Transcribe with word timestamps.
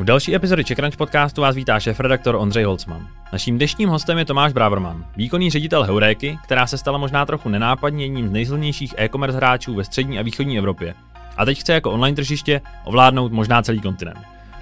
U 0.00 0.04
další 0.04 0.34
epizody 0.34 0.64
Crunch 0.64 0.96
podcastu 0.96 1.40
vás 1.40 1.56
vítá 1.56 1.80
šéf-redaktor 1.80 2.34
Ondřej 2.34 2.64
Holcman. 2.64 3.08
Naším 3.32 3.56
dnešním 3.56 3.88
hostem 3.88 4.18
je 4.18 4.24
Tomáš 4.24 4.52
Braverman, 4.52 5.04
výkonný 5.16 5.50
ředitel 5.50 5.84
Heuréky, 5.84 6.38
která 6.44 6.66
se 6.66 6.78
stala 6.78 6.98
možná 6.98 7.26
trochu 7.26 7.48
nenápadně 7.48 8.04
jedním 8.04 8.28
z 8.28 8.32
nejsilnějších 8.32 8.94
e-commerce 8.96 9.36
hráčů 9.36 9.74
ve 9.74 9.84
střední 9.84 10.18
a 10.18 10.22
východní 10.22 10.58
Evropě. 10.58 10.94
A 11.36 11.44
teď 11.44 11.60
chce 11.60 11.72
jako 11.72 11.90
online 11.90 12.16
tržiště 12.16 12.60
ovládnout 12.84 13.32
možná 13.32 13.62
celý 13.62 13.80
kontinent. 13.80 14.18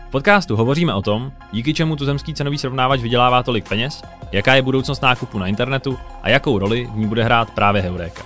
V 0.09 0.11
podcastu 0.11 0.57
hovoříme 0.57 0.95
o 0.95 1.03
tom, 1.03 1.33
díky 1.53 1.75
čemu 1.75 1.97
tuzemský 1.97 2.35
cenový 2.35 2.59
srovnávač 2.59 3.01
vydělává 3.01 3.43
tolik 3.43 3.69
peněz, 3.69 4.03
jaká 4.33 4.55
je 4.55 4.63
budoucnost 4.63 5.03
nákupu 5.03 5.39
na 5.39 5.47
internetu 5.47 5.99
a 6.23 6.29
jakou 6.29 6.59
roli 6.59 6.89
v 6.93 6.97
ní 6.97 7.07
bude 7.07 7.25
hrát 7.25 7.51
právě 7.51 7.83
Heuréka. 7.83 8.23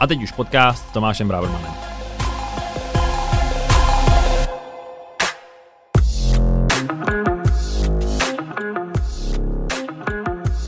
A 0.00 0.06
teď 0.06 0.22
už 0.22 0.32
podcast 0.32 0.88
s 0.88 0.92
Tomášem 0.92 1.28
Bravermanem. 1.28 1.91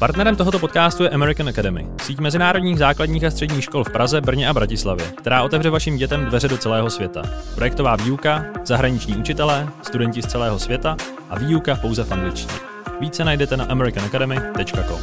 Partnerem 0.04 0.36
tohoto 0.36 0.58
podcastu 0.58 1.02
je 1.02 1.10
American 1.10 1.48
Academy, 1.48 1.86
síť 2.02 2.18
mezinárodních 2.18 2.78
základních 2.78 3.24
a 3.24 3.30
středních 3.30 3.64
škol 3.64 3.84
v 3.84 3.90
Praze, 3.90 4.20
Brně 4.20 4.48
a 4.48 4.52
Bratislavě, 4.52 5.06
která 5.06 5.42
otevře 5.42 5.70
vašim 5.70 5.96
dětem 5.96 6.24
dveře 6.24 6.48
do 6.48 6.58
celého 6.58 6.90
světa. 6.90 7.22
Projektová 7.54 7.96
výuka, 7.96 8.44
zahraniční 8.64 9.16
učitelé, 9.16 9.68
studenti 9.82 10.22
z 10.22 10.26
celého 10.26 10.58
světa 10.58 10.96
a 11.30 11.38
výuka 11.38 11.74
pouze 11.74 12.04
v 12.04 12.12
angličtině. 12.12 12.54
Více 13.00 13.24
najdete 13.24 13.56
na 13.56 13.64
americanacademy.com. 13.64 15.00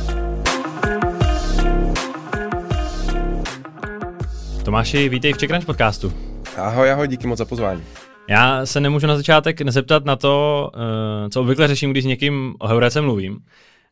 Tomáši, 4.66 5.10
vítej 5.10 5.34
v 5.34 5.38
Czech 5.38 5.66
podcastu. 5.66 6.14
Ahoj, 6.58 6.92
ahoj, 6.92 7.08
díky 7.08 7.28
moc 7.28 7.38
za 7.38 7.46
pozvání. 7.46 7.84
Já 8.28 8.66
se 8.66 8.80
nemůžu 8.80 9.08
na 9.08 9.16
začátek 9.16 9.62
nezeptat 9.62 10.06
na 10.06 10.16
to, 10.16 10.72
eh, 10.76 11.30
co 11.30 11.42
obvykle 11.42 11.68
řeším, 11.68 11.92
když 11.92 12.04
s 12.04 12.08
někým 12.08 12.56
o 12.60 12.68
Heurece 12.68 13.02
mluvím. 13.02 13.40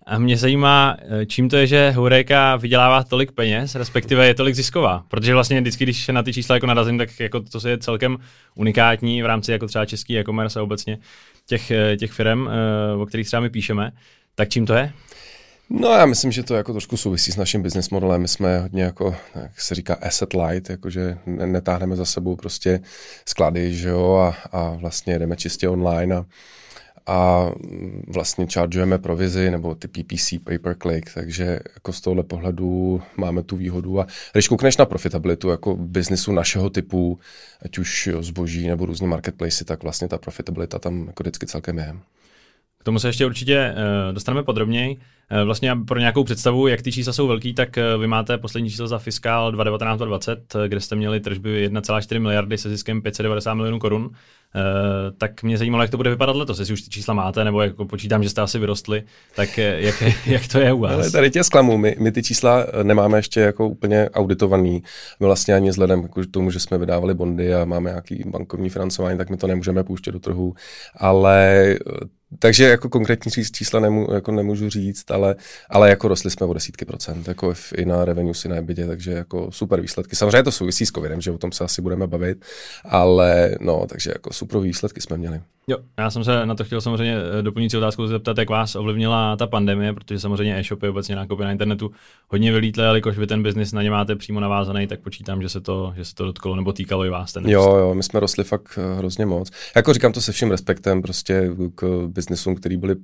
A 0.09 0.17
mě 0.17 0.37
zajímá, 0.37 0.97
eh, 0.99 1.25
čím 1.25 1.49
to 1.49 1.57
je, 1.57 1.67
že 1.67 1.91
Hureka 1.91 2.55
vydělává 2.55 3.03
tolik 3.03 3.31
peněz, 3.31 3.75
respektive 3.75 4.27
je 4.27 4.33
tolik 4.33 4.55
zisková. 4.55 5.05
Protože 5.07 5.33
vlastně 5.33 5.61
vždycky, 5.61 5.83
když 5.83 6.07
na 6.07 6.23
ty 6.23 6.33
čísla 6.33 6.55
jako 6.55 6.67
narazím, 6.67 6.97
tak 6.97 7.19
jako 7.19 7.39
to 7.39 7.67
je 7.67 7.77
celkem 7.77 8.17
unikátní 8.55 9.21
v 9.21 9.25
rámci 9.25 9.51
jako 9.51 9.67
třeba 9.67 9.85
český 9.85 10.17
e-commerce 10.17 10.59
a 10.59 10.63
obecně 10.63 10.97
těch, 11.45 11.71
eh, 11.71 11.97
těch 11.97 12.11
firm, 12.11 12.47
eh, 12.47 12.95
o 12.95 13.05
kterých 13.05 13.27
třeba 13.27 13.39
my 13.39 13.49
píšeme. 13.49 13.91
Tak 14.35 14.49
čím 14.49 14.65
to 14.65 14.73
je? 14.73 14.91
No 15.69 15.89
já 15.89 16.05
myslím, 16.05 16.31
že 16.31 16.43
to 16.43 16.55
jako 16.55 16.71
trošku 16.71 16.97
souvisí 16.97 17.31
s 17.31 17.37
naším 17.37 17.61
business 17.61 17.89
modelem. 17.89 18.21
My 18.21 18.27
jsme 18.27 18.59
hodně 18.59 18.83
jako, 18.83 19.15
jak 19.35 19.61
se 19.61 19.75
říká, 19.75 19.97
asset 20.01 20.33
light, 20.33 20.69
jakože 20.69 21.17
netáhneme 21.25 21.95
za 21.95 22.05
sebou 22.05 22.35
prostě 22.35 22.79
sklady, 23.25 23.73
že 23.73 23.89
jo, 23.89 24.15
a, 24.15 24.57
a 24.57 24.69
vlastně 24.69 25.19
jdeme 25.19 25.35
čistě 25.35 25.69
online 25.69 26.15
a 26.15 26.25
a 27.09 27.51
vlastně 28.07 28.47
chargeujeme 28.53 28.97
provizi 28.97 29.51
nebo 29.51 29.75
ty 29.75 29.87
PPC, 29.87 30.33
pay 30.43 30.57
per 30.57 30.75
click, 30.81 31.13
takže 31.13 31.59
jako 31.73 31.93
z 31.93 32.01
tohohle 32.01 32.23
pohledu 32.23 33.01
máme 33.17 33.43
tu 33.43 33.55
výhodu 33.55 33.99
a 33.99 34.07
když 34.31 34.47
koukneš 34.47 34.77
na 34.77 34.85
profitabilitu 34.85 35.49
jako 35.49 35.75
biznisu 35.75 36.31
našeho 36.31 36.69
typu, 36.69 37.19
ať 37.61 37.77
už 37.77 38.09
zboží 38.19 38.67
nebo 38.67 38.85
různé 38.85 39.07
marketplace, 39.07 39.65
tak 39.65 39.83
vlastně 39.83 40.07
ta 40.07 40.17
profitabilita 40.17 40.79
tam 40.79 41.07
jako 41.07 41.23
vždycky 41.23 41.47
celkem 41.47 41.77
je. 41.77 41.95
K 42.81 42.83
tomu 42.83 42.99
se 42.99 43.07
ještě 43.07 43.25
určitě 43.25 43.73
uh, 43.73 44.13
dostaneme 44.13 44.43
podrobněji. 44.43 44.97
Uh, 45.31 45.41
vlastně 45.45 45.75
pro 45.87 45.99
nějakou 45.99 46.23
představu, 46.23 46.67
jak 46.67 46.81
ty 46.81 46.91
čísla 46.91 47.13
jsou 47.13 47.27
velký, 47.27 47.53
tak 47.53 47.77
uh, 47.77 48.01
vy 48.01 48.07
máte 48.07 48.37
poslední 48.37 48.69
číslo 48.69 48.87
za 48.87 48.99
fiskál 48.99 49.51
2019-2020, 49.51 50.37
kde 50.67 50.79
jste 50.79 50.95
měli 50.95 51.19
tržby 51.19 51.69
1,4 51.69 52.19
miliardy 52.19 52.57
se 52.57 52.69
ziskem 52.69 53.01
590 53.01 53.53
milionů 53.53 53.79
korun. 53.79 54.09
Tak 55.17 55.43
mě 55.43 55.57
zajímalo, 55.57 55.83
jak 55.83 55.91
to 55.91 55.97
bude 55.97 56.09
vypadat 56.09 56.35
letos, 56.35 56.59
jestli 56.59 56.73
už 56.73 56.81
ty 56.81 56.89
čísla 56.89 57.13
máte, 57.13 57.43
nebo 57.43 57.61
jako 57.61 57.85
počítám, 57.85 58.23
že 58.23 58.29
jste 58.29 58.41
asi 58.41 58.59
vyrostli, 58.59 59.03
tak 59.35 59.57
jak, 59.57 60.03
jak 60.25 60.47
to 60.47 60.59
je 60.59 60.73
u 60.73 60.79
vás? 60.79 60.93
Ale 60.93 61.11
tady 61.11 61.31
tě 61.31 61.43
zklamu, 61.43 61.77
my, 61.77 61.95
my 61.99 62.11
ty 62.11 62.23
čísla 62.23 62.65
nemáme 62.83 63.17
ještě 63.17 63.39
jako 63.39 63.69
úplně 63.69 64.09
auditovaný. 64.09 64.83
My 65.19 65.25
vlastně 65.25 65.53
ani 65.53 65.69
vzhledem 65.69 66.07
k 66.07 66.11
tomu, 66.31 66.51
že 66.51 66.59
jsme 66.59 66.77
vydávali 66.77 67.13
bondy 67.13 67.53
a 67.53 67.65
máme 67.65 67.89
nějaký 67.89 68.23
bankovní 68.27 68.69
financování, 68.69 69.17
tak 69.17 69.29
my 69.29 69.37
to 69.37 69.47
nemůžeme 69.47 69.83
pouštět 69.83 70.11
do 70.11 70.19
trhu, 70.19 70.53
ale 70.97 71.75
takže 72.39 72.63
jako 72.63 72.89
konkrétní 72.89 73.31
čísla 73.31 73.79
nemů, 73.79 74.07
jako 74.13 74.31
nemůžu 74.31 74.69
říct, 74.69 75.11
ale, 75.11 75.35
ale 75.69 75.89
jako 75.89 76.07
rostli 76.07 76.31
jsme 76.31 76.45
o 76.45 76.53
desítky 76.53 76.85
procent, 76.85 77.27
jako 77.27 77.53
i 77.77 77.85
na 77.85 78.05
revenue 78.05 78.33
si 78.33 78.49
na 78.49 78.55
ebitě, 78.55 78.87
takže 78.87 79.11
jako 79.11 79.51
super 79.51 79.81
výsledky. 79.81 80.15
Samozřejmě 80.15 80.43
to 80.43 80.51
souvisí 80.51 80.85
s 80.85 80.91
covidem, 80.91 81.21
že 81.21 81.31
o 81.31 81.37
tom 81.37 81.51
se 81.51 81.63
asi 81.63 81.81
budeme 81.81 82.07
bavit, 82.07 82.45
ale 82.85 83.55
no, 83.61 83.85
takže 83.89 84.11
jako 84.13 84.33
super 84.33 84.59
výsledky 84.59 85.01
jsme 85.01 85.17
měli. 85.17 85.41
Jo, 85.69 85.77
já 85.97 86.09
jsem 86.09 86.23
se 86.23 86.45
na 86.45 86.55
to 86.55 86.63
chtěl 86.63 86.81
samozřejmě 86.81 87.15
eh, 87.39 87.41
doplňující 87.41 87.77
otázku 87.77 88.07
zeptat, 88.07 88.37
jak 88.37 88.49
vás 88.49 88.75
ovlivnila 88.75 89.35
ta 89.35 89.47
pandemie, 89.47 89.93
protože 89.93 90.19
samozřejmě 90.19 90.59
e-shopy, 90.59 90.89
obecně 90.89 91.15
nákupy 91.15 91.43
na 91.43 91.51
internetu 91.51 91.91
hodně 92.27 92.51
vylítly, 92.51 92.85
ale 92.85 92.97
jakož 92.97 93.17
vy 93.17 93.27
ten 93.27 93.43
biznis 93.43 93.71
na 93.71 93.83
ně 93.83 93.91
máte 93.91 94.15
přímo 94.15 94.39
navázaný, 94.39 94.87
tak 94.87 94.99
počítám, 94.99 95.41
že 95.41 95.49
se 95.49 95.61
to, 95.61 95.93
že 95.95 96.05
se 96.05 96.15
to 96.15 96.25
dotklo 96.25 96.55
nebo 96.55 96.73
týkalo 96.73 97.05
i 97.05 97.09
vás. 97.09 97.33
Ten 97.33 97.49
jo, 97.49 97.75
jo, 97.75 97.93
my 97.93 98.03
jsme 98.03 98.19
rostli 98.19 98.43
fakt 98.43 98.77
eh, 98.77 98.97
hrozně 98.97 99.25
moc. 99.25 99.51
Jako 99.75 99.93
říkám 99.93 100.13
to 100.13 100.21
se 100.21 100.31
vším 100.31 100.51
respektem 100.51 101.01
prostě 101.01 101.49
k 101.75 102.07
biznisům, 102.19 102.55
který 102.55 102.77
byli 102.77 102.95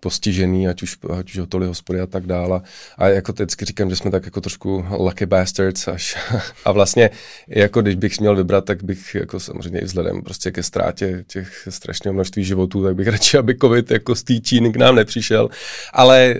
postižený, 0.00 0.68
ať 0.68 0.82
už, 0.82 0.98
ať 1.18 1.30
už 1.30 1.38
hotely, 1.38 1.66
hospody 1.66 2.00
a 2.00 2.06
tak 2.06 2.26
dále. 2.26 2.62
A 2.98 3.08
jako 3.08 3.32
vždycky 3.32 3.64
říkám, 3.64 3.90
že 3.90 3.96
jsme 3.96 4.10
tak 4.10 4.24
jako 4.24 4.40
trošku 4.40 4.84
lucky 4.90 5.26
bastards 5.26 5.88
až, 5.88 6.16
a 6.64 6.72
vlastně 6.72 7.10
jako 7.48 7.82
když 7.82 7.94
bych 7.94 8.20
měl 8.20 8.36
vybrat, 8.36 8.64
tak 8.64 8.82
bych 8.84 9.14
jako 9.14 9.40
samozřejmě 9.40 9.80
i 9.80 9.84
vzhledem 9.84 10.22
prostě 10.22 10.50
ke 10.50 10.62
ztrátě 10.62 11.24
těch 11.26 11.68
strašného 11.70 12.14
množství 12.14 12.44
životů, 12.44 12.82
tak 12.82 12.94
bych 12.96 13.08
radši, 13.08 13.38
aby 13.38 13.56
covid 13.62 13.90
jako 13.90 14.14
z 14.14 14.22
té 14.22 14.40
Číny 14.40 14.72
k 14.72 14.76
nám 14.76 14.94
nepřišel. 14.94 15.48
Ale, 15.92 16.34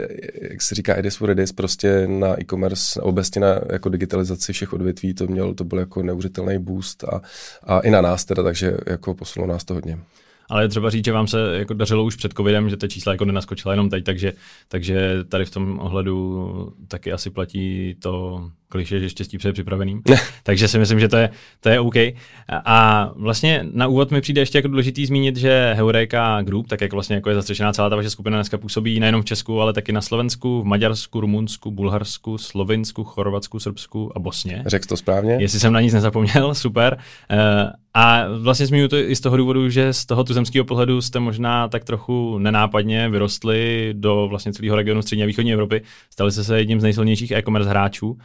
jak 0.51 0.63
se 0.63 0.75
říká, 0.75 0.95
it 0.95 1.05
is 1.05 1.21
what 1.21 1.31
it 1.31 1.39
is, 1.39 1.53
prostě 1.53 2.07
na 2.07 2.41
e-commerce, 2.41 3.01
obecně 3.01 3.41
na 3.41 3.61
jako 3.73 3.89
digitalizaci 3.89 4.53
všech 4.53 4.73
odvětví, 4.73 5.15
to 5.15 5.27
měl, 5.27 5.55
to 5.55 5.65
byl 5.65 5.79
jako 5.79 6.03
neuvěřitelný 6.03 6.59
boost 6.59 7.05
a, 7.05 7.23
a 7.65 7.81
i 7.81 7.91
na 7.91 8.01
nás 8.01 8.25
teda, 8.25 8.43
takže 8.43 8.77
jako 8.87 9.15
posunulo 9.15 9.53
nás 9.53 9.65
to 9.65 9.75
hodně. 9.75 9.99
Ale 10.49 10.65
je 10.65 10.69
třeba 10.69 10.91
říct, 10.91 11.05
že 11.05 11.13
vám 11.13 11.27
se 11.27 11.59
jako 11.59 11.75
dařilo 11.75 12.05
už 12.05 12.17
před 12.17 12.33
covidem, 12.33 12.71
že 12.71 12.77
ta 12.77 12.89
čísla 12.89 13.13
jako 13.13 13.25
nenaskočila 13.25 13.75
jenom 13.75 13.91
teď, 13.91 14.05
takže, 14.05 14.33
takže 14.69 15.25
tady 15.29 15.45
v 15.45 15.51
tom 15.51 15.79
ohledu 15.79 16.75
taky 16.89 17.13
asi 17.13 17.31
platí 17.31 17.97
to 17.99 18.45
kliše, 18.75 19.01
že 19.01 19.11
štěstí 19.11 19.39
před 19.39 19.53
připraveným. 19.53 20.03
Takže 20.43 20.69
si 20.69 20.79
myslím, 20.79 21.01
že 21.01 21.09
to 21.09 21.17
je, 21.17 21.31
to 21.61 21.69
je 21.69 21.81
OK. 21.81 21.95
A 22.49 23.11
vlastně 23.17 23.67
na 23.73 23.87
úvod 23.87 24.11
mi 24.11 24.21
přijde 24.21 24.41
ještě 24.41 24.59
jako 24.59 24.69
důležitý 24.69 25.07
zmínit, 25.07 25.37
že 25.37 25.75
Heureka 25.77 26.43
Group, 26.43 26.69
tak 26.69 26.81
jak 26.81 26.93
vlastně 26.93 27.15
jako 27.15 27.29
je 27.29 27.35
zastřešená 27.35 27.73
celá 27.73 27.91
ta 27.91 27.97
vaše 27.97 28.11
skupina 28.11 28.37
dneska 28.37 28.59
působí 28.59 29.01
nejenom 29.01 29.23
v 29.23 29.25
Česku, 29.25 29.61
ale 29.61 29.73
taky 29.73 29.93
na 29.93 30.01
Slovensku, 30.01 30.63
v 30.63 30.65
Maďarsku, 30.65 31.21
Rumunsku, 31.21 31.71
Bulharsku, 31.71 32.39
Slovinsku, 32.39 33.05
Chorvatsku, 33.05 33.59
Srbsku 33.61 34.17
a 34.17 34.19
Bosně. 34.19 34.63
Řekl 34.67 34.87
to 34.89 34.97
správně? 34.97 35.37
Jestli 35.41 35.61
jsem 35.61 35.73
na 35.73 35.81
nic 35.81 35.95
nezapomněl, 35.95 36.55
super. 36.65 36.99
Eh, 37.31 37.73
a 37.95 38.25
vlastně 38.29 38.67
zmiňuji 38.67 38.89
to 38.89 38.97
i 38.97 39.17
z 39.17 39.21
toho 39.21 39.37
důvodu, 39.37 39.69
že 39.69 39.93
z 39.93 40.07
toho 40.07 40.25
tuzemského 40.25 40.65
pohledu 40.65 41.01
jste 41.01 41.21
možná 41.21 41.69
tak 41.69 41.85
trochu 41.85 42.39
nenápadně 42.39 43.09
vyrostli 43.09 43.91
do 43.97 44.27
vlastně 44.29 44.53
celého 44.53 44.77
regionu 44.77 45.03
střední 45.03 45.23
a 45.23 45.27
východní 45.27 45.53
Evropy. 45.53 45.83
Stali 46.11 46.33
jste 46.33 46.45
se 46.45 46.59
jedním 46.59 46.81
z 46.81 46.83
nejsilnějších 46.83 47.31
e-commerce 47.31 47.71
hráčů 47.71 48.19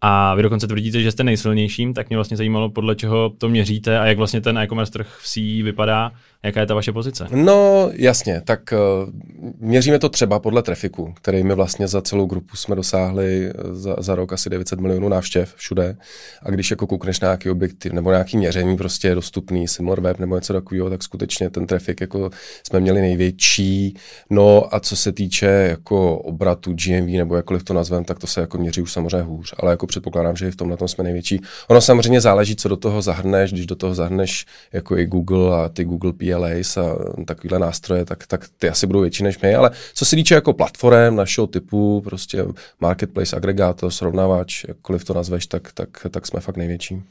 a 0.00 0.34
vy 0.34 0.42
dokonce 0.42 0.66
tvrdíte, 0.66 1.02
že 1.02 1.12
jste 1.12 1.24
nejsilnějším, 1.24 1.94
tak 1.94 2.08
mě 2.08 2.16
vlastně 2.16 2.36
zajímalo, 2.36 2.70
podle 2.70 2.94
čeho 2.94 3.30
to 3.38 3.48
měříte 3.48 3.98
a 3.98 4.06
jak 4.06 4.18
vlastně 4.18 4.40
ten 4.40 4.58
e-commerce 4.58 4.92
trh 4.92 5.18
v 5.20 5.28
C 5.28 5.62
vypadá 5.62 6.12
Jaká 6.46 6.60
je 6.60 6.66
ta 6.66 6.74
vaše 6.74 6.92
pozice? 6.92 7.26
No 7.30 7.90
jasně, 7.92 8.42
tak 8.44 8.60
uh, 8.72 9.10
měříme 9.58 9.98
to 9.98 10.08
třeba 10.08 10.38
podle 10.38 10.62
trafiku, 10.62 11.12
který 11.16 11.42
my 11.42 11.54
vlastně 11.54 11.88
za 11.88 12.02
celou 12.02 12.26
grupu 12.26 12.56
jsme 12.56 12.76
dosáhli 12.76 13.46
eh, 13.46 13.74
za, 13.74 13.96
za 13.98 14.14
rok 14.14 14.32
asi 14.32 14.50
900 14.50 14.80
milionů 14.80 15.08
návštěv 15.08 15.54
všude. 15.54 15.96
A 16.42 16.50
když 16.50 16.70
jako 16.70 16.86
koukneš 16.86 17.20
na 17.20 17.28
nějaký 17.28 17.50
objektiv 17.50 17.92
nebo 17.92 18.10
nějaký 18.10 18.36
měření 18.36 18.76
prostě 18.76 19.08
je 19.08 19.14
dostupný, 19.14 19.68
SimilarWeb 19.68 20.18
nebo 20.18 20.34
něco 20.34 20.52
takového, 20.52 20.90
tak 20.90 21.02
skutečně 21.02 21.50
ten 21.50 21.66
trafik 21.66 22.00
jako 22.00 22.30
jsme 22.66 22.80
měli 22.80 23.00
největší. 23.00 23.94
No 24.30 24.74
a 24.74 24.80
co 24.80 24.96
se 24.96 25.12
týče 25.12 25.46
jako 25.46 26.18
obratu 26.18 26.72
GMV 26.72 27.08
nebo 27.08 27.36
jakkoliv 27.36 27.64
to 27.64 27.74
nazvem, 27.74 28.04
tak 28.04 28.18
to 28.18 28.26
se 28.26 28.40
jako 28.40 28.58
měří 28.58 28.82
už 28.82 28.92
samozřejmě 28.92 29.22
hůř. 29.22 29.54
Ale 29.58 29.72
jako 29.72 29.85
předpokládám, 29.86 30.36
že 30.36 30.50
v 30.50 30.56
tomhle 30.56 30.76
tom 30.76 30.88
jsme 30.88 31.04
největší. 31.04 31.40
Ono 31.68 31.80
samozřejmě 31.80 32.20
záleží, 32.20 32.56
co 32.56 32.68
do 32.68 32.76
toho 32.76 33.02
zahrneš, 33.02 33.52
když 33.52 33.66
do 33.66 33.74
toho 33.74 33.94
zahrneš 33.94 34.46
jako 34.72 34.98
i 34.98 35.06
Google 35.06 35.56
a 35.56 35.68
ty 35.68 35.84
Google 35.84 36.12
PL 36.12 36.36
PLAs 36.36 36.76
a 36.76 36.96
takovýhle 37.24 37.58
nástroje, 37.58 38.04
tak, 38.04 38.26
tak 38.26 38.48
ty 38.58 38.68
asi 38.68 38.86
budou 38.86 39.00
větší 39.00 39.22
než 39.22 39.38
my, 39.38 39.54
ale 39.54 39.70
co 39.94 40.04
se 40.04 40.16
týče 40.16 40.34
jako 40.34 40.52
platform 40.52 41.16
našeho 41.16 41.46
typu, 41.46 42.00
prostě 42.04 42.44
marketplace, 42.80 43.36
agregátor, 43.36 43.90
srovnávač, 43.90 44.64
jakkoliv 44.68 45.04
to 45.04 45.14
nazveš, 45.14 45.46
tak, 45.46 45.72
tak, 45.72 46.06
tak 46.10 46.26
jsme 46.26 46.40
fakt 46.40 46.56
největší. 46.56 47.02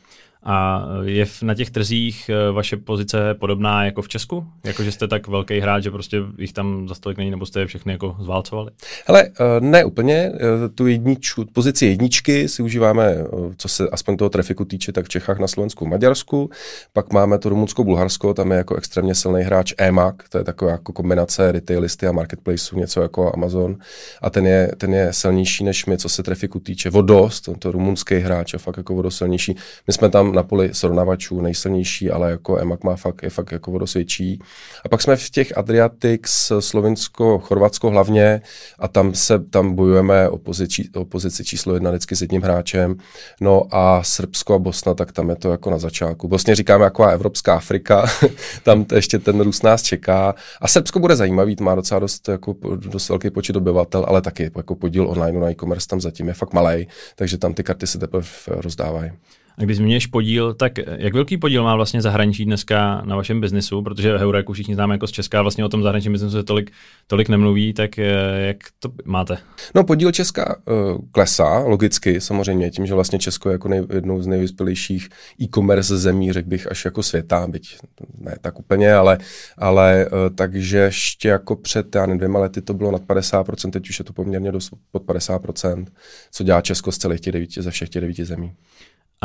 A 0.45 0.85
je 1.03 1.25
na 1.41 1.55
těch 1.55 1.69
trzích 1.69 2.29
eh, 2.29 2.51
vaše 2.51 2.77
pozice 2.77 3.33
podobná 3.33 3.85
jako 3.85 4.01
v 4.01 4.07
Česku? 4.07 4.45
Jako, 4.63 4.83
že 4.83 4.91
jste 4.91 5.07
tak 5.07 5.27
velký 5.27 5.59
hráč, 5.59 5.83
že 5.83 5.91
prostě 5.91 6.21
jich 6.37 6.53
tam 6.53 6.87
za 6.87 6.95
stolik 6.95 7.17
není, 7.17 7.31
nebo 7.31 7.45
jste 7.45 7.59
je 7.59 7.67
všechny 7.67 7.91
jako 7.91 8.15
zválcovali? 8.19 8.71
Hele, 9.07 9.23
eh, 9.23 9.59
ne 9.59 9.85
úplně. 9.85 10.31
Eh, 10.35 10.69
tu 10.75 10.87
jedničku, 10.87 11.45
pozici 11.53 11.85
jedničky 11.85 12.47
si 12.49 12.63
užíváme, 12.63 13.15
co 13.57 13.67
se 13.67 13.89
aspoň 13.89 14.17
toho 14.17 14.29
trafiku 14.29 14.65
týče, 14.65 14.91
tak 14.91 15.05
v 15.05 15.09
Čechách, 15.09 15.39
na 15.39 15.47
Slovensku, 15.47 15.85
Maďarsku. 15.85 16.49
Pak 16.93 17.13
máme 17.13 17.39
to 17.39 17.49
Rumunsko, 17.49 17.83
Bulharsko, 17.83 18.33
tam 18.33 18.51
je 18.51 18.57
jako 18.57 18.75
extrémně 18.75 19.15
silný 19.15 19.43
hráč 19.43 19.73
EMAC, 19.77 20.15
to 20.29 20.37
je 20.37 20.43
taková 20.43 20.71
jako 20.71 20.93
kombinace 20.93 21.51
retailisty 21.51 22.07
a 22.07 22.11
marketplaceu, 22.11 22.79
něco 22.79 23.01
jako 23.01 23.33
Amazon. 23.33 23.77
A 24.21 24.29
ten 24.29 24.47
je, 24.47 24.71
ten 24.77 24.93
je 24.93 25.13
silnější 25.13 25.63
než 25.63 25.85
my, 25.85 25.97
co 25.97 26.09
se 26.09 26.23
trafiku 26.23 26.59
týče. 26.59 26.89
Vodost, 26.89 27.45
to, 27.45 27.55
to 27.55 27.71
rumunský 27.71 28.15
hráč 28.15 28.53
je 28.53 28.59
fakt 28.59 28.77
jako 28.77 28.95
vodost 28.95 29.17
silnější. 29.17 29.55
My 29.87 29.93
jsme 29.93 30.09
tam 30.09 30.34
na 30.35 30.43
poli 30.43 30.69
srovnavačů 30.73 31.41
nejsilnější, 31.41 32.11
ale 32.11 32.31
jako 32.31 32.57
EMAC 32.57 32.83
má 32.83 32.95
fakt, 32.95 33.23
je 33.23 33.29
fakt 33.29 33.51
jako 33.51 33.71
vodosvědčí. 33.71 34.39
A 34.85 34.89
pak 34.89 35.01
jsme 35.01 35.15
v 35.15 35.29
těch 35.29 35.57
Adriatics, 35.57 36.51
Slovinsko, 36.59 37.39
Chorvatsko 37.39 37.89
hlavně 37.89 38.41
a 38.79 38.87
tam 38.87 39.13
se 39.13 39.39
tam 39.39 39.75
bojujeme 39.75 40.29
o 40.29 40.37
pozici, 40.37 40.89
o 40.95 41.05
pozici 41.05 41.45
číslo 41.45 41.73
jedna 41.73 41.91
vždycky 41.91 42.15
s 42.15 42.21
jedním 42.21 42.41
hráčem. 42.41 42.95
No 43.41 43.63
a 43.71 44.03
Srbsko 44.03 44.53
a 44.53 44.59
Bosna, 44.59 44.93
tak 44.93 45.11
tam 45.11 45.29
je 45.29 45.35
to 45.35 45.51
jako 45.51 45.69
na 45.69 45.77
začátku. 45.77 46.27
Bosně 46.27 46.55
říkáme 46.55 46.83
jako 46.83 47.07
Evropská 47.07 47.55
Afrika, 47.55 48.05
tam 48.63 48.85
ještě 48.95 49.19
ten 49.19 49.41
růst 49.41 49.63
nás 49.63 49.81
čeká. 49.81 50.35
A 50.61 50.67
Srbsko 50.67 50.99
bude 50.99 51.15
zajímavý, 51.15 51.55
má 51.61 51.75
docela 51.75 51.99
dost, 51.99 52.29
jako, 52.29 52.55
dost 52.75 53.09
velký 53.09 53.29
počet 53.29 53.55
obyvatel, 53.55 54.05
ale 54.07 54.21
taky 54.21 54.51
jako 54.55 54.75
podíl 54.75 55.09
online 55.09 55.39
na 55.39 55.51
e-commerce 55.51 55.87
tam 55.87 56.01
zatím 56.01 56.27
je 56.27 56.33
fakt 56.33 56.53
malý, 56.53 56.87
takže 57.15 57.37
tam 57.37 57.53
ty 57.53 57.63
karty 57.63 57.87
se 57.87 57.99
teprve 57.99 58.27
rozdávají. 58.47 59.11
A 59.57 59.63
když 59.63 59.77
zmíníš 59.77 60.07
podíl, 60.07 60.53
tak 60.53 60.73
jak 60.97 61.13
velký 61.13 61.37
podíl 61.37 61.63
má 61.63 61.75
vlastně 61.75 62.01
zahraničí 62.01 62.45
dneska 62.45 63.01
na 63.05 63.15
vašem 63.15 63.41
biznisu? 63.41 63.81
Protože 63.81 64.17
Heuréku 64.17 64.53
všichni 64.53 64.75
známe 64.75 64.95
jako 64.95 65.07
z 65.07 65.11
Česka, 65.11 65.41
vlastně 65.41 65.65
o 65.65 65.69
tom 65.69 65.83
zahraničním 65.83 66.11
biznesu 66.11 66.37
se 66.37 66.43
tolik, 66.43 66.71
tolik 67.07 67.29
nemluví, 67.29 67.73
tak 67.73 67.99
eh, 67.99 68.11
jak 68.47 68.57
to 68.79 68.89
máte? 69.05 69.37
No 69.75 69.83
podíl 69.83 70.11
Česka 70.11 70.55
uh, 70.67 70.97
klesá, 71.11 71.59
logicky 71.59 72.21
samozřejmě, 72.21 72.69
tím, 72.71 72.85
že 72.85 72.93
vlastně 72.93 73.19
Česko 73.19 73.49
je 73.49 73.53
jako 73.53 73.67
nej, 73.67 73.83
jednou 73.93 74.21
z 74.21 74.27
nejvyspělejších 74.27 75.09
e-commerce 75.41 75.97
zemí, 75.97 76.33
řekl 76.33 76.49
bych, 76.49 76.71
až 76.71 76.85
jako 76.85 77.03
světa, 77.03 77.47
byť 77.47 77.77
ne 78.17 78.35
tak 78.41 78.59
úplně, 78.59 78.93
ale, 78.93 79.17
ale 79.57 80.09
takže 80.35 80.77
ještě 80.77 81.27
jako 81.27 81.55
před, 81.55 81.95
já 81.95 82.05
nevím, 82.05 82.17
dvěma 82.17 82.39
lety 82.39 82.61
to 82.61 82.73
bylo 82.73 82.91
nad 82.91 83.01
50%, 83.01 83.71
teď 83.71 83.89
už 83.89 83.99
je 83.99 84.05
to 84.05 84.13
poměrně 84.13 84.51
dost 84.51 84.73
pod 84.91 85.03
50%, 85.03 85.85
co 86.31 86.43
dělá 86.43 86.61
Česko 86.61 86.91
z 86.91 86.97
celých 86.97 87.21
těch 87.21 87.33
devíti, 87.33 87.61
ze 87.61 87.71
všech 87.71 87.89
těch 87.89 88.01
devíti 88.01 88.25
zemí. 88.25 88.53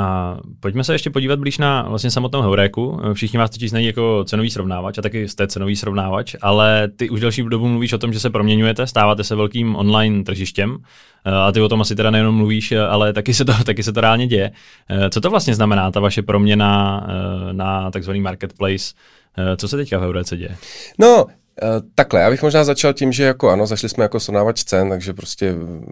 A 0.00 0.36
pojďme 0.60 0.84
se 0.84 0.94
ještě 0.94 1.10
podívat 1.10 1.38
blíž 1.38 1.58
na 1.58 1.82
vlastně 1.82 2.10
samotnou 2.10 2.42
Heuréku. 2.42 3.00
Všichni 3.12 3.38
vás 3.38 3.50
totiž 3.50 3.70
znají 3.70 3.86
jako 3.86 4.24
cenový 4.24 4.50
srovnávač 4.50 4.98
a 4.98 5.02
taky 5.02 5.28
jste 5.28 5.46
cenový 5.46 5.76
srovnávač, 5.76 6.36
ale 6.42 6.88
ty 6.96 7.10
už 7.10 7.20
delší 7.20 7.42
dobu 7.42 7.68
mluvíš 7.68 7.92
o 7.92 7.98
tom, 7.98 8.12
že 8.12 8.20
se 8.20 8.30
proměňujete, 8.30 8.86
stáváte 8.86 9.24
se 9.24 9.34
velkým 9.34 9.76
online 9.76 10.24
tržištěm 10.24 10.76
a 11.24 11.52
ty 11.52 11.60
o 11.60 11.68
tom 11.68 11.80
asi 11.80 11.96
teda 11.96 12.10
nejenom 12.10 12.34
mluvíš, 12.34 12.72
ale 12.72 13.12
taky 13.12 13.34
se 13.34 13.44
to, 13.44 13.52
taky 13.64 13.82
se 13.82 13.92
to 13.92 14.00
reálně 14.00 14.26
děje. 14.26 14.50
Co 15.10 15.20
to 15.20 15.30
vlastně 15.30 15.54
znamená, 15.54 15.90
ta 15.90 16.00
vaše 16.00 16.22
proměna 16.22 17.06
na 17.52 17.90
takzvaný 17.90 18.20
marketplace? 18.20 18.94
Co 19.56 19.68
se 19.68 19.76
teďka 19.76 19.98
v 19.98 20.02
Heuréce 20.02 20.36
děje? 20.36 20.56
No, 20.98 21.26
takhle, 21.94 22.20
já 22.20 22.30
bych 22.30 22.42
možná 22.42 22.64
začal 22.64 22.92
tím, 22.92 23.12
že 23.12 23.24
jako 23.24 23.50
ano, 23.50 23.66
zašli 23.66 23.88
jsme 23.88 24.04
jako 24.04 24.20
srovnávač 24.20 24.64
cen, 24.64 24.88
takže 24.88 25.12
prostě 25.12 25.52
mm, 25.52 25.84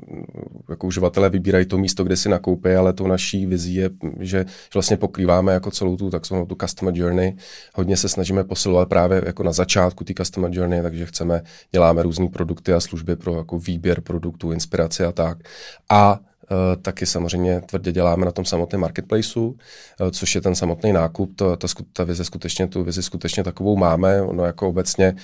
jako 0.68 0.86
uživatelé 0.86 1.30
vybírají 1.30 1.66
to 1.66 1.78
místo, 1.78 2.04
kde 2.04 2.16
si 2.16 2.28
nakoupí, 2.28 2.70
ale 2.70 2.92
tou 2.92 3.06
naší 3.06 3.46
vizí 3.46 3.74
je, 3.74 3.90
že, 4.20 4.44
vlastně 4.74 4.96
pokrýváme 4.96 5.52
jako 5.52 5.70
celou 5.70 5.96
tu 5.96 6.10
takzvanou 6.10 6.46
tu 6.46 6.56
customer 6.60 6.94
journey. 6.96 7.36
Hodně 7.74 7.96
se 7.96 8.08
snažíme 8.08 8.44
posilovat 8.44 8.88
právě 8.88 9.22
jako 9.26 9.42
na 9.42 9.52
začátku 9.52 10.04
té 10.04 10.14
customer 10.14 10.50
journey, 10.54 10.82
takže 10.82 11.06
chceme, 11.06 11.42
děláme 11.72 12.02
různé 12.02 12.28
produkty 12.28 12.72
a 12.72 12.80
služby 12.80 13.16
pro 13.16 13.36
jako 13.36 13.58
výběr 13.58 14.00
produktů, 14.00 14.52
inspiraci 14.52 15.04
a 15.04 15.12
tak. 15.12 15.38
A 15.88 16.20
Uh, 16.50 16.82
taky 16.82 17.06
samozřejmě 17.06 17.60
tvrdě 17.60 17.92
děláme 17.92 18.26
na 18.26 18.32
tom 18.32 18.44
samotném 18.44 18.80
marketplaceu, 18.80 19.56
což 20.10 20.34
je 20.34 20.40
ten 20.40 20.54
samotný 20.54 20.92
nákup. 20.92 21.36
To, 21.36 21.56
ta, 21.56 21.68
ta 21.92 22.04
vize 22.04 22.24
skutečně, 22.24 22.66
tu 22.66 22.84
vizi 22.84 23.02
skutečně 23.02 23.44
takovou 23.44 23.76
máme. 23.76 24.22
Ono 24.22 24.44
jako 24.44 24.68
obecně 24.68 25.14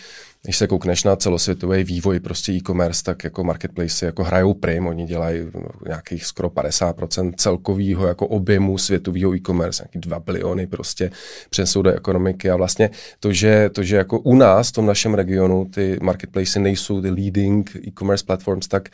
když 0.45 0.57
se 0.57 0.67
koukneš 0.67 1.05
na 1.05 1.17
celosvětový 1.17 1.85
vývoj 1.85 2.21
prostě 2.21 2.53
e-commerce, 2.53 3.03
tak 3.03 3.25
jako 3.25 3.45
marketplace 3.45 4.07
jako 4.07 4.25
hrajou 4.25 4.55
prim, 4.55 4.87
oni 4.87 5.07
dělají 5.07 5.41
nějakých 5.87 6.27
skoro 6.27 6.49
50% 6.49 7.33
celkového 7.37 8.07
jako 8.07 8.27
objemu 8.27 8.79
světového 8.79 9.35
e-commerce, 9.35 9.83
nějaký 9.83 9.99
2 10.09 10.21
biliony 10.21 10.67
prostě 10.67 11.11
přenesou 11.51 11.83
do 11.83 11.91
ekonomiky. 11.91 12.51
A 12.51 12.57
vlastně 12.57 12.91
to, 13.21 13.33
že, 13.33 13.71
to, 13.73 13.83
že 13.83 13.97
jako 13.97 14.19
u 14.19 14.35
nás 14.35 14.69
v 14.69 14.73
tom 14.73 14.87
našem 14.87 15.15
regionu 15.15 15.65
ty 15.65 15.99
marketplace 16.03 16.61
nejsou 16.61 17.03
ty 17.03 17.11
leading 17.11 17.77
e-commerce 17.87 18.25
platforms, 18.25 18.69
tak, 18.69 18.89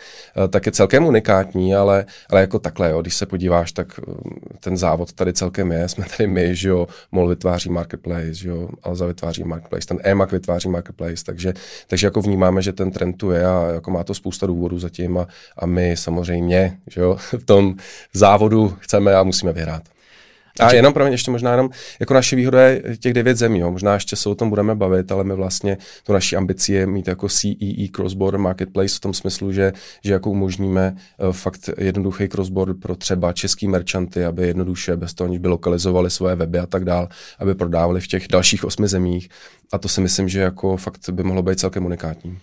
eh, 0.44 0.48
tak 0.48 0.66
je 0.66 0.72
celkem 0.72 1.06
unikátní, 1.06 1.74
ale, 1.74 2.06
ale 2.30 2.40
jako 2.40 2.58
takhle, 2.58 2.90
jo, 2.90 3.02
když 3.02 3.14
se 3.14 3.26
podíváš, 3.26 3.72
tak 3.72 4.00
eh, 4.08 4.12
ten 4.60 4.76
závod 4.76 5.12
tady 5.12 5.32
celkem 5.32 5.72
je, 5.72 5.88
jsme 5.88 6.04
tady 6.16 6.26
my, 6.26 6.56
že 6.56 6.68
jo, 6.68 6.86
MOL 7.12 7.28
vytváří 7.28 7.70
marketplace, 7.70 8.34
že 8.34 8.48
jo, 8.48 8.68
Alza 8.82 9.06
vytváří 9.06 9.44
marketplace, 9.44 9.86
ten 9.86 9.98
EMAC 10.02 10.32
vytváří 10.32 10.68
marketplace, 10.68 11.24
tak 11.24 11.39
takže, 11.40 11.60
takže 11.86 12.06
jako 12.06 12.22
vnímáme, 12.22 12.62
že 12.62 12.72
ten 12.72 12.90
trend 12.90 13.12
tu 13.12 13.30
je 13.30 13.46
a 13.46 13.66
jako 13.74 13.90
má 13.90 14.04
to 14.04 14.14
spousta 14.14 14.46
důvodů 14.46 14.78
zatím 14.78 15.18
a, 15.18 15.26
a 15.58 15.66
my 15.66 15.96
samozřejmě 15.96 16.78
že 16.86 17.00
jo, 17.00 17.16
v 17.38 17.44
tom 17.44 17.74
závodu 18.12 18.76
chceme 18.80 19.14
a 19.14 19.22
musíme 19.22 19.52
vyhrát. 19.52 19.82
A 20.60 20.72
jenom 20.72 20.92
pro 20.92 21.04
mě 21.04 21.14
ještě 21.14 21.30
možná 21.30 21.50
jenom, 21.50 21.70
jako 22.00 22.14
naše 22.14 22.36
výhoda 22.36 22.62
je 22.62 22.96
těch 22.96 23.14
devět 23.14 23.36
zemí, 23.36 23.58
jo. 23.58 23.70
možná 23.70 23.94
ještě 23.94 24.16
se 24.16 24.28
o 24.28 24.34
tom 24.34 24.48
budeme 24.48 24.74
bavit, 24.74 25.12
ale 25.12 25.24
my 25.24 25.34
vlastně 25.34 25.78
to 26.02 26.12
naší 26.12 26.36
ambici 26.36 26.72
je 26.72 26.86
mít 26.86 27.08
jako 27.08 27.28
CEE 27.28 27.84
e, 27.84 27.88
Cross 27.88 28.14
Border 28.14 28.40
Marketplace 28.40 28.96
v 28.96 29.00
tom 29.00 29.14
smyslu, 29.14 29.52
že, 29.52 29.72
že 30.04 30.12
jako 30.12 30.30
umožníme 30.30 30.96
uh, 31.18 31.32
fakt 31.32 31.70
jednoduchý 31.78 32.28
cross 32.28 32.48
border 32.48 32.76
pro 32.76 32.96
třeba 32.96 33.32
český 33.32 33.68
merchanty, 33.68 34.24
aby 34.24 34.46
jednoduše 34.46 34.96
bez 34.96 35.14
toho, 35.14 35.28
aniž 35.28 35.38
by 35.38 35.48
lokalizovali 35.48 36.10
svoje 36.10 36.34
weby 36.34 36.58
a 36.58 36.66
tak 36.66 36.84
dál, 36.84 37.08
aby 37.38 37.54
prodávali 37.54 38.00
v 38.00 38.06
těch 38.06 38.28
dalších 38.28 38.64
osmi 38.64 38.88
zemích. 38.88 39.28
A 39.72 39.78
to 39.78 39.88
si 39.88 40.00
myslím, 40.00 40.28
že 40.28 40.40
jako 40.40 40.76
fakt 40.76 41.10
by 41.10 41.22
mohlo 41.22 41.42
být 41.42 41.60
celkem 41.60 41.86
unikátní. 41.86 42.38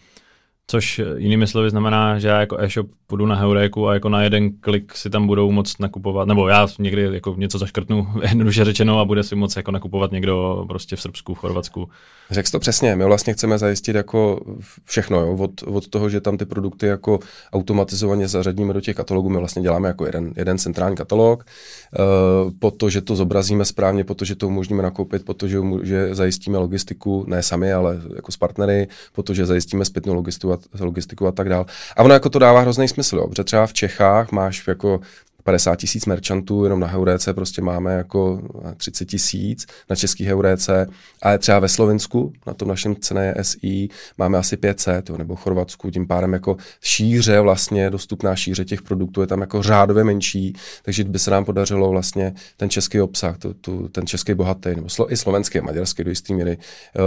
Což 0.71 1.01
jinými 1.17 1.47
slovy 1.47 1.69
znamená, 1.69 2.19
že 2.19 2.27
já 2.27 2.39
jako 2.39 2.57
e-shop 2.59 2.87
půjdu 3.07 3.25
na 3.25 3.35
Heuréku 3.35 3.87
a 3.87 3.93
jako 3.93 4.09
na 4.09 4.23
jeden 4.23 4.51
klik 4.59 4.95
si 4.95 5.09
tam 5.09 5.27
budou 5.27 5.51
moct 5.51 5.79
nakupovat, 5.79 6.27
nebo 6.27 6.47
já 6.47 6.67
někdy 6.79 7.09
jako 7.11 7.35
něco 7.37 7.57
zaškrtnu, 7.57 8.07
jednoduše 8.21 8.65
řečeno, 8.65 8.99
a 8.99 9.05
bude 9.05 9.23
si 9.23 9.35
moct 9.35 9.55
jako 9.55 9.71
nakupovat 9.71 10.11
někdo 10.11 10.65
prostě 10.67 10.95
v 10.95 11.01
Srbsku, 11.01 11.33
v 11.33 11.37
Chorvatsku. 11.37 11.89
Řekl 12.31 12.49
to 12.51 12.59
přesně, 12.59 12.95
my 12.95 13.05
vlastně 13.05 13.33
chceme 13.33 13.57
zajistit 13.57 13.95
jako 13.95 14.39
všechno, 14.85 15.19
jo? 15.19 15.37
Od, 15.39 15.51
od 15.63 15.87
toho, 15.87 16.09
že 16.09 16.21
tam 16.21 16.37
ty 16.37 16.45
produkty 16.45 16.87
jako 16.87 17.19
automatizovaně 17.53 18.27
zařadíme 18.27 18.73
do 18.73 18.81
těch 18.81 18.95
katalogů, 18.95 19.29
my 19.29 19.37
vlastně 19.37 19.61
děláme 19.61 19.87
jako 19.87 20.05
jeden, 20.05 20.33
jeden 20.35 20.57
centrální 20.57 20.95
katalog, 20.95 21.43
uh, 21.43 22.51
po 22.59 22.71
to, 22.71 22.89
že 22.89 23.01
to 23.01 23.15
zobrazíme 23.15 23.65
správně, 23.65 24.03
po 24.03 24.15
to, 24.15 24.25
že 24.25 24.35
to 24.35 24.47
umožníme 24.47 24.83
nakoupit, 24.83 25.25
po 25.25 25.33
to, 25.33 25.47
že, 25.47 25.57
že 25.83 26.15
zajistíme 26.15 26.57
logistiku, 26.57 27.25
ne 27.27 27.43
sami, 27.43 27.73
ale 27.73 28.01
jako 28.15 28.31
s 28.31 28.37
partnery, 28.37 28.87
po 29.11 29.23
to, 29.23 29.33
že 29.33 29.45
zajistíme 29.45 29.85
zpětnou 29.85 30.13
logistiku 30.13 30.56
logistiku 30.79 31.27
a 31.27 31.31
tak 31.31 31.49
dál. 31.49 31.65
A 31.97 32.03
ono 32.03 32.13
jako 32.13 32.29
to 32.29 32.39
dává 32.39 32.59
hrozný 32.59 32.87
smysl, 32.87 33.17
jo, 33.17 33.27
protože 33.27 33.43
třeba 33.43 33.67
v 33.67 33.73
Čechách 33.73 34.31
máš 34.31 34.67
jako 34.67 34.99
50 35.47 35.75
tisíc 35.75 36.05
merchantů, 36.05 36.63
jenom 36.63 36.79
na 36.79 36.87
Heuréce 36.87 37.33
prostě 37.33 37.61
máme 37.61 37.93
jako 37.93 38.41
30 38.77 39.05
tisíc 39.05 39.65
na 39.89 39.95
český 39.95 40.25
Heuréce, 40.25 40.87
ale 41.21 41.37
třeba 41.37 41.59
ve 41.59 41.69
Slovensku, 41.69 42.33
na 42.47 42.53
tom 42.53 42.67
našem 42.67 42.95
cené 42.95 43.35
SI, 43.41 43.89
máme 44.17 44.37
asi 44.37 44.57
500, 44.57 45.09
jo, 45.09 45.17
nebo 45.17 45.35
v 45.35 45.39
Chorvatsku, 45.39 45.91
tím 45.91 46.07
pádem 46.07 46.33
jako 46.33 46.57
šíře 46.81 47.39
vlastně, 47.39 47.89
dostupná 47.89 48.35
šíře 48.35 48.65
těch 48.65 48.81
produktů 48.81 49.21
je 49.21 49.27
tam 49.27 49.41
jako 49.41 49.63
řádově 49.63 50.03
menší, 50.03 50.53
takže 50.83 51.03
by 51.03 51.19
se 51.19 51.31
nám 51.31 51.45
podařilo 51.45 51.89
vlastně 51.89 52.33
ten 52.57 52.69
český 52.69 53.01
obsah, 53.01 53.37
tu, 53.37 53.53
tu, 53.53 53.87
ten 53.87 54.07
český 54.07 54.33
bohatý, 54.33 54.69
nebo 54.75 54.89
slo, 54.89 55.13
i 55.13 55.17
slovenský, 55.17 55.61
maďarský 55.61 56.03
do 56.03 56.09
jistý 56.09 56.33
míry, 56.33 56.57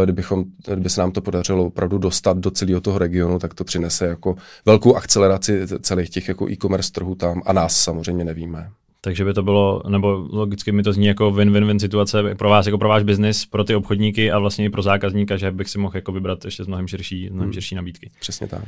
kdybychom, 0.05 0.45
kdyby 0.67 0.91
se 0.91 1.01
nám 1.01 1.13
to 1.13 1.21
podařilo 1.21 1.65
opravdu 1.65 1.99
dostat 1.99 2.39
do 2.39 2.51
celého 2.51 2.81
toho 2.81 2.99
regionu, 2.99 3.39
tak 3.39 3.55
to 3.55 3.65
přinese 3.65 4.07
jako 4.07 4.37
velkou 4.67 4.95
akceleraci 4.95 5.67
celých 5.81 6.11
těch 6.11 6.29
jako 6.29 6.51
e-commerce 6.51 6.93
trhů 6.93 7.15
tam 7.15 7.43
a 7.47 7.53
nás 7.53 7.77
samozřejmě 7.77 8.30
nevíme. 8.31 8.71
Takže 9.01 9.25
by 9.25 9.35
to 9.35 9.43
bylo, 9.43 9.83
nebo 9.89 10.29
logicky 10.31 10.73
mi 10.73 10.83
to 10.83 10.93
zní 10.93 11.07
jako 11.07 11.31
win-win-win 11.31 11.79
situace 11.79 12.35
pro 12.35 12.49
vás, 12.49 12.67
jako 12.67 12.79
pro 12.79 12.89
váš 12.89 13.03
biznis, 13.03 13.47
pro 13.47 13.65
ty 13.65 13.75
obchodníky 13.75 14.33
a 14.33 14.39
vlastně 14.39 14.65
i 14.65 14.71
pro 14.71 14.83
zákazníka, 14.83 15.37
že 15.37 15.51
bych 15.51 15.69
si 15.69 15.79
mohl 15.79 15.97
jako 15.97 16.13
vybrat 16.13 16.45
ještě 16.45 16.65
z 16.65 16.67
mnohem 16.67 16.89
širší, 16.89 17.31
mnohem 17.31 17.47
hmm. 17.47 17.53
širší 17.53 17.75
nabídky. 17.75 18.11
Přesně 18.21 18.47
tak. 18.47 18.63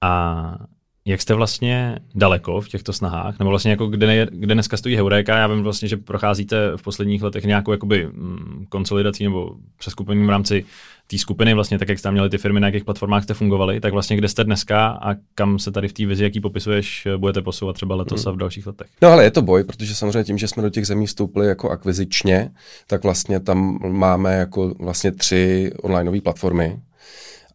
A 0.00 0.56
jak 1.04 1.20
jste 1.20 1.34
vlastně 1.34 1.98
daleko 2.14 2.60
v 2.60 2.68
těchto 2.68 2.92
snahách, 2.92 3.38
nebo 3.38 3.50
vlastně 3.50 3.70
jako 3.70 3.86
kde, 3.86 4.26
kde 4.30 4.54
dneska 4.54 4.76
stojí 4.76 4.96
Heuréka, 4.96 5.36
já 5.36 5.46
vím 5.46 5.62
vlastně, 5.62 5.88
že 5.88 5.96
procházíte 5.96 6.76
v 6.76 6.82
posledních 6.82 7.22
letech 7.22 7.44
nějakou 7.44 7.72
jakoby 7.72 8.06
mm, 8.06 8.66
konsolidací 8.68 9.24
nebo 9.24 9.56
přeskupením 9.78 10.26
v 10.26 10.30
rámci 10.30 10.64
té 11.10 11.18
skupiny, 11.18 11.54
vlastně 11.54 11.78
tak, 11.78 11.88
jak 11.88 11.98
jste 11.98 12.06
tam 12.06 12.12
měli 12.12 12.30
ty 12.30 12.38
firmy, 12.38 12.60
na 12.60 12.68
jakých 12.68 12.84
platformách 12.84 13.22
jste 13.22 13.34
fungovali, 13.34 13.80
tak 13.80 13.92
vlastně 13.92 14.16
kde 14.16 14.28
jste 14.28 14.44
dneska 14.44 14.88
a 14.88 15.14
kam 15.34 15.58
se 15.58 15.70
tady 15.70 15.88
v 15.88 15.92
té 15.92 16.06
vizi, 16.06 16.24
jaký 16.24 16.40
popisuješ, 16.40 17.08
budete 17.16 17.42
posouvat 17.42 17.76
třeba 17.76 17.94
letos 17.94 18.24
hmm. 18.24 18.28
a 18.30 18.34
v 18.34 18.38
dalších 18.38 18.66
letech? 18.66 18.86
No 19.02 19.08
ale 19.08 19.24
je 19.24 19.30
to 19.30 19.42
boj, 19.42 19.64
protože 19.64 19.94
samozřejmě 19.94 20.24
tím, 20.24 20.38
že 20.38 20.48
jsme 20.48 20.62
do 20.62 20.70
těch 20.70 20.86
zemí 20.86 21.06
vstoupili 21.06 21.46
jako 21.46 21.70
akvizičně, 21.70 22.50
tak 22.86 23.02
vlastně 23.02 23.40
tam 23.40 23.78
máme 23.88 24.34
jako 24.36 24.74
vlastně 24.78 25.12
tři 25.12 25.72
onlineové 25.82 26.20
platformy, 26.20 26.80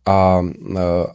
a, 0.05 0.41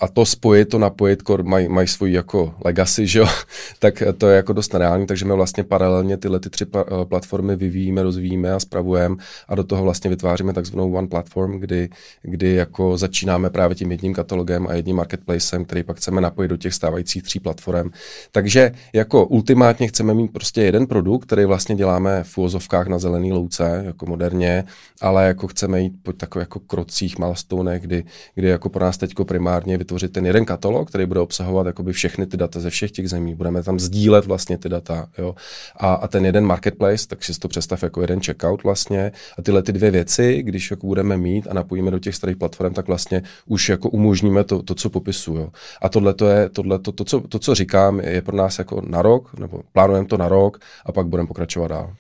a 0.01 0.09
to 0.09 0.27
spojit, 0.27 0.69
to 0.69 0.79
napojit, 0.79 1.23
mají 1.43 1.69
maj 1.69 1.87
svůj 1.87 2.13
jako 2.13 2.55
legacy, 2.65 3.07
že 3.07 3.19
jo? 3.19 3.27
tak 3.79 4.03
to 4.19 4.29
je 4.29 4.37
jako 4.37 4.53
dost 4.53 4.73
nereální, 4.73 5.07
takže 5.07 5.25
my 5.25 5.33
vlastně 5.33 5.65
paralelně 5.65 6.17
tyhle 6.17 6.41
ty 6.41 6.51
tři 6.51 6.67
platformy 7.05 7.57
vyvíjíme, 7.57 8.03
rozvíjíme 8.03 8.53
a 8.53 8.61
spravujeme 8.61 9.17
a 9.49 9.55
do 9.55 9.65
toho 9.65 9.83
vlastně 9.83 10.11
vytváříme 10.11 10.53
takzvanou 10.53 10.93
one 10.93 11.09
platform, 11.09 11.61
kdy, 11.61 11.89
kdy 12.23 12.55
jako 12.55 12.97
začínáme 12.97 13.51
právě 13.51 13.75
tím 13.75 13.91
jedním 13.91 14.15
katalogem 14.15 14.67
a 14.67 14.75
jedním 14.75 14.97
marketplacem, 14.97 15.65
který 15.65 15.83
pak 15.83 15.97
chceme 15.97 16.21
napojit 16.21 16.51
do 16.51 16.57
těch 16.57 16.75
stávajících 16.75 17.23
tří 17.23 17.41
platform. 17.41 17.91
Takže 18.33 18.73
jako 18.93 19.27
ultimátně 19.27 19.89
chceme 19.89 20.15
mít 20.15 20.33
prostě 20.33 20.63
jeden 20.63 20.87
produkt, 20.87 21.27
který 21.27 21.45
vlastně 21.45 21.75
děláme 21.75 22.25
v 22.25 22.39
úvozovkách 22.39 22.87
na 22.87 22.99
zelený 22.99 23.33
louce, 23.33 23.83
jako 23.87 24.07
moderně, 24.07 24.65
ale 25.01 25.27
jako 25.27 25.49
chceme 25.49 25.81
jít 25.81 25.93
po 26.03 26.13
takových 26.13 26.43
jako 26.43 26.61
krocích, 26.61 27.19
milestonech, 27.19 27.83
kdy, 27.83 28.05
kdy 28.35 28.49
jako 28.49 28.69
pro 28.81 28.87
nás 28.87 28.99
teď 28.99 29.15
primárně 29.25 29.79
vytvořit 29.79 30.13
ten 30.13 30.27
jeden 30.27 30.45
katalog, 30.45 30.89
který 30.89 31.07
bude 31.07 31.21
obsahovat 31.21 31.67
jakoby 31.67 31.93
všechny 31.93 32.27
ty 32.27 32.37
data 32.37 32.61
ze 32.61 32.71
všech 32.71 32.91
těch 32.91 33.09
zemí. 33.09 33.35
Budeme 33.35 33.63
tam 33.63 33.81
sdílet 33.81 34.27
vlastně 34.27 34.59
ty 34.59 34.69
data. 34.69 35.09
Jo? 35.19 35.35
A, 35.77 35.95
a 35.95 36.09
ten 36.09 36.27
jeden 36.27 36.47
marketplace, 36.47 37.09
tak 37.09 37.25
si 37.25 37.39
to 37.39 37.49
představ 37.49 37.83
jako 37.83 38.01
jeden 38.01 38.21
checkout 38.21 38.63
vlastně. 38.65 39.13
A 39.39 39.43
tyhle 39.43 39.63
ty 39.63 39.73
dvě 39.73 39.91
věci, 39.91 40.43
když 40.43 40.71
jako 40.71 40.87
budeme 40.87 41.17
mít 41.17 41.47
a 41.51 41.55
napojíme 41.55 41.91
do 41.91 41.99
těch 41.99 42.15
starých 42.15 42.37
platform, 42.37 42.75
tak 42.75 42.87
vlastně 42.87 43.23
už 43.47 43.69
jako 43.69 43.89
umožníme 43.89 44.45
to, 44.45 44.63
to 44.63 44.75
co 44.75 44.91
popisuju. 44.91 45.53
A 45.83 45.89
tohle 45.89 46.15
to 46.15 46.29
je, 46.29 46.49
tohle 46.49 46.79
to, 46.79 46.93
to, 46.93 47.05
co, 47.05 47.21
to, 47.21 47.39
co 47.39 47.55
říkám, 47.55 48.01
je 48.01 48.23
pro 48.23 48.37
nás 48.37 48.59
jako 48.59 48.83
na 48.87 49.03
rok, 49.03 49.39
nebo 49.39 49.61
plánujeme 49.73 50.07
to 50.07 50.17
na 50.17 50.29
rok 50.29 50.59
a 50.87 50.93
pak 50.93 51.07
budeme 51.07 51.29
pokračovat 51.29 51.69
dál. 51.69 51.93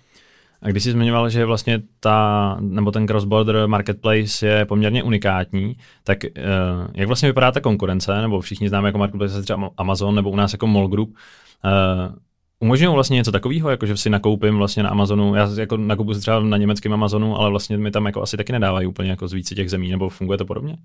A 0.62 0.68
když 0.68 0.82
jsi 0.82 0.92
zmiňoval, 0.92 1.30
že 1.30 1.44
vlastně 1.44 1.82
ta, 2.00 2.56
nebo 2.60 2.90
ten 2.92 3.06
cross-border 3.06 3.66
marketplace 3.68 4.46
je 4.46 4.64
poměrně 4.64 5.02
unikátní, 5.02 5.76
tak 6.04 6.18
uh, 6.24 6.86
jak 6.94 7.06
vlastně 7.06 7.28
vypadá 7.28 7.52
ta 7.52 7.60
konkurence, 7.60 8.20
nebo 8.20 8.40
všichni 8.40 8.68
známe 8.68 8.88
jako 8.88 8.98
marketplace 8.98 9.42
třeba 9.42 9.70
Amazon, 9.76 10.14
nebo 10.14 10.30
u 10.30 10.36
nás 10.36 10.52
jako 10.52 10.66
Mall 10.66 10.88
Group, 10.88 11.16
uh, 11.64 12.14
Umožňují 12.62 12.94
vlastně 12.94 13.16
něco 13.16 13.32
takového, 13.32 13.70
jako 13.70 13.86
že 13.86 13.96
si 13.96 14.10
nakoupím 14.10 14.56
vlastně 14.56 14.82
na 14.82 14.88
Amazonu, 14.88 15.34
já 15.34 15.50
jako 15.56 15.76
nakupuji 15.76 16.14
si 16.14 16.20
třeba 16.20 16.40
na 16.40 16.56
německém 16.56 16.92
Amazonu, 16.92 17.36
ale 17.36 17.50
vlastně 17.50 17.78
mi 17.78 17.90
tam 17.90 18.06
jako 18.06 18.22
asi 18.22 18.36
taky 18.36 18.52
nedávají 18.52 18.86
úplně 18.86 19.10
jako 19.10 19.28
z 19.28 19.32
více 19.32 19.54
těch 19.54 19.70
zemí, 19.70 19.90
nebo 19.90 20.08
funguje 20.08 20.38
to 20.38 20.44
podobně? 20.44 20.76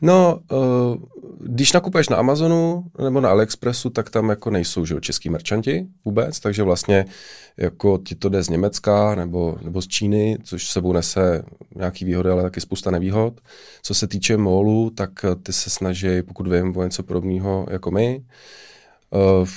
No, 0.00 0.40
uh, 0.52 0.96
když 1.40 1.72
nakupuješ 1.72 2.08
na 2.08 2.16
Amazonu 2.16 2.84
nebo 3.04 3.20
na 3.20 3.30
AliExpressu, 3.30 3.90
tak 3.90 4.10
tam 4.10 4.28
jako 4.28 4.50
nejsou 4.50 4.84
že, 4.84 5.00
český 5.00 5.30
merchanti 5.30 5.86
vůbec, 6.04 6.40
takže 6.40 6.62
vlastně 6.62 7.04
jako 7.56 7.98
ti 8.06 8.14
to 8.14 8.28
jde 8.28 8.42
z 8.42 8.48
Německa 8.48 9.14
nebo, 9.14 9.58
nebo 9.62 9.82
z 9.82 9.88
Číny, 9.88 10.38
což 10.42 10.70
sebou 10.70 10.92
nese 10.92 11.42
nějaký 11.76 12.04
výhody, 12.04 12.30
ale 12.30 12.42
taky 12.42 12.60
spousta 12.60 12.90
nevýhod. 12.90 13.40
Co 13.82 13.94
se 13.94 14.06
týče 14.06 14.36
molu, 14.36 14.90
tak 14.90 15.10
ty 15.42 15.52
se 15.52 15.70
snaží, 15.70 16.22
pokud 16.22 16.46
vím, 16.46 16.76
o 16.76 16.84
něco 16.84 17.02
podobného 17.02 17.66
jako 17.70 17.90
my. 17.90 18.22
Uh, 19.10 19.48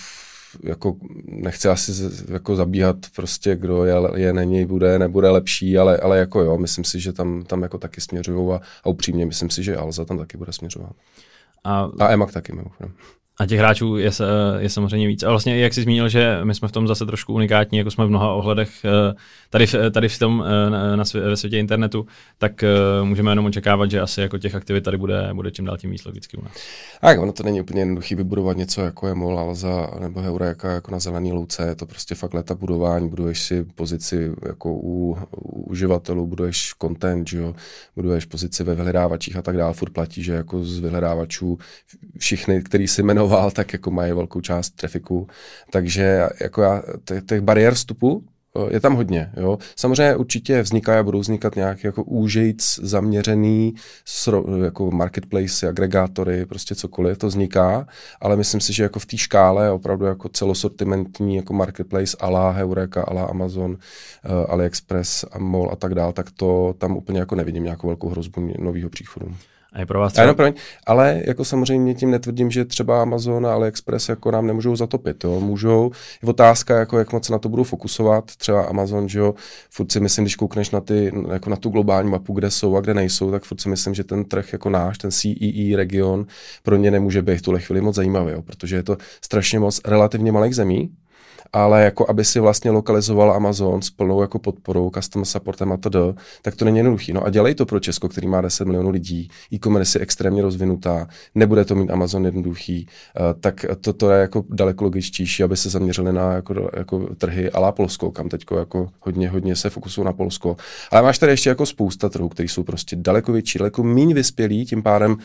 jako 0.63 0.95
nechci 1.25 1.67
asi 1.67 1.91
jako 2.29 2.55
zabíhat 2.55 2.95
prostě, 3.15 3.55
kdo 3.55 3.85
je, 3.85 3.95
je 4.15 4.33
není, 4.33 4.65
bude, 4.65 4.99
nebude 4.99 5.29
lepší, 5.29 5.77
ale, 5.77 5.97
ale 5.97 6.17
jako 6.17 6.41
jo, 6.41 6.57
myslím 6.57 6.83
si, 6.83 6.99
že 6.99 7.13
tam, 7.13 7.43
tam 7.43 7.63
jako 7.63 7.77
taky 7.77 8.01
směřují 8.01 8.53
a, 8.53 8.61
a 8.83 8.89
upřímně 8.89 9.25
myslím 9.25 9.49
si, 9.49 9.63
že 9.63 9.77
Alza 9.77 10.05
tam 10.05 10.17
taky 10.17 10.37
bude 10.37 10.53
směřovat. 10.53 10.91
A, 11.63 11.89
a 11.99 12.11
Emak 12.11 12.31
taky 12.31 12.53
mimochodem. 12.53 12.93
A 13.39 13.45
těch 13.45 13.59
hráčů 13.59 13.97
je, 13.97 14.11
je 14.59 14.69
samozřejmě 14.69 15.07
víc. 15.07 15.23
A 15.23 15.29
vlastně, 15.29 15.57
jak 15.57 15.73
jsi 15.73 15.81
zmínil, 15.81 16.09
že 16.09 16.39
my 16.43 16.55
jsme 16.55 16.67
v 16.67 16.71
tom 16.71 16.87
zase 16.87 17.05
trošku 17.05 17.33
unikátní, 17.33 17.77
jako 17.77 17.91
jsme 17.91 18.05
v 18.05 18.09
mnoha 18.09 18.33
ohledech 18.33 18.69
eh, 18.85 19.15
tady, 19.49 19.65
tady 19.91 20.09
v 20.09 20.19
tom 20.19 20.43
eh, 20.47 20.69
na, 20.69 20.95
na 20.95 21.05
svě, 21.05 21.21
ve 21.21 21.37
světě 21.37 21.59
internetu, 21.59 22.07
tak 22.37 22.63
eh, 22.63 22.67
můžeme 23.03 23.31
jenom 23.31 23.45
očekávat, 23.45 23.91
že 23.91 24.01
asi 24.01 24.21
jako 24.21 24.37
těch 24.37 24.55
aktivit 24.55 24.83
tady 24.83 24.97
bude, 24.97 25.29
bude 25.33 25.51
čím 25.51 25.65
dál 25.65 25.77
tím 25.77 25.91
víc 25.91 26.05
logicky 26.05 26.37
u 26.37 26.43
nás. 26.43 26.53
Tak, 27.01 27.19
ono 27.19 27.31
to 27.31 27.43
není 27.43 27.61
úplně 27.61 27.81
jednoduché 27.81 28.15
vybudovat 28.15 28.57
něco, 28.57 28.81
jako 28.81 29.07
je 29.07 29.13
MOL, 29.13 29.39
Alza 29.39 29.89
nebo 29.99 30.21
Heureka 30.21 30.71
jako 30.71 30.91
na 30.91 30.99
zelený 30.99 31.33
louce. 31.33 31.67
Je 31.67 31.75
to 31.75 31.85
prostě 31.85 32.15
fakt 32.15 32.33
leta 32.33 32.55
budování, 32.55 33.09
buduješ 33.09 33.41
si 33.41 33.63
pozici 33.75 34.31
jako 34.47 34.73
u, 34.73 35.17
u 35.31 35.61
uživatelů, 35.61 36.27
buduješ 36.27 36.73
content, 36.81 37.27
že 37.27 37.37
jo? 37.37 37.55
buduješ 37.95 38.25
pozici 38.25 38.63
ve 38.63 38.75
vyhledávačích 38.75 39.35
a 39.35 39.41
tak 39.41 39.57
dále. 39.57 39.73
Furt 39.73 39.93
platí, 39.93 40.23
že 40.23 40.33
jako 40.33 40.63
z 40.63 40.79
vyhledávačů 40.79 41.57
všichni, 42.17 42.61
který 42.61 42.87
si 42.87 43.03
jmenou 43.03 43.26
jmenoval, 43.27 43.51
tak 43.51 43.73
jako 43.73 43.91
mají 43.91 44.11
velkou 44.13 44.41
část 44.41 44.69
trafiku. 44.69 45.27
Takže 45.71 46.27
jako 46.41 46.61
já, 46.61 46.83
těch 47.25 47.41
bariér 47.41 47.73
vstupu 47.73 48.23
je 48.69 48.79
tam 48.79 48.95
hodně. 48.95 49.31
Jo. 49.37 49.57
Samozřejmě 49.75 50.15
určitě 50.15 50.61
vznikají 50.61 50.99
a 50.99 51.03
budou 51.03 51.19
vznikat 51.19 51.55
nějaké 51.55 51.87
jako 51.87 52.03
úžejc 52.03 52.79
zaměřený 52.81 53.73
jako 54.63 54.91
marketplace, 54.91 55.67
agregátory, 55.67 56.45
prostě 56.45 56.75
cokoliv, 56.75 57.17
to 57.17 57.27
vzniká, 57.27 57.87
ale 58.21 58.35
myslím 58.35 58.61
si, 58.61 58.73
že 58.73 58.83
jako 58.83 58.99
v 58.99 59.05
té 59.05 59.17
škále 59.17 59.71
opravdu 59.71 60.05
jako 60.05 60.29
celosortimentní 60.29 61.35
jako 61.35 61.53
marketplace 61.53 62.17
ala 62.19 62.51
Heureka, 62.51 63.03
ala 63.03 63.23
Amazon, 63.23 63.71
uh, 63.71 63.77
AliExpress 64.49 65.25
a 65.31 65.39
Mall 65.39 65.69
a 65.71 65.75
tak 65.75 65.95
dál, 65.95 66.13
tak 66.13 66.31
to 66.31 66.75
tam 66.77 66.97
úplně 66.97 67.19
jako 67.19 67.35
nevidím 67.35 67.63
nějakou 67.63 67.87
velkou 67.87 68.09
hrozbu 68.09 68.51
nového 68.59 68.89
příchodu. 68.89 69.35
A 69.73 69.79
je 69.79 69.85
pro 69.85 69.99
vás 69.99 70.13
třeba... 70.13 70.35
Ano, 70.45 70.53
ale 70.85 71.21
jako 71.25 71.45
samozřejmě 71.45 71.95
tím 71.95 72.11
netvrdím, 72.11 72.51
že 72.51 72.65
třeba 72.65 73.01
Amazon 73.01 73.47
a 73.47 73.53
AliExpress 73.53 74.09
jako 74.09 74.31
nám 74.31 74.47
nemůžou 74.47 74.75
zatopit. 74.75 75.23
Jo. 75.23 75.39
Můžou, 75.39 75.91
je 76.23 76.29
otázka, 76.29 76.79
jako 76.79 76.99
jak 76.99 77.13
moc 77.13 77.25
se 77.25 77.31
na 77.31 77.39
to 77.39 77.49
budou 77.49 77.63
fokusovat. 77.63 78.35
Třeba 78.35 78.63
Amazon, 78.63 79.09
že 79.09 79.19
jo, 79.19 79.35
furt 79.69 79.91
si 79.91 79.99
myslím, 79.99 80.23
když 80.23 80.35
koukneš 80.35 80.71
na, 80.71 80.81
ty, 80.81 81.11
jako 81.31 81.49
na 81.49 81.55
tu 81.55 81.69
globální 81.69 82.09
mapu, 82.09 82.33
kde 82.33 82.51
jsou 82.51 82.75
a 82.75 82.81
kde 82.81 82.93
nejsou, 82.93 83.31
tak 83.31 83.43
furt 83.43 83.61
si 83.61 83.69
myslím, 83.69 83.93
že 83.93 84.03
ten 84.03 84.25
trh 84.25 84.53
jako 84.53 84.69
náš, 84.69 84.97
ten 84.97 85.11
CEE 85.11 85.73
e 85.73 85.75
region, 85.75 86.25
pro 86.63 86.75
ně 86.75 86.91
nemůže 86.91 87.21
být 87.21 87.37
v 87.37 87.41
tuhle 87.41 87.59
chvíli 87.59 87.81
moc 87.81 87.95
zajímavý, 87.95 88.31
jo, 88.31 88.41
protože 88.41 88.75
je 88.75 88.83
to 88.83 88.97
strašně 89.21 89.59
moc 89.59 89.81
relativně 89.85 90.31
malých 90.31 90.55
zemí, 90.55 90.91
ale 91.53 91.83
jako 91.83 92.09
aby 92.09 92.25
si 92.25 92.39
vlastně 92.39 92.71
lokalizoval 92.71 93.31
Amazon 93.31 93.81
s 93.81 93.89
plnou 93.89 94.21
jako 94.21 94.39
podporou, 94.39 94.89
custom 94.89 95.25
supportem 95.25 95.71
a 95.71 95.77
td., 95.77 95.95
tak 96.41 96.55
to 96.55 96.65
není 96.65 96.77
jednoduchý. 96.77 97.13
No 97.13 97.25
a 97.25 97.29
dělej 97.29 97.55
to 97.55 97.65
pro 97.65 97.79
Česko, 97.79 98.09
který 98.09 98.27
má 98.27 98.41
10 98.41 98.65
milionů 98.65 98.89
lidí, 98.89 99.29
e-commerce 99.53 99.97
je 99.97 100.03
extrémně 100.03 100.41
rozvinutá, 100.41 101.07
nebude 101.35 101.65
to 101.65 101.75
mít 101.75 101.91
Amazon 101.91 102.25
jednoduchý, 102.25 102.87
uh, 103.19 103.39
tak 103.39 103.65
to, 103.81 103.93
to 103.93 104.11
je 104.11 104.21
jako 104.21 104.43
daleko 104.49 104.83
logičtější, 104.83 105.43
aby 105.43 105.57
se 105.57 105.69
zaměřili 105.69 106.13
na 106.13 106.33
jako, 106.33 106.69
jako 106.77 107.15
trhy 107.15 107.49
la 107.57 107.71
Polsko, 107.71 108.11
kam 108.11 108.29
teď 108.29 108.45
jako 108.57 108.89
hodně, 108.99 109.29
hodně 109.29 109.55
se 109.55 109.69
fokusují 109.69 110.05
na 110.05 110.13
Polsko. 110.13 110.57
Ale 110.91 111.01
máš 111.01 111.17
tady 111.17 111.31
ještě 111.31 111.49
jako 111.49 111.65
spousta 111.65 112.09
trhů, 112.09 112.29
které 112.29 112.49
jsou 112.49 112.63
prostě 112.63 112.95
daleko 112.95 113.31
větší, 113.31 113.59
daleko 113.59 113.83
méně 113.83 114.13
vyspělí, 114.13 114.65
tím 114.65 114.83
pádem 114.83 115.17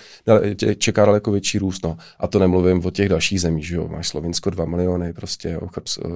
čeká 0.79 1.05
daleko 1.05 1.31
větší 1.31 1.59
růst. 1.59 1.85
No. 1.85 1.97
A 2.19 2.27
to 2.27 2.39
nemluvím 2.39 2.87
o 2.87 2.91
těch 2.91 3.09
dalších 3.09 3.41
zemích, 3.41 3.67
že 3.67 3.77
jo. 3.77 3.89
Máš 3.89 4.09
Slovinsko 4.09 4.51
2 4.51 4.65
miliony, 4.65 5.13
prostě 5.13 5.59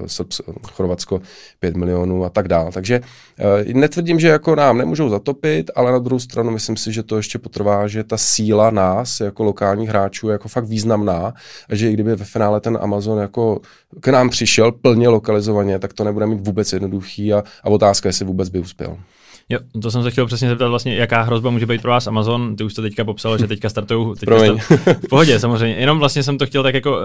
Srbs, 0.05 0.41
Chorvatsko 0.71 1.21
5 1.59 1.75
milionů 1.75 2.25
a 2.25 2.29
tak 2.29 2.47
dále. 2.47 2.71
Takže 2.71 2.99
uh, 2.99 3.73
netvrdím, 3.73 4.19
že 4.19 4.27
jako 4.27 4.55
nám 4.55 4.77
nemůžou 4.77 5.09
zatopit, 5.09 5.71
ale 5.75 5.91
na 5.91 5.99
druhou 5.99 6.19
stranu 6.19 6.51
myslím 6.51 6.77
si, 6.77 6.93
že 6.93 7.03
to 7.03 7.17
ještě 7.17 7.39
potrvá, 7.39 7.87
že 7.87 8.03
ta 8.03 8.17
síla 8.17 8.69
nás 8.69 9.19
jako 9.19 9.43
lokálních 9.43 9.89
hráčů 9.89 10.27
je 10.27 10.31
jako 10.31 10.47
fakt 10.47 10.65
významná 10.65 11.33
a 11.69 11.75
že 11.75 11.89
i 11.89 11.93
kdyby 11.93 12.15
ve 12.15 12.25
finále 12.25 12.61
ten 12.61 12.77
Amazon 12.81 13.19
jako 13.19 13.61
k 13.99 14.07
nám 14.07 14.29
přišel 14.29 14.71
plně 14.71 15.09
lokalizovaně, 15.09 15.79
tak 15.79 15.93
to 15.93 16.03
nebude 16.03 16.25
mít 16.25 16.47
vůbec 16.47 16.73
jednoduchý 16.73 17.33
a, 17.33 17.43
a 17.63 17.69
otázka, 17.69 18.09
jestli 18.09 18.25
vůbec 18.25 18.49
by 18.49 18.59
uspěl. 18.59 18.97
Jo, 19.49 19.59
to 19.81 19.91
jsem 19.91 20.03
se 20.03 20.11
chtěl 20.11 20.25
přesně 20.25 20.49
zeptat 20.49 20.67
vlastně, 20.67 20.95
jaká 20.95 21.21
hrozba 21.21 21.49
může 21.49 21.65
být 21.65 21.81
pro 21.81 21.91
vás 21.91 22.07
Amazon. 22.07 22.55
Ty 22.55 22.63
už 22.63 22.73
to 22.73 22.81
teďka 22.81 23.05
popsal, 23.05 23.37
že 23.37 23.47
teďka 23.47 23.69
startují. 23.69 24.15
Teďka 24.19 24.39
start... 24.39 24.59
v 25.03 25.07
pohodě, 25.09 25.39
samozřejmě. 25.39 25.75
Jenom 25.75 25.99
vlastně 25.99 26.23
jsem 26.23 26.37
to 26.37 26.45
chtěl 26.45 26.63
tak 26.63 26.75
jako 26.75 26.91
uh, 26.91 26.97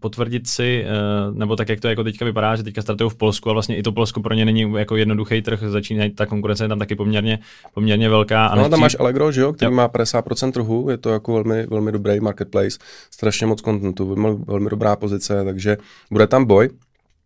potvrdit 0.00 0.46
si, 0.46 0.84
uh, 1.30 1.38
nebo 1.38 1.56
tak, 1.56 1.68
jak 1.68 1.80
to 1.80 1.88
jako 1.88 2.04
teďka 2.04 2.24
vypadá, 2.24 2.56
že 2.56 2.62
teďka 2.62 2.82
startují 2.82 3.10
v 3.10 3.14
Polsku 3.14 3.50
a 3.50 3.52
vlastně 3.52 3.76
i 3.76 3.82
to 3.82 3.92
Polsko 3.92 4.20
pro 4.20 4.34
ně 4.34 4.44
není 4.44 4.72
jako 4.76 4.96
jednoduchý 4.96 5.42
trh, 5.42 5.60
začíná 5.66 6.04
ta 6.14 6.26
konkurence 6.26 6.64
je 6.64 6.68
tam 6.68 6.78
taky 6.78 6.94
poměrně, 6.94 7.38
poměrně 7.74 8.08
velká. 8.08 8.46
A 8.46 8.54
no, 8.54 8.56
nechci... 8.56 8.70
tam 8.70 8.80
máš 8.80 8.96
Allegro, 9.00 9.32
že 9.32 9.40
jo, 9.40 9.52
který 9.52 9.72
jo. 9.72 9.76
má 9.76 9.88
50% 9.88 10.52
trhu, 10.52 10.90
je 10.90 10.96
to 10.96 11.10
jako 11.10 11.32
velmi, 11.32 11.66
velmi 11.66 11.92
dobrý 11.92 12.20
marketplace, 12.20 12.78
strašně 13.10 13.46
moc 13.46 13.60
kontentu, 13.60 14.14
velmi, 14.14 14.38
velmi 14.46 14.70
dobrá 14.70 14.96
pozice, 14.96 15.44
takže 15.44 15.76
bude 16.10 16.26
tam 16.26 16.44
boj. 16.44 16.68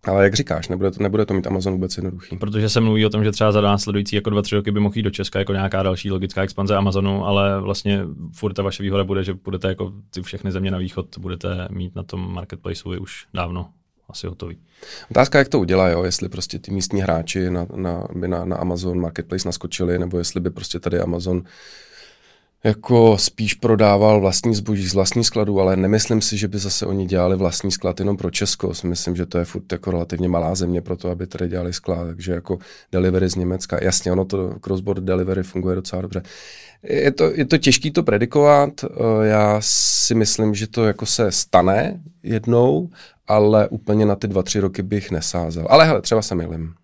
Ale 0.06 0.24
jak 0.24 0.34
říkáš, 0.34 0.68
nebude 0.68 0.90
to, 0.90 1.02
nebude 1.02 1.26
to 1.26 1.34
mít 1.34 1.46
Amazon 1.46 1.72
vůbec 1.72 1.96
jednoduchý. 1.96 2.36
Protože 2.36 2.68
se 2.68 2.80
mluví 2.80 3.06
o 3.06 3.10
tom, 3.10 3.24
že 3.24 3.32
třeba 3.32 3.52
za 3.52 3.60
následující 3.60 4.16
jako 4.16 4.30
dva, 4.30 4.42
tři 4.42 4.54
roky 4.54 4.70
by 4.70 4.80
mohl 4.80 4.96
jít 4.96 5.02
do 5.02 5.10
Česka 5.10 5.38
jako 5.38 5.52
nějaká 5.52 5.82
další 5.82 6.10
logická 6.10 6.42
expanze 6.42 6.76
Amazonu, 6.76 7.26
ale 7.26 7.60
vlastně 7.60 8.04
furt 8.32 8.54
ta 8.54 8.62
vaše 8.62 8.82
výhoda 8.82 9.04
bude, 9.04 9.24
že 9.24 9.34
budete 9.34 9.68
jako 9.68 9.92
ty 10.10 10.22
všechny 10.22 10.52
země 10.52 10.70
na 10.70 10.78
východ 10.78 11.18
budete 11.18 11.68
mít 11.70 11.96
na 11.96 12.02
tom 12.02 12.34
marketplaceu 12.34 13.00
už 13.00 13.26
dávno 13.34 13.68
asi 14.08 14.26
hotový. 14.26 14.58
Otázka, 15.10 15.38
jak 15.38 15.48
to 15.48 15.60
udělá, 15.60 15.88
jo? 15.88 16.04
jestli 16.04 16.28
prostě 16.28 16.58
ty 16.58 16.70
místní 16.70 17.02
hráči 17.02 17.50
na, 17.50 17.66
na, 17.76 18.08
by 18.14 18.28
na, 18.28 18.44
na 18.44 18.56
Amazon 18.56 19.00
Marketplace 19.00 19.48
naskočili, 19.48 19.98
nebo 19.98 20.18
jestli 20.18 20.40
by 20.40 20.50
prostě 20.50 20.80
tady 20.80 21.00
Amazon 21.00 21.42
jako 22.64 23.18
spíš 23.18 23.54
prodával 23.54 24.20
vlastní 24.20 24.54
zboží 24.54 24.88
z 24.88 24.94
vlastní 24.94 25.24
skladu, 25.24 25.60
ale 25.60 25.76
nemyslím 25.76 26.20
si, 26.20 26.36
že 26.36 26.48
by 26.48 26.58
zase 26.58 26.86
oni 26.86 27.06
dělali 27.06 27.36
vlastní 27.36 27.72
sklad 27.72 28.00
jenom 28.00 28.16
pro 28.16 28.30
Česko. 28.30 28.72
Myslím, 28.84 29.16
že 29.16 29.26
to 29.26 29.38
je 29.38 29.44
furt 29.44 29.72
jako 29.72 29.90
relativně 29.90 30.28
malá 30.28 30.54
země 30.54 30.80
pro 30.80 30.96
to, 30.96 31.10
aby 31.10 31.26
tady 31.26 31.48
dělali 31.48 31.72
sklad, 31.72 32.06
takže 32.06 32.32
jako 32.32 32.58
delivery 32.92 33.28
z 33.28 33.34
Německa. 33.34 33.78
Jasně, 33.84 34.12
ono 34.12 34.24
to 34.24 34.48
cross-border 34.60 35.04
delivery 35.04 35.42
funguje 35.42 35.74
docela 35.76 36.02
dobře. 36.02 36.22
Je 36.82 37.12
to, 37.12 37.30
je 37.34 37.44
to 37.44 37.58
těžké 37.58 37.90
to 37.90 38.02
predikovat. 38.02 38.84
Eh, 38.84 39.26
já 39.26 39.56
si 39.60 40.14
myslím, 40.14 40.54
že 40.54 40.66
to 40.66 40.84
jako 40.84 41.06
se 41.06 41.32
stane 41.32 42.00
jednou, 42.22 42.90
ale 43.28 43.68
úplně 43.68 44.06
na 44.06 44.16
ty 44.16 44.28
dva, 44.28 44.42
tři 44.42 44.60
roky 44.60 44.82
bych 44.82 45.10
nesázel. 45.10 45.66
Ale 45.70 45.84
hele, 45.84 46.02
třeba 46.02 46.22
se 46.22 46.34
milím. 46.34 46.74